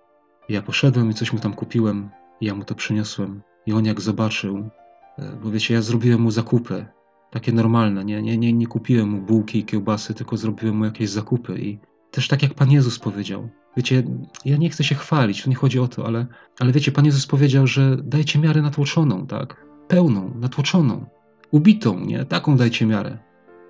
Ja 0.48 0.62
poszedłem 0.62 1.10
i 1.10 1.14
coś 1.14 1.32
mu 1.32 1.38
tam 1.38 1.54
kupiłem, 1.54 2.10
i 2.40 2.46
ja 2.46 2.54
mu 2.54 2.64
to 2.64 2.74
przyniosłem. 2.74 3.42
I 3.66 3.72
on 3.72 3.84
jak 3.84 4.00
zobaczył, 4.00 4.70
e, 5.18 5.38
bo 5.42 5.50
wiecie, 5.50 5.74
ja 5.74 5.82
zrobiłem 5.82 6.20
mu 6.20 6.30
zakupy, 6.30 6.86
takie 7.30 7.52
normalne, 7.52 8.04
nie, 8.04 8.22
nie, 8.22 8.38
nie, 8.38 8.52
nie 8.52 8.66
kupiłem 8.66 9.08
mu 9.08 9.22
bułki 9.22 9.58
i 9.58 9.64
kiełbasy, 9.64 10.14
tylko 10.14 10.36
zrobiłem 10.36 10.76
mu 10.76 10.84
jakieś 10.84 11.10
zakupy 11.10 11.58
i 11.58 11.78
też 12.10 12.28
tak 12.28 12.42
jak 12.42 12.54
Pan 12.54 12.70
Jezus 12.70 12.98
powiedział. 12.98 13.48
Wiecie, 13.76 14.02
ja 14.44 14.56
nie 14.56 14.70
chcę 14.70 14.84
się 14.84 14.94
chwalić, 14.94 15.42
tu 15.42 15.50
nie 15.50 15.56
chodzi 15.56 15.78
o 15.78 15.88
to, 15.88 16.06
ale, 16.06 16.26
ale 16.60 16.72
wiecie, 16.72 16.92
Pan 16.92 17.04
Jezus 17.04 17.26
powiedział, 17.26 17.66
że 17.66 17.96
dajcie 17.96 18.38
miarę 18.38 18.62
natłoczoną, 18.62 19.26
tak? 19.26 19.66
Pełną, 19.88 20.34
natłoczoną, 20.40 21.06
ubitą, 21.50 22.00
nie? 22.00 22.24
Taką 22.24 22.56
dajcie 22.56 22.86
miarę. 22.86 23.18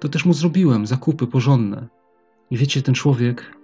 To 0.00 0.08
też 0.08 0.24
mu 0.24 0.32
zrobiłem, 0.32 0.86
zakupy 0.86 1.26
porządne. 1.26 1.88
I 2.50 2.56
wiecie, 2.56 2.82
ten 2.82 2.94
człowiek, 2.94 3.56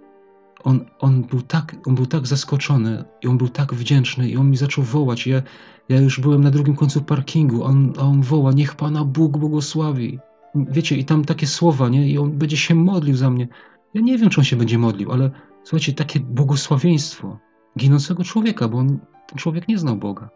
on, 0.63 0.85
on, 0.99 1.21
był 1.21 1.41
tak, 1.41 1.75
on 1.85 1.95
był 1.95 2.05
tak 2.05 2.27
zaskoczony 2.27 3.03
i 3.21 3.27
on 3.27 3.37
był 3.37 3.49
tak 3.49 3.73
wdzięczny 3.73 4.29
i 4.29 4.37
on 4.37 4.49
mi 4.49 4.57
zaczął 4.57 4.83
wołać. 4.83 5.27
Ja, 5.27 5.41
ja 5.89 6.01
już 6.01 6.19
byłem 6.19 6.43
na 6.43 6.51
drugim 6.51 6.75
końcu 6.75 7.01
parkingu, 7.01 7.63
on, 7.63 7.93
a 7.97 8.01
on 8.01 8.21
woła, 8.21 8.51
niech 8.51 8.75
Pana 8.75 9.05
Bóg 9.05 9.37
błogosławi. 9.37 10.19
Wiecie, 10.55 10.97
i 10.97 11.05
tam 11.05 11.25
takie 11.25 11.47
słowa, 11.47 11.89
nie? 11.89 12.09
I 12.09 12.17
on 12.17 12.31
będzie 12.31 12.57
się 12.57 12.75
modlił 12.75 13.15
za 13.15 13.29
mnie. 13.29 13.47
Ja 13.93 14.01
nie 14.01 14.17
wiem, 14.17 14.29
czy 14.29 14.41
on 14.41 14.45
się 14.45 14.55
będzie 14.55 14.77
modlił, 14.77 15.11
ale 15.11 15.31
słuchajcie, 15.63 15.93
takie 15.93 16.19
błogosławieństwo 16.19 17.39
ginącego 17.79 18.23
człowieka, 18.23 18.67
bo 18.67 18.77
on, 18.77 18.99
ten 19.27 19.37
człowiek 19.37 19.67
nie 19.67 19.77
znał 19.77 19.95
Boga. 19.95 20.29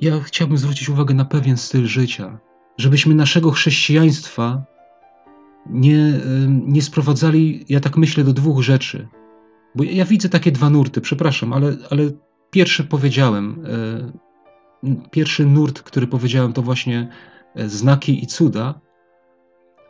Ja 0.00 0.20
chciałbym 0.20 0.58
zwrócić 0.58 0.88
uwagę 0.88 1.14
na 1.14 1.24
pewien 1.24 1.56
styl 1.56 1.86
życia, 1.86 2.38
żebyśmy 2.78 3.14
naszego 3.14 3.50
chrześcijaństwa 3.50 4.64
nie, 5.66 6.20
nie 6.48 6.82
sprowadzali, 6.82 7.64
ja 7.68 7.80
tak 7.80 7.96
myślę, 7.96 8.24
do 8.24 8.32
dwóch 8.32 8.62
rzeczy. 8.62 9.08
Bo 9.74 9.84
ja 9.84 10.04
widzę 10.04 10.28
takie 10.28 10.52
dwa 10.52 10.70
nurty, 10.70 11.00
przepraszam, 11.00 11.52
ale, 11.52 11.76
ale 11.90 12.10
pierwszy 12.50 12.84
powiedziałem, 12.84 13.64
e, 14.84 14.98
pierwszy 15.10 15.46
nurt, 15.46 15.82
który 15.82 16.06
powiedziałem, 16.06 16.52
to 16.52 16.62
właśnie 16.62 17.08
e, 17.54 17.68
znaki 17.68 18.24
i 18.24 18.26
cuda, 18.26 18.80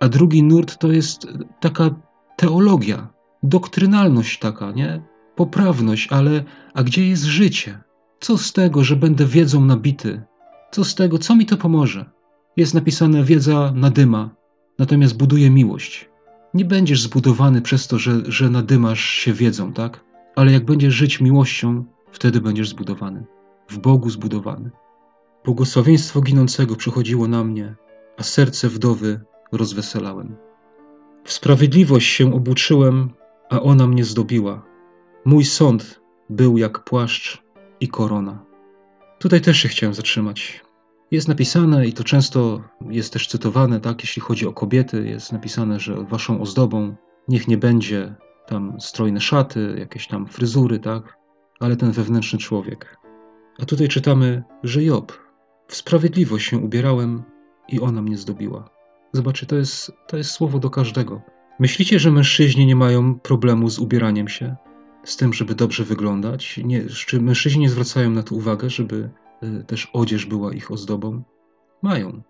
a 0.01 0.09
drugi 0.09 0.43
nurt 0.43 0.79
to 0.79 0.93
jest 0.93 1.27
taka 1.61 1.91
teologia, 2.37 3.14
doktrynalność 3.45 4.39
taka, 4.39 4.73
nie? 4.73 5.03
Poprawność, 5.37 6.09
ale 6.11 6.45
a 6.75 6.83
gdzie 6.83 7.09
jest 7.09 7.25
życie? 7.25 7.79
Co 8.21 8.39
z 8.39 8.53
tego, 8.53 8.85
że 8.85 8.97
będę 8.97 9.27
wiedzą 9.27 9.65
nabity? 9.65 10.23
Co 10.71 10.85
z 10.85 10.95
tego, 10.95 11.19
co 11.19 11.37
mi 11.37 11.47
to 11.47 11.57
pomoże? 11.57 12.11
Jest 12.57 12.75
napisane 12.75 13.25
wiedza 13.25 13.73
nadyma, 13.75 14.31
natomiast 14.79 15.17
buduje 15.17 15.51
miłość. 15.51 16.11
Nie 16.55 16.65
będziesz 16.65 17.03
zbudowany 17.03 17.63
przez 17.63 17.89
to, 17.89 17.99
że, 17.99 18.21
że 18.29 18.51
nadymasz 18.51 19.01
się 19.01 19.33
wiedzą, 19.33 19.73
tak? 19.73 20.05
Ale 20.37 20.53
jak 20.53 20.65
będziesz 20.65 20.95
żyć 20.95 21.21
miłością, 21.21 21.85
wtedy 22.13 22.41
będziesz 22.41 22.69
zbudowany. 22.69 23.25
W 23.69 23.79
Bogu 23.79 24.11
zbudowany. 24.11 24.71
Błogosławieństwo 25.45 26.21
ginącego 26.21 26.77
przychodziło 26.77 27.29
na 27.29 27.45
mnie, 27.45 27.75
a 28.17 28.23
serce 28.23 28.69
wdowy 28.69 29.21
rozweselałem. 29.53 30.37
W 31.25 31.33
sprawiedliwość 31.33 32.09
się 32.09 32.35
obuczyłem, 32.35 33.11
a 33.51 33.61
ona 33.61 33.87
mnie 33.87 34.05
zdobiła. 34.05 34.63
Mój 35.25 35.45
sąd 35.45 36.01
był 36.31 36.59
jak 36.59 36.85
płaszcz 36.85 37.43
i 37.81 37.89
korona. 37.89 38.45
Tutaj 39.19 39.41
też 39.41 39.57
się 39.59 39.69
chciałem 39.69 39.95
zatrzymać. 39.95 40.65
Jest 41.11 41.29
napisane, 41.29 41.87
i 41.87 41.93
to 41.93 42.05
często 42.05 42.63
jest 42.91 43.13
też 43.13 43.27
cytowane, 43.27 43.81
tak, 43.81 44.03
jeśli 44.03 44.23
chodzi 44.23 44.47
o 44.47 44.53
kobiety, 44.53 45.09
jest 45.09 45.33
napisane, 45.33 45.81
że 45.81 46.05
waszą 46.05 46.41
ozdobą 46.41 46.97
niech 47.29 47.49
nie 47.49 47.59
będzie 47.59 48.15
tam 48.47 48.81
strojne 48.81 49.21
szaty, 49.21 49.77
jakieś 49.79 50.09
tam 50.09 50.27
fryzury, 50.27 50.79
tak, 50.79 51.19
ale 51.61 51.77
ten 51.77 51.93
wewnętrzny 51.93 52.39
człowiek. 52.39 52.99
A 53.59 53.65
tutaj 53.65 53.89
czytamy, 53.89 54.43
że 54.63 54.83
Job, 54.83 55.13
w 55.69 55.77
sprawiedliwość 55.77 56.49
się 56.49 56.59
ubierałem 56.59 57.23
i 57.69 57.81
ona 57.81 58.03
mnie 58.03 58.19
zdobiła. 58.19 58.71
Zobaczcie, 59.13 59.47
to 59.47 59.57
jest, 59.57 59.93
to 60.07 60.17
jest 60.17 60.31
słowo 60.31 60.59
do 60.59 60.71
każdego. 60.71 61.34
Myślicie, 61.59 61.99
że 61.99 62.11
mężczyźni 62.11 62.67
nie 62.67 62.77
mają 62.77 63.19
problemu 63.19 63.71
z 63.71 63.79
ubieraniem 63.79 64.29
się? 64.29 64.57
Z 65.05 65.17
tym, 65.17 65.33
żeby 65.33 65.55
dobrze 65.55 65.85
wyglądać? 65.85 66.61
Nie, 66.65 66.87
czy 66.87 67.21
mężczyźni 67.21 67.61
nie 67.61 67.71
zwracają 67.71 68.11
na 68.11 68.23
to 68.23 68.35
uwagę, 68.35 68.71
żeby 68.71 69.11
y, 69.43 69.65
też 69.65 69.91
odzież 69.93 70.27
była 70.27 70.53
ich 70.53 70.71
ozdobą? 70.71 71.23
Mają. 71.83 72.23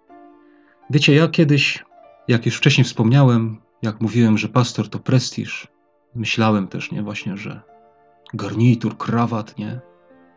Wiecie, 0.91 1.15
ja 1.15 1.29
kiedyś, 1.29 1.85
jak 2.29 2.47
już 2.47 2.57
wcześniej 2.57 2.85
wspomniałem, 2.85 3.61
jak 3.83 4.01
mówiłem, 4.01 4.39
że 4.39 4.49
pastor 4.49 4.89
to 4.89 4.99
prestiż, 4.99 5.69
myślałem 6.15 6.69
też, 6.69 6.93
nie, 6.93 7.03
właśnie, 7.03 7.37
że 7.37 7.61
garnitur, 8.35 8.97
krawat, 8.97 9.59
nie. 9.59 9.81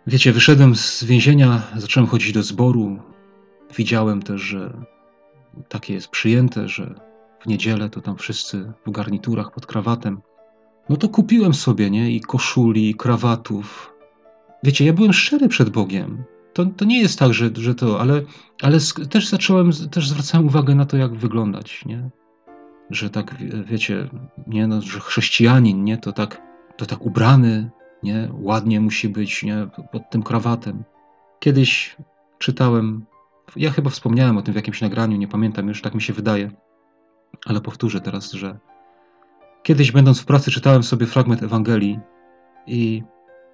Wiecie, 0.08 0.32
wyszedłem 0.32 0.76
z 0.76 1.04
więzienia, 1.04 1.62
zacząłem 1.76 2.10
chodzić 2.10 2.32
do 2.32 2.44
zboru. 2.44 3.00
Widziałem 3.78 4.22
też, 4.22 4.42
że 4.42 4.74
takie 5.70 5.94
jest 5.94 6.08
przyjęte, 6.08 6.68
że 6.68 7.07
w 7.40 7.48
niedzielę 7.48 7.90
to 7.90 8.02
tam 8.02 8.18
wszyscy 8.18 8.74
w 8.86 8.92
garniturach 8.92 9.52
pod 9.52 9.66
krawatem. 9.66 10.22
No 10.90 10.96
to 10.96 11.10
kupiłem 11.10 11.54
sobie, 11.54 11.90
nie? 11.90 12.12
I 12.12 12.22
koszuli, 12.22 12.90
i 12.90 12.96
krawatów. 12.96 13.94
Wiecie, 14.64 14.86
ja 14.86 14.94
byłem 14.94 15.14
szczery 15.14 15.48
przed 15.48 15.70
Bogiem. 15.70 16.24
To, 16.54 16.66
to 16.66 16.86
nie 16.86 17.00
jest 17.00 17.20
tak, 17.20 17.34
że, 17.34 17.50
że 17.56 17.76
to, 17.76 18.02
ale, 18.02 18.22
ale 18.62 18.78
też 19.10 19.30
zacząłem, 19.30 19.72
też 19.92 20.10
zwracałem 20.10 20.48
uwagę 20.48 20.76
na 20.76 20.86
to, 20.86 20.98
jak 20.98 21.16
wyglądać, 21.16 21.86
nie? 21.86 22.10
Że 22.90 23.10
tak, 23.10 23.36
wiecie, 23.66 24.10
nie, 24.48 24.68
no, 24.68 24.82
że 24.82 25.00
chrześcijanin, 25.00 25.84
nie? 25.84 25.98
To 25.98 26.12
tak, 26.12 26.42
to 26.78 26.86
tak 26.86 27.06
ubrany, 27.06 27.70
nie? 28.04 28.30
Ładnie 28.34 28.82
musi 28.82 29.10
być, 29.10 29.44
nie? 29.44 29.68
Pod 29.92 30.10
tym 30.10 30.24
krawatem. 30.24 30.84
Kiedyś 31.40 31.98
czytałem 32.40 33.06
ja 33.56 33.72
chyba 33.72 33.90
wspomniałem 33.90 34.38
o 34.38 34.42
tym 34.42 34.54
w 34.54 34.56
jakimś 34.56 34.82
nagraniu, 34.82 35.18
nie 35.18 35.28
pamiętam 35.28 35.68
już, 35.68 35.82
tak 35.82 35.96
mi 35.96 36.02
się 36.02 36.14
wydaje, 36.14 36.52
ale 37.46 37.62
powtórzę 37.62 38.02
teraz, 38.02 38.32
że 38.32 38.58
kiedyś 39.64 39.92
będąc 39.92 40.20
w 40.20 40.26
pracy 40.26 40.52
czytałem 40.52 40.84
sobie 40.84 41.06
fragment 41.06 41.44
Ewangelii 41.44 42.00
i 42.68 43.04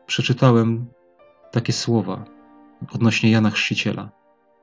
przeczytałem 0.05 0.86
takie 1.51 1.74
słowa 1.74 2.26
odnośnie 2.95 3.32
Jana 3.32 3.49
Chrzciciela, 3.49 4.11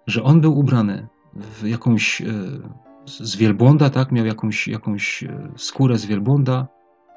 że 0.06 0.22
on 0.22 0.40
był 0.40 0.58
ubrany 0.58 1.08
w 1.34 1.66
jakąś 1.66 2.22
e, 2.22 2.24
z 3.06 3.36
wielbłąda, 3.36 3.90
tak, 3.90 4.12
miał 4.12 4.26
jakąś, 4.26 4.68
jakąś 4.68 5.22
e, 5.24 5.52
skórę 5.56 5.98
z 5.98 6.06
wielbłąda 6.06 6.68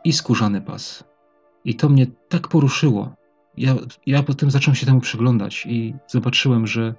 i 0.04 0.14
skórzany 0.14 0.62
pas. 0.62 1.04
I 1.66 1.76
to 1.76 1.90
mnie 1.90 2.08
tak 2.30 2.48
poruszyło. 2.48 3.14
Ja, 3.58 3.76
ja 4.06 4.24
potem 4.24 4.52
zacząłem 4.52 4.76
się 4.76 4.86
temu 4.86 5.00
przyglądać 5.00 5.66
i 5.66 5.96
zobaczyłem, 6.08 6.68
że 6.68 6.96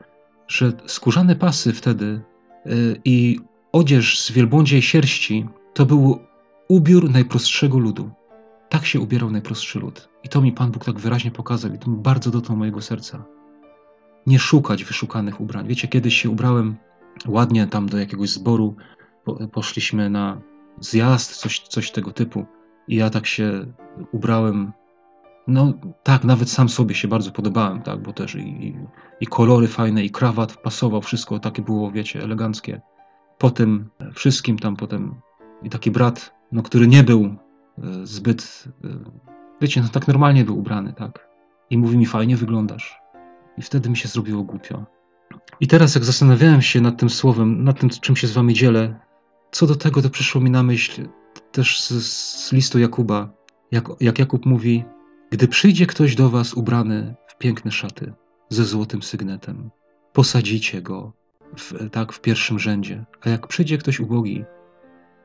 że 0.49 0.73
skórzane 0.87 1.37
pasy 1.37 1.73
wtedy 1.73 2.21
y, 2.67 3.01
i 3.05 3.41
odzież 3.75 4.21
z 4.21 4.33
wielbłądziej 4.33 4.83
sierści 4.83 5.49
to 5.73 5.87
był 5.87 6.19
ubiór 6.69 7.11
najprostszego 7.11 7.79
ludu. 7.79 8.11
Tak 8.69 8.87
się 8.87 9.01
ubierał 9.01 9.31
najprostszy 9.31 9.79
lud. 9.79 10.09
I 10.25 10.29
to 10.29 10.41
mi 10.41 10.53
Pan 10.53 10.71
Bóg 10.71 10.85
tak 10.85 11.01
wyraźnie 11.01 11.31
pokazał 11.31 11.73
i 11.73 11.79
to 11.79 11.91
bardzo 11.91 12.31
dotknął 12.31 12.59
mojego 12.59 12.83
serca. 12.83 13.25
Nie 14.27 14.39
szukać 14.39 14.85
wyszukanych 14.85 15.41
ubrań. 15.41 15.67
Wiecie, 15.67 15.89
kiedyś 15.89 16.23
się 16.23 16.31
ubrałem 16.31 16.77
ładnie 17.27 17.67
tam 17.67 17.89
do 17.89 17.99
jakiegoś 17.99 18.31
zboru, 18.31 18.77
poszliśmy 19.53 20.11
na 20.11 20.41
zjazd, 20.81 21.37
coś, 21.37 21.61
coś 21.61 21.91
tego 21.91 22.13
typu. 22.13 22.47
I 22.89 22.97
ja 22.97 23.11
tak 23.11 23.27
się 23.27 23.67
ubrałem 24.13 24.73
no 25.47 25.73
tak, 26.03 26.25
nawet 26.25 26.51
sam 26.51 26.69
sobie 26.69 26.95
się 26.95 27.09
bardzo 27.09 27.33
podobałem, 27.33 27.83
tak, 27.83 28.03
bo 28.03 28.13
też 28.13 28.35
i, 28.35 28.77
i, 29.21 29.27
kolory 29.27 29.69
fajne, 29.69 30.05
i 30.05 30.11
krawat 30.11 30.57
pasował, 30.57 31.03
wszystko 31.03 31.39
takie 31.39 31.63
było, 31.63 31.91
wiecie, 31.91 32.23
eleganckie. 32.23 32.81
Po 33.45 33.51
tym 33.51 33.91
wszystkim 34.15 34.59
tam 34.59 34.77
potem 34.77 35.15
i 35.63 35.71
taki 35.71 35.91
brat, 35.91 36.35
no, 36.53 36.63
który 36.63 36.87
nie 36.87 37.03
był 37.03 37.25
e, 37.25 37.37
zbyt, 38.07 38.65
e, 38.85 38.89
wiecie, 39.61 39.81
no 39.83 39.89
tak 39.89 40.09
normalnie 40.09 40.45
był 40.45 40.59
ubrany, 40.59 40.93
tak. 40.93 41.29
I 41.71 41.79
mówi 41.79 41.97
mi, 41.97 42.07
fajnie 42.07 42.37
wyglądasz. 42.37 42.99
I 43.59 43.63
wtedy 43.63 43.91
mi 43.91 43.97
się 43.97 44.09
zrobiło 44.09 44.43
głupio. 44.43 44.85
I 45.61 45.67
teraz, 45.67 45.95
jak 45.95 46.05
zastanawiałem 46.05 46.63
się 46.63 46.81
nad 46.81 46.99
tym 46.99 47.11
słowem, 47.11 47.65
nad 47.65 47.81
tym, 47.81 47.91
czym 47.91 48.17
się 48.17 48.27
z 48.27 48.33
wami 48.33 48.55
dzielę, 48.55 49.01
co 49.51 49.67
do 49.67 49.75
tego, 49.75 50.03
to 50.03 50.11
przyszło 50.11 50.41
mi 50.41 50.51
na 50.51 50.63
myśl 50.63 51.09
też 51.53 51.81
z, 51.81 52.07
z 52.47 52.53
listu 52.53 52.79
Jakuba. 52.79 53.33
Jak, 53.73 53.89
jak 54.01 54.19
Jakub 54.19 54.47
mówi, 54.47 54.85
gdy 55.31 55.49
przyjdzie 55.49 55.87
ktoś 55.87 56.15
do 56.15 56.31
was 56.31 56.55
ubrany 56.55 57.15
w 57.27 57.39
piękne 57.39 57.71
szaty, 57.71 58.13
ze 58.49 58.65
złotym 58.65 59.03
sygnetem. 59.03 59.71
Posadzicie 60.13 60.83
go 60.83 61.24
w, 61.61 61.91
tak 61.91 62.13
w 62.13 62.21
pierwszym 62.21 62.59
rzędzie. 62.59 63.05
A 63.21 63.29
jak 63.29 63.47
przyjdzie 63.47 63.79
ktoś 63.79 64.01
ubogi, 64.01 64.45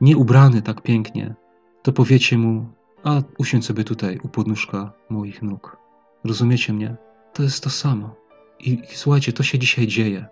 nie 0.00 0.16
ubrany 0.16 0.62
tak 0.62 0.82
pięknie, 0.82 1.34
to 1.82 1.92
powiecie 1.92 2.38
mu, 2.38 2.66
a 3.04 3.22
usiądź 3.38 3.66
sobie 3.66 3.84
tutaj 3.84 4.18
u 4.22 4.28
podnóżka 4.28 4.92
moich 5.10 5.42
nóg. 5.42 5.76
Rozumiecie 6.24 6.72
mnie? 6.72 6.96
To 7.32 7.42
jest 7.42 7.64
to 7.64 7.70
samo. 7.70 8.14
I, 8.60 8.70
I, 8.72 8.96
słuchajcie, 8.96 9.32
to 9.32 9.42
się 9.42 9.58
dzisiaj 9.58 9.86
dzieje. 9.86 10.26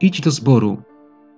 Idź 0.00 0.20
do 0.20 0.30
zboru. 0.30 0.82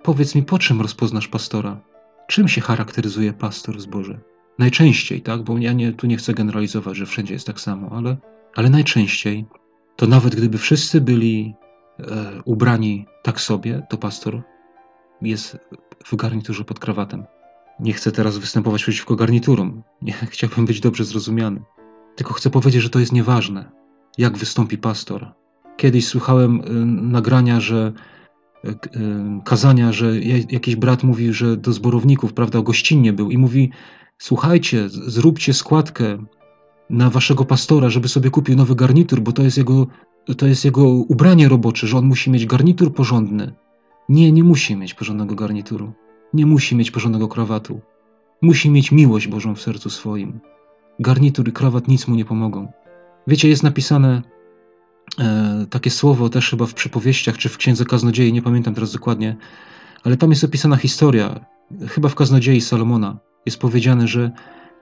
Powiedz 0.03 0.35
mi, 0.35 0.43
po 0.43 0.59
czym 0.59 0.81
rozpoznasz 0.81 1.27
pastora? 1.27 1.81
Czym 2.27 2.47
się 2.47 2.61
charakteryzuje 2.61 3.33
pastor 3.33 3.77
w 3.77 3.81
zborze? 3.81 4.19
Najczęściej, 4.59 5.21
tak? 5.21 5.41
Bo 5.41 5.57
ja 5.57 5.73
nie, 5.73 5.93
tu 5.93 6.07
nie 6.07 6.17
chcę 6.17 6.33
generalizować, 6.33 6.97
że 6.97 7.05
wszędzie 7.05 7.33
jest 7.33 7.47
tak 7.47 7.59
samo, 7.59 7.91
ale, 7.91 8.17
ale 8.55 8.69
najczęściej 8.69 9.45
to 9.95 10.07
nawet 10.07 10.35
gdyby 10.35 10.57
wszyscy 10.57 11.01
byli 11.01 11.55
ubrani 12.45 13.05
tak 13.23 13.41
sobie, 13.41 13.81
to 13.89 13.97
pastor 13.97 14.41
jest 15.21 15.57
w 16.05 16.15
garniturze 16.15 16.63
pod 16.63 16.79
krawatem. 16.79 17.25
Nie 17.79 17.93
chcę 17.93 18.11
teraz 18.11 18.37
występować 18.37 18.83
przeciwko 18.83 19.15
garniturom. 19.15 19.83
Nie, 20.01 20.13
chciałbym 20.33 20.65
być 20.65 20.79
dobrze 20.79 21.05
zrozumiany. 21.05 21.61
Tylko 22.15 22.33
chcę 22.33 22.49
powiedzieć, 22.49 22.81
że 22.81 22.89
to 22.89 22.99
jest 22.99 23.11
nieważne, 23.11 23.71
jak 24.17 24.37
wystąpi 24.37 24.77
pastor. 24.77 25.33
Kiedyś 25.77 26.07
słuchałem 26.07 26.61
y, 26.61 26.85
nagrania, 26.85 27.59
że 27.59 27.93
y, 28.65 28.77
kazania, 29.45 29.91
że 29.91 30.19
jakiś 30.49 30.75
brat 30.75 31.03
mówi, 31.03 31.33
że 31.33 31.57
do 31.57 31.73
zborowników, 31.73 32.33
prawda, 32.33 32.61
gościnnie 32.61 33.13
był 33.13 33.31
i 33.31 33.37
mówi: 33.37 33.71
Słuchajcie, 34.17 34.89
zróbcie 34.89 35.53
składkę 35.53 36.25
na 36.89 37.09
waszego 37.09 37.45
pastora, 37.45 37.89
żeby 37.89 38.07
sobie 38.07 38.29
kupił 38.29 38.55
nowy 38.55 38.75
garnitur, 38.75 39.21
bo 39.21 39.31
to 39.31 39.43
jest 39.43 39.57
jego, 39.57 39.87
to 40.37 40.47
jest 40.47 40.65
jego 40.65 40.87
ubranie 40.87 41.49
robocze, 41.49 41.87
że 41.87 41.97
on 41.97 42.05
musi 42.05 42.31
mieć 42.31 42.45
garnitur 42.45 42.93
porządny. 42.93 43.53
Nie, 44.09 44.31
nie 44.31 44.43
musi 44.43 44.75
mieć 44.75 44.93
porządnego 44.93 45.35
garnituru. 45.35 45.93
Nie 46.33 46.45
musi 46.45 46.75
mieć 46.75 46.91
porządnego 46.91 47.27
krawatu. 47.27 47.81
Musi 48.41 48.69
mieć 48.69 48.91
miłość 48.91 49.27
Bożą 49.27 49.55
w 49.55 49.61
sercu 49.61 49.89
swoim. 49.89 50.39
Garnitur 50.99 51.49
i 51.49 51.51
krawat 51.51 51.87
nic 51.87 52.07
mu 52.07 52.15
nie 52.15 52.25
pomogą. 52.25 52.71
Wiecie, 53.27 53.49
jest 53.49 53.63
napisane 53.63 54.21
e, 55.19 55.65
takie 55.69 55.89
słowo 55.89 56.29
też 56.29 56.49
chyba 56.49 56.65
w 56.65 56.73
przypowieściach, 56.73 57.37
czy 57.37 57.49
w 57.49 57.57
Księdze 57.57 57.85
Kaznodziei, 57.85 58.33
nie 58.33 58.41
pamiętam 58.41 58.73
teraz 58.73 58.91
dokładnie, 58.91 59.35
ale 60.03 60.17
tam 60.17 60.29
jest 60.29 60.43
opisana 60.43 60.75
historia, 60.75 61.45
chyba 61.87 62.09
w 62.09 62.15
Kaznodziei 62.15 62.61
Salomona. 62.61 63.17
Jest 63.45 63.59
powiedziane, 63.59 64.07
że 64.07 64.31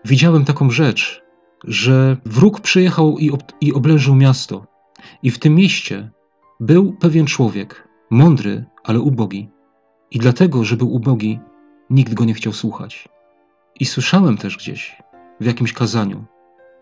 widziałem 0.05 0.45
taką 0.45 0.69
rzecz, 0.69 1.21
że 1.63 2.17
wróg 2.25 2.59
przyjechał 2.59 3.17
i, 3.17 3.31
ob, 3.31 3.43
i 3.61 3.73
oblężył 3.73 4.15
miasto. 4.15 4.70
I 5.23 5.31
w 5.31 5.39
tym 5.39 5.55
mieście 5.55 6.11
był 6.59 6.93
pewien 6.93 7.25
człowiek, 7.25 7.87
mądry, 8.09 8.65
ale 8.83 8.99
ubogi. 8.99 9.49
I 10.11 10.19
dlatego, 10.19 10.63
że 10.63 10.77
był 10.77 10.93
ubogi, 10.93 11.39
nikt 11.89 12.13
go 12.13 12.25
nie 12.25 12.33
chciał 12.33 12.53
słuchać. 12.53 13.09
I 13.79 13.85
słyszałem 13.85 14.37
też 14.37 14.57
gdzieś, 14.57 14.97
w 15.39 15.45
jakimś 15.45 15.73
kazaniu, 15.73 16.25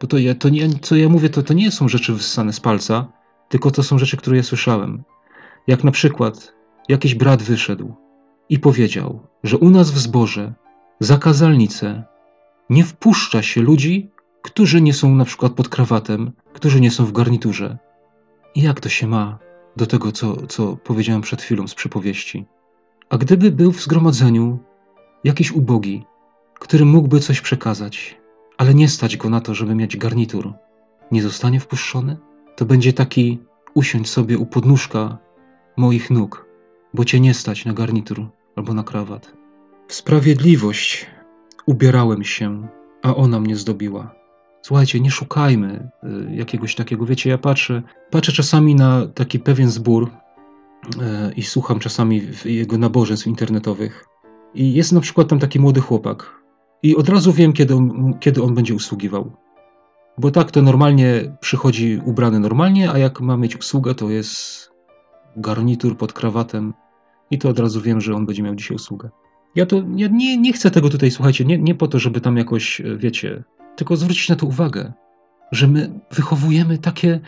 bo 0.02 0.08
to, 0.08 0.18
ja, 0.18 0.36
to 0.36 0.50
nie, 0.50 0.70
co 0.82 0.96
ja 0.96 1.10
mówię, 1.10 1.30
to, 1.30 1.44
to 1.44 1.54
nie 1.54 1.72
są 1.72 1.88
rzeczy 1.88 2.14
wyssane 2.14 2.54
z 2.54 2.60
palca, 2.60 3.08
tylko 3.50 3.72
to 3.72 3.84
są 3.84 3.98
rzeczy, 3.98 4.18
które 4.18 4.38
ja 4.38 4.44
słyszałem. 4.44 5.04
Jak 5.68 5.84
na 5.84 5.92
przykład 5.92 6.54
jakiś 6.90 7.16
brat 7.16 7.44
wyszedł 7.44 7.94
i 8.50 8.60
powiedział, 8.60 9.28
że 9.44 9.58
u 9.58 9.70
nas 9.70 9.92
w 9.92 9.98
zborze 9.98 10.54
za 11.00 11.18
kazalnicę 11.18 12.04
nie 12.70 12.84
wpuszcza 12.84 13.42
się 13.42 13.62
ludzi, 13.62 14.10
którzy 14.42 14.82
nie 14.82 14.94
są 14.94 15.16
na 15.16 15.26
przykład 15.26 15.54
pod 15.54 15.70
krawatem, 15.70 16.32
którzy 16.54 16.82
nie 16.82 16.92
są 16.92 17.06
w 17.06 17.12
garniturze. 17.12 17.78
Jak 18.56 18.80
to 18.80 18.90
się 18.90 19.08
ma 19.08 19.40
do 19.78 19.86
tego, 19.86 20.12
co, 20.12 20.48
co 20.48 20.78
powiedziałem 20.78 21.22
przed 21.22 21.42
chwilą 21.42 21.68
z 21.68 21.76
przypowieści? 21.76 22.46
A 23.10 23.18
gdyby 23.18 23.52
był 23.52 23.72
w 23.72 23.82
zgromadzeniu 23.82 24.60
jakiś 25.24 25.52
ubogi, 25.52 26.06
który 26.60 26.86
mógłby 26.86 27.20
coś 27.20 27.42
przekazać, 27.42 28.18
ale 28.58 28.74
nie 28.74 28.88
stać 28.88 29.18
go 29.18 29.30
na 29.30 29.42
to, 29.42 29.54
żeby 29.54 29.76
mieć 29.76 29.98
garnitur, 29.98 30.54
nie 31.12 31.22
zostanie 31.22 31.60
wpuszczony? 31.60 32.18
To 32.56 32.66
będzie 32.66 32.94
taki 32.94 33.40
usiądź 33.74 34.10
sobie 34.10 34.38
u 34.38 34.46
podnóżka 34.46 35.18
moich 35.78 36.12
nóg, 36.12 36.46
bo 36.94 37.06
cię 37.06 37.20
nie 37.20 37.34
stać 37.34 37.66
na 37.66 37.74
garnitur 37.74 38.28
albo 38.56 38.74
na 38.74 38.84
krawat. 38.84 39.34
W 39.88 39.94
sprawiedliwość 39.94 41.06
ubierałem 41.66 42.24
się, 42.24 42.68
a 43.02 43.16
ona 43.16 43.40
mnie 43.40 43.56
zdobiła. 43.56 44.16
Słuchajcie, 44.62 45.00
nie 45.00 45.12
szukajmy 45.12 45.90
y, 46.04 46.36
jakiegoś 46.36 46.76
takiego, 46.76 47.06
wiecie, 47.06 47.30
ja 47.30 47.38
patrzę, 47.38 47.84
patrzę 48.12 48.32
czasami 48.32 48.76
na 48.76 49.08
taki 49.08 49.40
pewien 49.40 49.70
zbór 49.70 50.10
y, 50.10 51.34
i 51.36 51.44
słucham 51.44 51.80
czasami 51.80 52.22
jego 52.46 52.78
nabożeństw 52.78 53.28
internetowych. 53.28 54.06
I 54.54 54.74
jest 54.74 54.92
na 54.92 55.02
przykład 55.02 55.28
tam 55.28 55.40
taki 55.40 55.60
młody 55.60 55.82
chłopak. 55.82 56.40
I 56.84 56.96
od 56.96 57.10
razu 57.10 57.34
wiem, 57.34 57.54
kiedy 57.54 57.76
on, 57.76 58.14
kiedy 58.20 58.44
on 58.44 58.56
będzie 58.56 58.76
usługiwał. 58.76 59.32
Bo 60.18 60.32
tak 60.32 60.52
to 60.52 60.62
normalnie 60.62 61.38
przychodzi 61.42 62.02
ubrany 62.06 62.40
normalnie, 62.40 62.92
a 62.92 62.98
jak 62.98 63.22
ma 63.22 63.38
mieć 63.38 63.58
usługę, 63.58 63.96
to 63.96 64.10
jest 64.10 64.70
garnitur 65.38 65.98
pod 65.98 66.14
krawatem. 66.14 66.74
I 67.32 67.38
to 67.38 67.50
od 67.50 67.60
razu 67.60 67.82
wiem, 67.82 68.02
że 68.02 68.14
on 68.14 68.26
będzie 68.26 68.44
miał 68.44 68.56
dzisiaj 68.56 68.76
usługę. 68.76 69.10
Ja 69.56 69.66
to 69.66 69.76
ja 69.96 70.08
nie, 70.08 70.38
nie 70.38 70.54
chcę 70.54 70.72
tego 70.72 70.90
tutaj, 70.90 71.12
słuchajcie, 71.12 71.46
nie, 71.46 71.58
nie 71.58 71.76
po 71.76 71.88
to, 71.88 72.00
żeby 72.00 72.22
tam 72.22 72.38
jakoś, 72.38 72.82
wiecie, 72.98 73.44
tylko 73.76 73.96
zwrócić 73.96 74.30
na 74.30 74.36
to 74.36 74.46
uwagę, 74.46 74.94
że 75.52 75.68
my 75.68 76.00
wychowujemy 76.12 76.78
takie, 76.78 77.20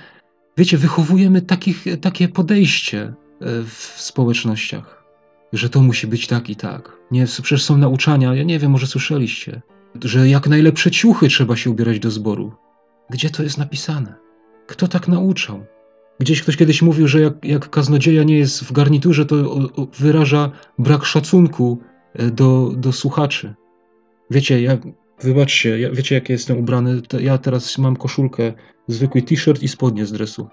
wiecie, 0.57 0.77
wychowujemy 0.77 1.41
takich, 1.41 1.85
takie 2.01 2.27
podejście 2.27 3.01
e, 3.01 3.13
w 3.63 3.95
społecznościach, 3.97 5.03
że 5.53 5.69
to 5.69 5.81
musi 5.81 6.07
być 6.07 6.27
tak 6.27 6.49
i 6.49 6.55
tak. 6.55 6.97
Nie, 7.11 7.25
przecież 7.25 7.63
są 7.63 7.77
nauczania, 7.77 8.35
ja 8.35 8.43
nie 8.43 8.59
wiem, 8.59 8.71
może 8.71 8.87
słyszeliście, 8.87 9.61
że 10.03 10.29
jak 10.29 10.47
najlepsze 10.47 10.91
ciuchy 10.91 11.27
trzeba 11.27 11.55
się 11.55 11.69
ubierać 11.69 11.99
do 11.99 12.11
zboru. 12.11 12.53
Gdzie 13.09 13.29
to 13.29 13.43
jest 13.43 13.57
napisane? 13.57 14.15
Kto 14.67 14.87
tak 14.87 15.07
nauczał? 15.07 15.65
Gdzieś 16.19 16.41
ktoś 16.41 16.57
kiedyś 16.57 16.81
mówił, 16.81 17.07
że 17.07 17.21
jak, 17.21 17.45
jak 17.45 17.69
kaznodzieja 17.69 18.23
nie 18.23 18.37
jest 18.37 18.63
w 18.63 18.71
garniturze, 18.71 19.25
to 19.25 19.35
o, 19.35 19.81
o, 19.81 19.87
wyraża 19.99 20.51
brak 20.79 21.05
szacunku 21.05 21.81
e, 22.13 22.31
do, 22.31 22.73
do 22.77 22.91
słuchaczy. 22.91 23.53
Wiecie, 24.31 24.61
ja 24.61 24.77
Wybaczcie, 25.23 25.79
ja, 25.79 25.91
wiecie 25.91 26.15
jak 26.15 26.29
jestem 26.29 26.57
ubrany? 26.57 27.01
Ja 27.19 27.37
teraz 27.37 27.77
mam 27.77 27.95
koszulkę, 27.95 28.53
zwykły 28.87 29.21
t-shirt 29.21 29.63
i 29.63 29.67
spodnie 29.67 30.05
z 30.05 30.11
dresu. 30.11 30.47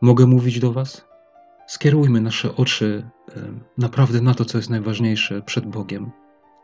Mogę 0.00 0.26
mówić 0.26 0.60
do 0.60 0.72
was? 0.72 1.04
Skierujmy 1.66 2.20
nasze 2.20 2.56
oczy 2.56 3.10
naprawdę 3.78 4.20
na 4.20 4.34
to, 4.34 4.44
co 4.44 4.58
jest 4.58 4.70
najważniejsze 4.70 5.42
przed 5.42 5.66
Bogiem. 5.66 6.10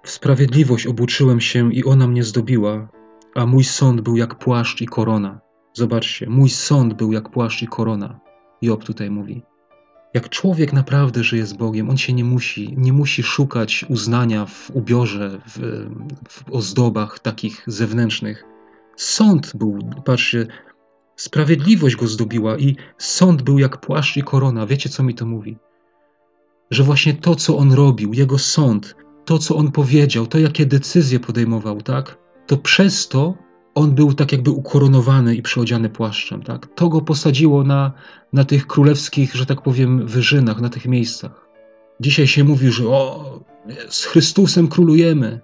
W 0.03 0.11
sprawiedliwość 0.11 0.87
obuczyłem 0.87 1.41
się 1.41 1.73
i 1.73 1.85
ona 1.85 2.09
mnie 2.09 2.25
zdobiła, 2.25 2.89
a 3.35 3.47
mój 3.47 3.65
sąd 3.65 4.01
był 4.01 4.17
jak 4.17 4.39
płaszcz 4.39 4.81
i 4.81 4.87
korona. 4.87 5.41
Zobaczcie, 5.73 6.31
mój 6.31 6.49
sąd 6.49 6.95
był 6.95 7.13
jak 7.13 7.31
płaszcz 7.31 7.63
i 7.63 7.67
korona. 7.67 8.21
Job 8.63 8.85
tutaj 8.85 9.11
mówi. 9.11 9.43
Jak 10.15 10.29
człowiek 10.29 10.73
naprawdę 10.73 11.25
żyje 11.25 11.47
z 11.47 11.53
Bogiem, 11.53 11.91
on 11.91 11.97
się 11.97 12.13
nie 12.13 12.25
musi, 12.25 12.75
nie 12.77 12.93
musi 12.93 13.23
szukać 13.23 13.85
uznania 13.89 14.47
w 14.47 14.71
ubiorze, 14.75 15.41
w, 15.47 15.87
w 16.29 16.53
ozdobach 16.53 17.19
takich 17.19 17.63
zewnętrznych. 17.67 18.45
Sąd 18.97 19.53
był, 19.57 19.79
patrzcie, 20.05 20.47
sprawiedliwość 21.17 21.97
go 21.97 22.07
zdobiła 22.07 22.59
i 22.59 22.77
sąd 22.99 23.43
był 23.43 23.59
jak 23.59 23.81
płaszcz 23.81 24.17
i 24.17 24.23
korona. 24.23 24.67
Wiecie, 24.67 24.89
co 24.89 25.03
mi 25.03 25.15
to 25.15 25.27
mówi? 25.27 25.59
Że 26.71 26.83
właśnie 26.83 27.15
to, 27.15 27.35
co 27.35 27.57
on 27.57 27.73
robił, 27.73 28.13
jego 28.13 28.39
sąd, 28.39 28.97
to, 29.25 29.39
co 29.39 29.57
on 29.57 29.73
powiedział, 29.73 30.27
to, 30.27 30.39
jakie 30.39 30.67
decyzje 30.67 31.21
podejmował, 31.21 31.83
tak? 31.83 32.19
To 32.47 32.57
przez 32.57 33.09
to 33.09 33.35
on 33.79 33.95
był 33.95 34.15
tak 34.15 34.33
jakby 34.33 34.51
ukoronowany 34.51 35.35
i 35.35 35.43
przyodziany 35.43 35.89
płaszczem. 35.89 36.43
Tak? 36.43 36.67
To 36.75 36.89
go 36.89 37.01
posadziło 37.01 37.65
na, 37.65 37.93
na 38.33 38.45
tych 38.45 38.67
królewskich, 38.67 39.35
że 39.35 39.47
tak 39.47 39.63
powiem, 39.63 40.07
wyżynach, 40.07 40.61
na 40.61 40.69
tych 40.69 40.87
miejscach. 40.87 41.49
Dzisiaj 42.01 42.27
się 42.27 42.45
mówi, 42.45 42.71
że 42.73 42.89
o, 42.89 43.41
z 43.89 44.05
Chrystusem 44.05 44.69
królujemy, 44.69 45.41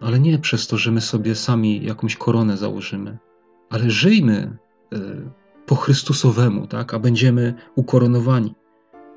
ale 0.00 0.20
nie 0.20 0.38
przez 0.38 0.66
to, 0.66 0.76
że 0.76 0.90
my 0.90 1.00
sobie 1.00 1.34
sami 1.34 1.84
jakąś 1.84 2.16
koronę 2.16 2.56
założymy, 2.56 3.18
ale 3.70 3.90
żyjmy 3.90 4.56
y, 4.92 4.98
po 5.66 5.74
Chrystusowemu, 5.74 6.66
tak? 6.66 6.94
a 6.94 6.98
będziemy 6.98 7.54
ukoronowani. 7.74 8.54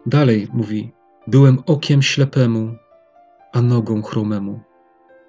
Dalej 0.05 0.47
mówi, 0.53 0.91
byłem 1.27 1.59
okiem 1.65 2.01
ślepemu, 2.01 2.75
a 3.53 3.61
nogą 3.61 4.01
chromemu. 4.01 4.59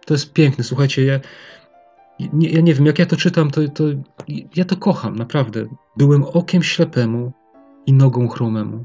To 0.06 0.14
jest 0.14 0.32
piękne. 0.32 0.64
Słuchajcie, 0.64 1.04
ja, 1.04 1.20
nie, 2.18 2.48
ja 2.48 2.60
nie 2.60 2.74
wiem, 2.74 2.86
jak 2.86 2.98
ja 2.98 3.06
to 3.06 3.16
czytam, 3.16 3.50
to, 3.50 3.68
to 3.68 3.84
ja 4.56 4.64
to 4.64 4.76
kocham, 4.76 5.16
naprawdę. 5.16 5.66
Byłem 5.96 6.24
okiem 6.24 6.62
ślepemu 6.62 7.32
i 7.86 7.92
nogą 7.92 8.28
chromemu. 8.28 8.84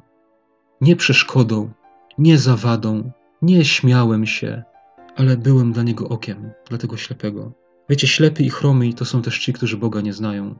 Nie 0.82 0.96
przeszkodą, 0.96 1.70
nie 2.18 2.38
zawadą, 2.38 3.12
nie 3.42 3.66
śmiałem 3.66 4.26
się, 4.26 4.64
ale 5.16 5.38
byłem 5.38 5.72
dla 5.72 5.84
niego 5.84 6.10
okiem, 6.10 6.52
dla 6.70 6.78
tego 6.78 6.98
ślepego. 6.98 7.52
Wiecie, 7.90 8.08
ślepy 8.08 8.44
i 8.44 8.50
chromy 8.50 8.94
to 8.94 9.06
są 9.06 9.22
też 9.22 9.40
ci, 9.40 9.54
którzy 9.54 9.78
Boga 9.78 10.02
nie 10.02 10.14
znają. 10.14 10.56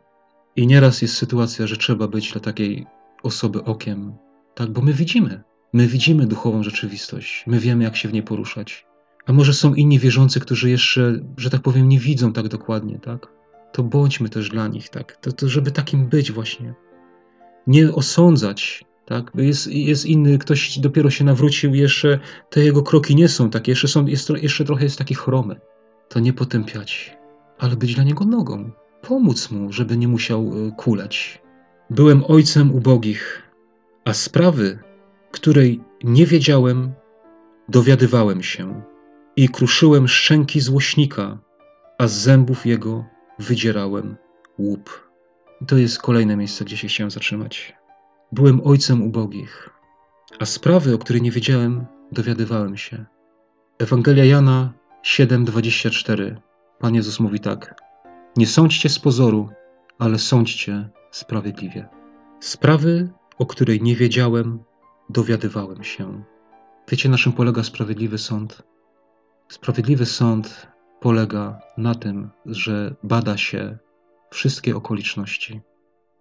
I 0.56 0.68
nieraz 0.68 1.02
jest 1.02 1.18
sytuacja, 1.18 1.68
że 1.68 1.78
trzeba 1.78 2.08
być 2.08 2.32
dla 2.32 2.42
takiej 2.42 2.86
osoby 3.24 3.64
okiem, 3.64 4.14
tak, 4.56 4.70
bo 4.70 4.82
my 4.82 4.94
widzimy. 4.94 5.44
My 5.74 5.88
widzimy 5.88 6.28
duchową 6.28 6.64
rzeczywistość, 6.64 7.44
my 7.48 7.60
wiemy, 7.60 7.84
jak 7.84 7.96
się 7.96 8.10
w 8.10 8.14
niej 8.14 8.24
poruszać. 8.24 8.86
A 9.26 9.34
może 9.34 9.54
są 9.54 9.74
inni 9.74 10.00
wierzący, 10.00 10.40
którzy 10.40 10.70
jeszcze, 10.70 11.20
że 11.38 11.50
tak 11.50 11.62
powiem, 11.62 11.90
nie 11.90 12.00
widzą 12.00 12.34
tak 12.34 12.48
dokładnie, 12.48 13.00
tak? 13.00 13.28
To 13.72 13.84
bądźmy 13.84 14.30
też 14.30 14.50
dla 14.50 14.68
nich, 14.68 14.90
tak? 14.90 15.18
To, 15.18 15.32
to 15.32 15.50
żeby 15.50 15.72
takim 15.72 16.08
być 16.08 16.32
właśnie. 16.32 16.74
Nie 17.68 17.94
osądzać, 17.94 18.86
tak? 19.06 19.32
Jest, 19.36 19.68
jest 19.68 20.06
inny, 20.06 20.38
ktoś 20.38 20.80
dopiero 20.80 21.10
się 21.10 21.24
nawrócił, 21.24 21.76
jeszcze 21.76 22.20
te 22.50 22.64
jego 22.64 22.84
kroki 22.84 23.16
nie 23.16 23.28
są 23.28 23.50
takie, 23.50 23.72
jeszcze, 23.72 23.88
są, 23.88 24.06
jest, 24.06 24.30
jeszcze 24.30 24.66
trochę 24.66 24.84
jest 24.84 24.98
taki 24.98 25.16
chromy. 25.16 25.56
To 26.10 26.20
nie 26.20 26.34
potępiać, 26.34 27.18
ale 27.60 27.76
być 27.76 27.96
dla 27.96 28.04
niego 28.04 28.26
nogą. 28.26 28.72
Pomóc 29.02 29.52
mu, 29.52 29.72
żeby 29.72 29.98
nie 29.98 30.08
musiał 30.08 30.68
y, 30.68 30.72
kuleć. 30.78 31.42
Byłem 31.90 32.24
ojcem 32.28 32.76
ubogich, 32.76 33.42
a 34.06 34.14
sprawy, 34.14 34.80
której 35.32 35.82
nie 36.04 36.26
wiedziałem, 36.26 36.92
dowiadywałem 37.70 38.44
się 38.44 38.91
i 39.42 39.50
kruszyłem 39.50 40.08
szczęki 40.08 40.60
złośnika, 40.60 41.38
a 41.98 42.08
z 42.08 42.14
zębów 42.14 42.66
jego 42.66 43.06
wydzierałem 43.40 44.18
łup. 44.60 45.10
I 45.62 45.66
to 45.66 45.78
jest 45.78 46.02
kolejne 46.02 46.38
miejsce, 46.38 46.66
gdzie 46.66 46.78
się 46.78 46.88
chciałem 46.88 47.12
zatrzymać. 47.12 47.76
Byłem 48.32 48.62
ojcem 48.64 49.02
ubogich, 49.02 49.70
a 50.40 50.46
sprawy, 50.46 50.94
o 50.96 50.98
której 50.98 51.22
nie 51.22 51.32
wiedziałem, 51.32 51.86
dowiadywałem 52.12 52.78
się. 52.78 53.06
Ewangelia 53.80 54.26
Jana 54.26 54.74
7:24. 55.04 56.36
Pan 56.80 56.96
Jezus 56.96 57.20
mówi 57.20 57.40
tak: 57.40 57.82
Nie 58.38 58.48
sądźcie 58.48 58.90
z 58.90 59.00
pozoru, 59.00 59.50
ale 60.00 60.20
sądźcie 60.20 60.90
sprawiedliwie. 61.12 61.90
Sprawy, 62.40 63.10
o 63.38 63.46
której 63.46 63.82
nie 63.82 63.96
wiedziałem, 63.96 64.64
dowiadywałem 65.10 65.84
się. 65.84 66.24
Wiecie, 66.92 67.10
na 67.10 67.18
czym 67.18 67.34
polega 67.34 67.64
sprawiedliwy 67.64 68.18
sąd? 68.18 68.71
Sprawiedliwy 69.52 70.06
sąd 70.06 70.68
polega 71.00 71.60
na 71.78 71.96
tym, 71.96 72.30
że 72.46 72.96
bada 73.04 73.38
się 73.38 73.78
wszystkie 74.30 74.76
okoliczności. 74.76 75.62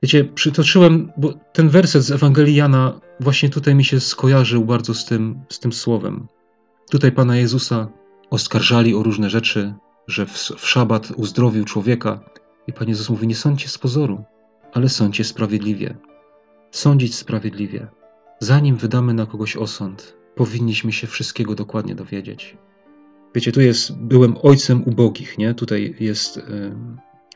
Wiecie, 0.02 0.24
przytoczyłem, 0.24 1.12
bo 1.16 1.34
ten 1.52 1.68
werset 1.68 2.02
z 2.02 2.10
Ewangelii 2.10 2.54
Jana 2.54 3.00
właśnie 3.20 3.48
tutaj 3.48 3.74
mi 3.74 3.84
się 3.84 4.00
skojarzył 4.00 4.64
bardzo 4.64 4.94
z 4.94 5.04
tym, 5.04 5.40
z 5.48 5.58
tym 5.58 5.72
słowem. 5.72 6.26
Tutaj 6.90 7.12
Pana 7.12 7.36
Jezusa 7.36 7.88
oskarżali 8.30 8.94
o 8.94 9.02
różne 9.02 9.30
rzeczy, 9.30 9.74
że 10.06 10.26
w, 10.26 10.32
w 10.32 10.68
szabat 10.68 11.10
uzdrowił 11.16 11.64
człowieka. 11.64 12.20
I 12.66 12.72
Pan 12.72 12.88
Jezus 12.88 13.10
mówi, 13.10 13.26
nie 13.26 13.36
sądźcie 13.36 13.68
z 13.68 13.78
pozoru, 13.78 14.24
ale 14.72 14.88
sądźcie 14.88 15.24
sprawiedliwie. 15.24 15.96
Sądzić 16.70 17.14
sprawiedliwie. 17.14 17.88
Zanim 18.40 18.76
wydamy 18.76 19.14
na 19.14 19.26
kogoś 19.26 19.56
osąd, 19.56 20.16
powinniśmy 20.34 20.92
się 20.92 21.06
wszystkiego 21.06 21.54
dokładnie 21.54 21.94
dowiedzieć. 21.94 22.56
Wiecie, 23.34 23.52
tu 23.52 23.60
jest, 23.60 23.96
byłem 23.96 24.36
ojcem 24.42 24.84
ubogich, 24.84 25.38
nie? 25.38 25.54
Tutaj 25.54 25.94
jest, 26.00 26.40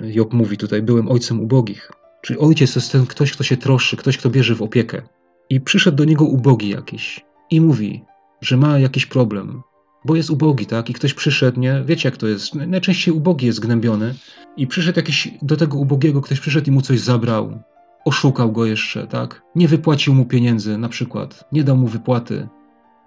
Job 0.00 0.32
mówi 0.32 0.56
tutaj, 0.56 0.82
byłem 0.82 1.08
ojcem 1.08 1.40
ubogich. 1.40 1.90
Czyli 2.22 2.38
ojciec 2.38 2.74
to 2.74 2.80
jest 2.80 2.92
ten 2.92 3.06
ktoś, 3.06 3.32
kto 3.32 3.44
się 3.44 3.56
troszczy, 3.56 3.96
ktoś, 3.96 4.18
kto 4.18 4.30
bierze 4.30 4.54
w 4.54 4.62
opiekę. 4.62 5.02
I 5.50 5.60
przyszedł 5.60 5.96
do 5.96 6.04
niego 6.04 6.24
ubogi 6.24 6.68
jakiś 6.68 7.24
i 7.50 7.60
mówi, 7.60 8.04
że 8.40 8.56
ma 8.56 8.78
jakiś 8.78 9.06
problem, 9.06 9.62
bo 10.04 10.16
jest 10.16 10.30
ubogi, 10.30 10.66
tak? 10.66 10.90
I 10.90 10.92
ktoś 10.92 11.14
przyszedł, 11.14 11.60
nie? 11.60 11.82
Wiecie, 11.86 12.08
jak 12.08 12.16
to 12.16 12.26
jest? 12.26 12.54
Najczęściej 12.54 13.14
ubogi 13.14 13.46
jest 13.46 13.60
gnębiony. 13.60 14.14
I 14.56 14.66
przyszedł 14.66 14.98
jakiś 14.98 15.28
do 15.42 15.56
tego 15.56 15.78
ubogiego, 15.78 16.20
ktoś 16.20 16.40
przyszedł 16.40 16.70
i 16.70 16.72
mu 16.72 16.82
coś 16.82 17.00
zabrał. 17.00 17.58
Oszukał 18.04 18.52
go 18.52 18.66
jeszcze, 18.66 19.06
tak? 19.06 19.42
Nie 19.54 19.68
wypłacił 19.68 20.14
mu 20.14 20.24
pieniędzy, 20.24 20.78
na 20.78 20.88
przykład. 20.88 21.44
Nie 21.52 21.64
dał 21.64 21.76
mu 21.76 21.86
wypłaty. 21.86 22.48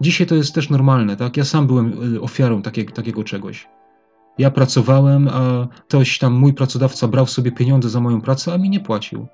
Dzisiaj 0.02 0.28
to 0.28 0.36
jest 0.36 0.56
też 0.56 0.70
normalne, 0.70 1.16
tak? 1.16 1.38
Ja 1.38 1.44
sam 1.44 1.68
byłem 1.68 2.16
y, 2.16 2.22
ofiarą 2.22 2.62
takiego, 2.62 2.94
takiego 2.94 3.24
czegoś. 3.24 3.68
Ja 4.38 4.52
pracowałem, 4.52 5.28
a 5.28 5.68
ktoś 5.88 6.18
tam, 6.20 6.34
mój 6.34 6.54
pracodawca 6.54 7.08
brał 7.08 7.28
sobie 7.28 7.52
pieniądze 7.52 7.90
za 7.90 8.00
moją 8.00 8.22
pracę, 8.22 8.54
a 8.54 8.58
mi 8.58 8.70
nie 8.70 8.80
płacił. 8.80 9.28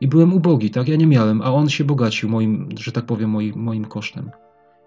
I 0.00 0.08
byłem 0.08 0.32
ubogi, 0.32 0.70
tak? 0.70 0.88
Ja 0.88 0.96
nie 0.96 1.06
miałem, 1.06 1.42
a 1.42 1.52
on 1.52 1.68
się 1.68 1.84
bogacił 1.84 2.28
moim, 2.28 2.68
że 2.78 2.92
tak 2.92 3.06
powiem, 3.06 3.30
moim, 3.30 3.54
moim 3.56 3.84
kosztem. 3.84 4.30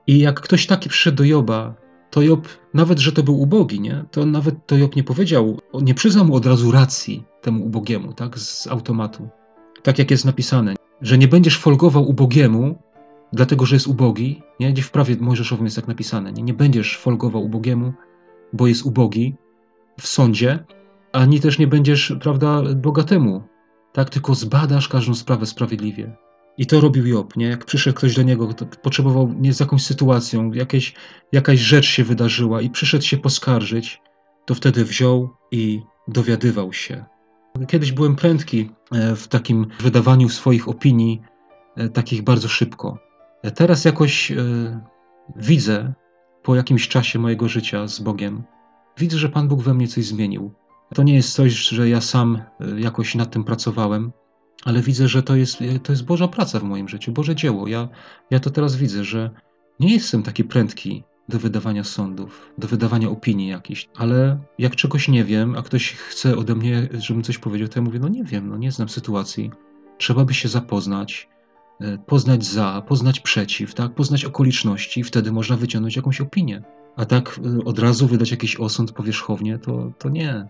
I 0.07 0.19
jak 0.19 0.41
ktoś 0.41 0.67
taki 0.67 0.89
przyszedł 0.89 1.17
do 1.17 1.23
Joba, 1.23 1.73
to 2.11 2.21
Job, 2.21 2.47
nawet 2.73 2.99
że 2.99 3.11
to 3.11 3.23
był 3.23 3.41
ubogi, 3.41 3.79
nie? 3.79 4.05
To 4.11 4.25
nawet 4.25 4.67
to 4.67 4.77
Job 4.77 4.95
nie 4.95 5.03
powiedział, 5.03 5.59
nie 5.81 5.93
przyznał 5.93 6.25
mu 6.25 6.35
od 6.35 6.45
razu 6.45 6.71
racji 6.71 7.23
temu 7.41 7.65
ubogiemu, 7.65 8.13
tak? 8.13 8.39
Z 8.39 8.67
automatu. 8.67 9.29
Tak 9.83 9.99
jak 9.99 10.11
jest 10.11 10.25
napisane, 10.25 10.75
że 11.01 11.17
nie 11.17 11.27
będziesz 11.27 11.57
folgował 11.57 12.09
ubogiemu, 12.09 12.75
dlatego 13.33 13.65
że 13.65 13.75
jest 13.75 13.87
ubogi, 13.87 14.41
nie? 14.59 14.73
Gdzie 14.73 14.81
w 14.81 14.91
prawie 14.91 15.15
mojżeszowym 15.19 15.65
jest 15.65 15.75
tak 15.75 15.87
napisane, 15.87 16.33
nie? 16.33 16.43
Nie 16.43 16.53
będziesz 16.53 16.97
folgował 16.97 17.43
ubogiemu, 17.43 17.93
bo 18.53 18.67
jest 18.67 18.85
ubogi 18.85 19.35
w 19.99 20.07
sądzie, 20.07 20.65
ani 21.13 21.39
też 21.39 21.59
nie 21.59 21.67
będziesz, 21.67 22.13
prawda, 22.21 22.61
bogatemu, 22.75 23.43
tak? 23.93 24.09
Tylko 24.09 24.35
zbadasz 24.35 24.87
każdą 24.89 25.15
sprawę 25.15 25.45
sprawiedliwie. 25.45 26.15
I 26.57 26.65
to 26.65 26.81
robił 26.81 27.07
Job, 27.07 27.35
nie? 27.37 27.45
Jak 27.45 27.65
przyszedł 27.65 27.97
ktoś 27.97 28.15
do 28.15 28.23
niego, 28.23 28.49
potrzebował 28.81 29.33
nie 29.33 29.53
z 29.53 29.59
jakąś 29.59 29.83
sytuacją, 29.83 30.51
jakieś, 30.51 30.93
jakaś 31.31 31.59
rzecz 31.59 31.85
się 31.85 32.03
wydarzyła 32.03 32.61
i 32.61 32.69
przyszedł 32.69 33.03
się 33.03 33.17
poskarżyć, 33.17 34.01
to 34.45 34.55
wtedy 34.55 34.85
wziął 34.85 35.29
i 35.51 35.81
dowiadywał 36.07 36.73
się. 36.73 37.05
Kiedyś 37.67 37.91
byłem 37.91 38.15
prędki 38.15 38.69
e, 38.91 39.15
w 39.15 39.27
takim 39.27 39.67
wydawaniu 39.79 40.29
swoich 40.29 40.69
opinii, 40.69 41.21
e, 41.75 41.89
takich 41.89 42.21
bardzo 42.21 42.47
szybko. 42.47 42.97
E, 43.45 43.51
teraz 43.51 43.85
jakoś 43.85 44.31
widzę, 45.35 45.93
po 46.43 46.55
jakimś 46.55 46.87
czasie 46.87 47.19
mojego 47.19 47.47
życia 47.47 47.87
z 47.87 47.99
Bogiem, 47.99 48.43
widzę, 48.97 49.17
że 49.17 49.29
Pan 49.29 49.47
Bóg 49.47 49.61
we 49.61 49.73
mnie 49.73 49.87
coś 49.87 50.05
zmienił. 50.05 50.53
To 50.93 51.03
nie 51.03 51.15
jest 51.15 51.33
coś, 51.33 51.51
że 51.53 51.89
ja 51.89 52.01
sam 52.01 52.41
jakoś 52.77 53.15
nad 53.15 53.31
tym 53.31 53.43
pracowałem, 53.43 54.11
ale 54.63 54.81
widzę, 54.81 55.07
że 55.07 55.23
to 55.23 55.35
jest, 55.35 55.57
to 55.83 55.91
jest 55.91 56.05
Boża 56.05 56.27
praca 56.27 56.59
w 56.59 56.63
moim 56.63 56.89
życiu, 56.89 57.11
Boże 57.11 57.35
dzieło. 57.35 57.67
Ja, 57.67 57.89
ja 58.31 58.39
to 58.39 58.49
teraz 58.49 58.75
widzę, 58.75 59.03
że 59.03 59.29
nie 59.79 59.93
jestem 59.93 60.23
taki 60.23 60.43
prędki 60.43 61.03
do 61.29 61.39
wydawania 61.39 61.83
sądów, 61.83 62.51
do 62.57 62.67
wydawania 62.67 63.09
opinii 63.09 63.47
jakichś, 63.47 63.89
ale 63.95 64.39
jak 64.59 64.75
czegoś 64.75 65.07
nie 65.07 65.23
wiem, 65.23 65.55
a 65.55 65.61
ktoś 65.61 65.91
chce 65.93 66.37
ode 66.37 66.55
mnie, 66.55 66.89
żebym 66.93 67.23
coś 67.23 67.37
powiedział, 67.37 67.67
to 67.67 67.79
ja 67.79 67.83
mówię, 67.83 67.99
no 67.99 68.07
nie 68.07 68.23
wiem, 68.23 68.49
no 68.49 68.57
nie 68.57 68.71
znam 68.71 68.89
sytuacji. 68.89 69.51
Trzeba 69.97 70.25
by 70.25 70.33
się 70.33 70.49
zapoznać, 70.49 71.29
e, 71.31 71.34
poznać 72.05 72.45
za, 72.45 72.83
poznać 72.87 73.19
przeciw, 73.19 73.73
tak? 73.73 73.93
poznać 73.93 74.25
okoliczności 74.25 74.99
i 74.99 75.03
wtedy 75.03 75.31
można 75.31 75.57
wyciągnąć 75.57 75.95
jakąś 75.95 76.21
opinię. 76.21 76.61
A 76.95 77.05
tak 77.05 77.39
e, 77.59 77.65
od 77.65 77.79
razu 77.79 78.07
wydać 78.07 78.31
jakiś 78.31 78.55
osąd 78.55 78.91
powierzchownie, 78.91 79.59
to, 79.59 79.91
to 79.99 80.09
nie. 80.09 80.47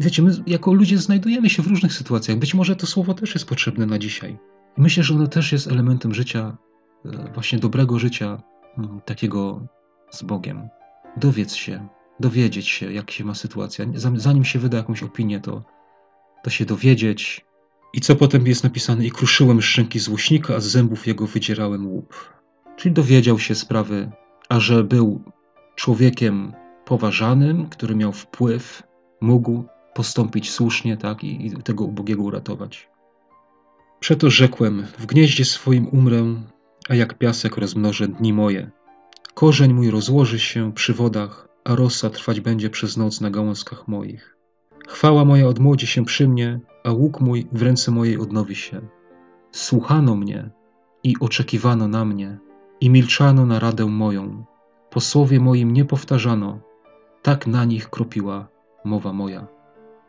Wiecie, 0.00 0.22
my 0.22 0.32
jako 0.46 0.72
ludzie 0.72 0.98
znajdujemy 0.98 1.50
się 1.50 1.62
w 1.62 1.66
różnych 1.66 1.92
sytuacjach. 1.92 2.38
Być 2.38 2.54
może 2.54 2.76
to 2.76 2.86
słowo 2.86 3.14
też 3.14 3.34
jest 3.34 3.46
potrzebne 3.46 3.86
na 3.86 3.98
dzisiaj. 3.98 4.38
Myślę, 4.76 5.02
że 5.02 5.14
ono 5.14 5.26
też 5.26 5.52
jest 5.52 5.66
elementem 5.66 6.14
życia, 6.14 6.56
e, 7.04 7.32
właśnie 7.34 7.58
dobrego 7.58 7.98
życia, 7.98 8.42
takiego 9.04 9.66
z 10.10 10.22
Bogiem. 10.22 10.68
Dowiedz 11.16 11.54
się, 11.54 11.88
dowiedzieć 12.20 12.68
się, 12.68 12.92
jak 12.92 13.10
się 13.10 13.24
ma 13.24 13.34
sytuacja. 13.34 13.86
Zanim 14.14 14.44
się 14.44 14.58
wyda 14.58 14.76
jakąś 14.76 15.02
opinię, 15.02 15.40
to, 15.40 15.62
to 16.42 16.50
się 16.50 16.64
dowiedzieć. 16.64 17.47
I 17.92 18.00
co 18.00 18.16
potem 18.16 18.46
jest 18.46 18.64
napisane? 18.64 19.06
I 19.06 19.10
kruszyłem 19.10 19.62
szczęki 19.62 19.98
złośnika, 19.98 20.54
a 20.54 20.60
z 20.60 20.66
zębów 20.66 21.06
jego 21.06 21.26
wydzierałem 21.26 21.86
łup. 21.86 22.14
Czyli 22.76 22.94
dowiedział 22.94 23.38
się 23.38 23.54
sprawy, 23.54 24.10
a 24.48 24.60
że 24.60 24.84
był 24.84 25.22
człowiekiem 25.76 26.52
poważanym, 26.84 27.68
który 27.68 27.94
miał 27.94 28.12
wpływ, 28.12 28.82
mógł 29.20 29.64
postąpić 29.94 30.50
słusznie, 30.50 30.96
tak, 30.96 31.24
i, 31.24 31.46
i 31.46 31.50
tego 31.50 31.84
ubogiego 31.84 32.22
uratować. 32.22 32.88
Przeto 34.00 34.30
rzekłem, 34.30 34.86
w 34.98 35.06
gnieździe 35.06 35.44
swoim 35.44 35.88
umrę, 35.88 36.34
a 36.88 36.94
jak 36.94 37.18
piasek 37.18 37.56
rozmnożę 37.56 38.08
dni 38.08 38.32
moje. 38.32 38.70
Korzeń 39.34 39.72
mój 39.72 39.90
rozłoży 39.90 40.38
się 40.38 40.72
przy 40.72 40.94
wodach, 40.94 41.48
a 41.64 41.74
rosa 41.74 42.10
trwać 42.10 42.40
będzie 42.40 42.70
przez 42.70 42.96
noc 42.96 43.20
na 43.20 43.30
gałązkach 43.30 43.88
moich. 43.88 44.37
Chwała 44.88 45.24
moja 45.24 45.46
odmłodzi 45.46 45.86
się 45.86 46.04
przy 46.04 46.28
mnie, 46.28 46.60
a 46.84 46.92
łuk 46.92 47.20
mój 47.20 47.48
w 47.52 47.62
ręce 47.62 47.90
mojej 47.90 48.18
odnowi 48.18 48.54
się. 48.54 48.80
Słuchano 49.52 50.16
mnie 50.16 50.50
i 51.04 51.14
oczekiwano 51.20 51.88
na 51.88 52.04
mnie, 52.04 52.38
i 52.80 52.90
milczano 52.90 53.46
na 53.46 53.58
radę 53.58 53.86
moją. 53.86 54.44
Po 54.90 55.00
słowie 55.00 55.40
moim 55.40 55.72
nie 55.72 55.84
powtarzano, 55.84 56.60
tak 57.22 57.46
na 57.46 57.64
nich 57.64 57.90
kropiła 57.90 58.48
mowa 58.84 59.12
moja. 59.12 59.46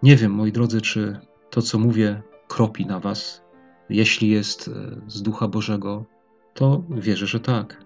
Nie 0.04 0.16
wiem, 0.16 0.32
moi 0.32 0.52
drodzy, 0.52 0.82
czy 0.82 1.20
to, 1.50 1.62
co 1.62 1.80
mówię, 1.80 2.22
kropi 2.48 2.86
na 2.86 3.00
Was. 3.00 3.44
Jeśli 3.90 4.30
jest 4.30 4.68
e, 4.68 5.02
z 5.08 5.22
Ducha 5.22 5.48
Bożego, 5.48 6.06
to 6.54 6.84
wierzę, 6.90 7.28
że 7.28 7.40
tak. 7.40 7.86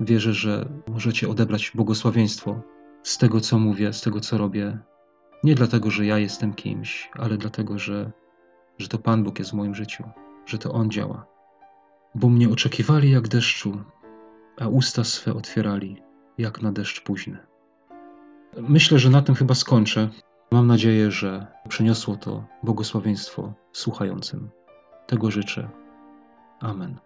Wierzę, 0.00 0.32
że 0.34 0.68
możecie 0.88 1.28
odebrać 1.28 1.72
błogosławieństwo 1.74 2.60
z 3.02 3.18
tego, 3.18 3.40
co 3.40 3.58
mówię, 3.58 3.92
z 3.92 4.00
tego, 4.00 4.20
co 4.20 4.38
robię. 4.38 4.78
Nie 5.44 5.54
dlatego, 5.54 5.90
że 5.90 6.06
ja 6.06 6.18
jestem 6.18 6.54
kimś, 6.54 7.10
ale 7.18 7.36
dlatego, 7.36 7.78
że, 7.78 8.12
że 8.78 8.88
to 8.88 8.98
Pan 8.98 9.24
Bóg 9.24 9.38
jest 9.38 9.50
w 9.50 9.54
moim 9.54 9.74
życiu, 9.74 10.04
że 10.46 10.58
to 10.58 10.72
On 10.72 10.90
działa. 10.90 11.26
bo 12.14 12.28
mnie 12.28 12.48
oczekiwali 12.48 13.10
jak 13.10 13.28
deszczu, 13.28 13.84
a 14.60 14.68
usta 14.68 15.04
swe 15.04 15.34
otwierali 15.34 16.02
jak 16.38 16.62
na 16.62 16.72
deszcz 16.72 17.00
późny. 17.02 17.38
Myślę, 18.56 18.98
że 18.98 19.10
na 19.10 19.22
tym 19.22 19.34
chyba 19.34 19.54
skończę. 19.54 20.08
Mam 20.50 20.66
nadzieję, 20.66 21.10
że 21.10 21.46
przyniosło 21.68 22.16
to 22.16 22.44
błogosławieństwo 22.62 23.52
słuchającym. 23.72 24.50
Tego 25.06 25.30
życzę. 25.30 25.68
Amen. 26.60 26.98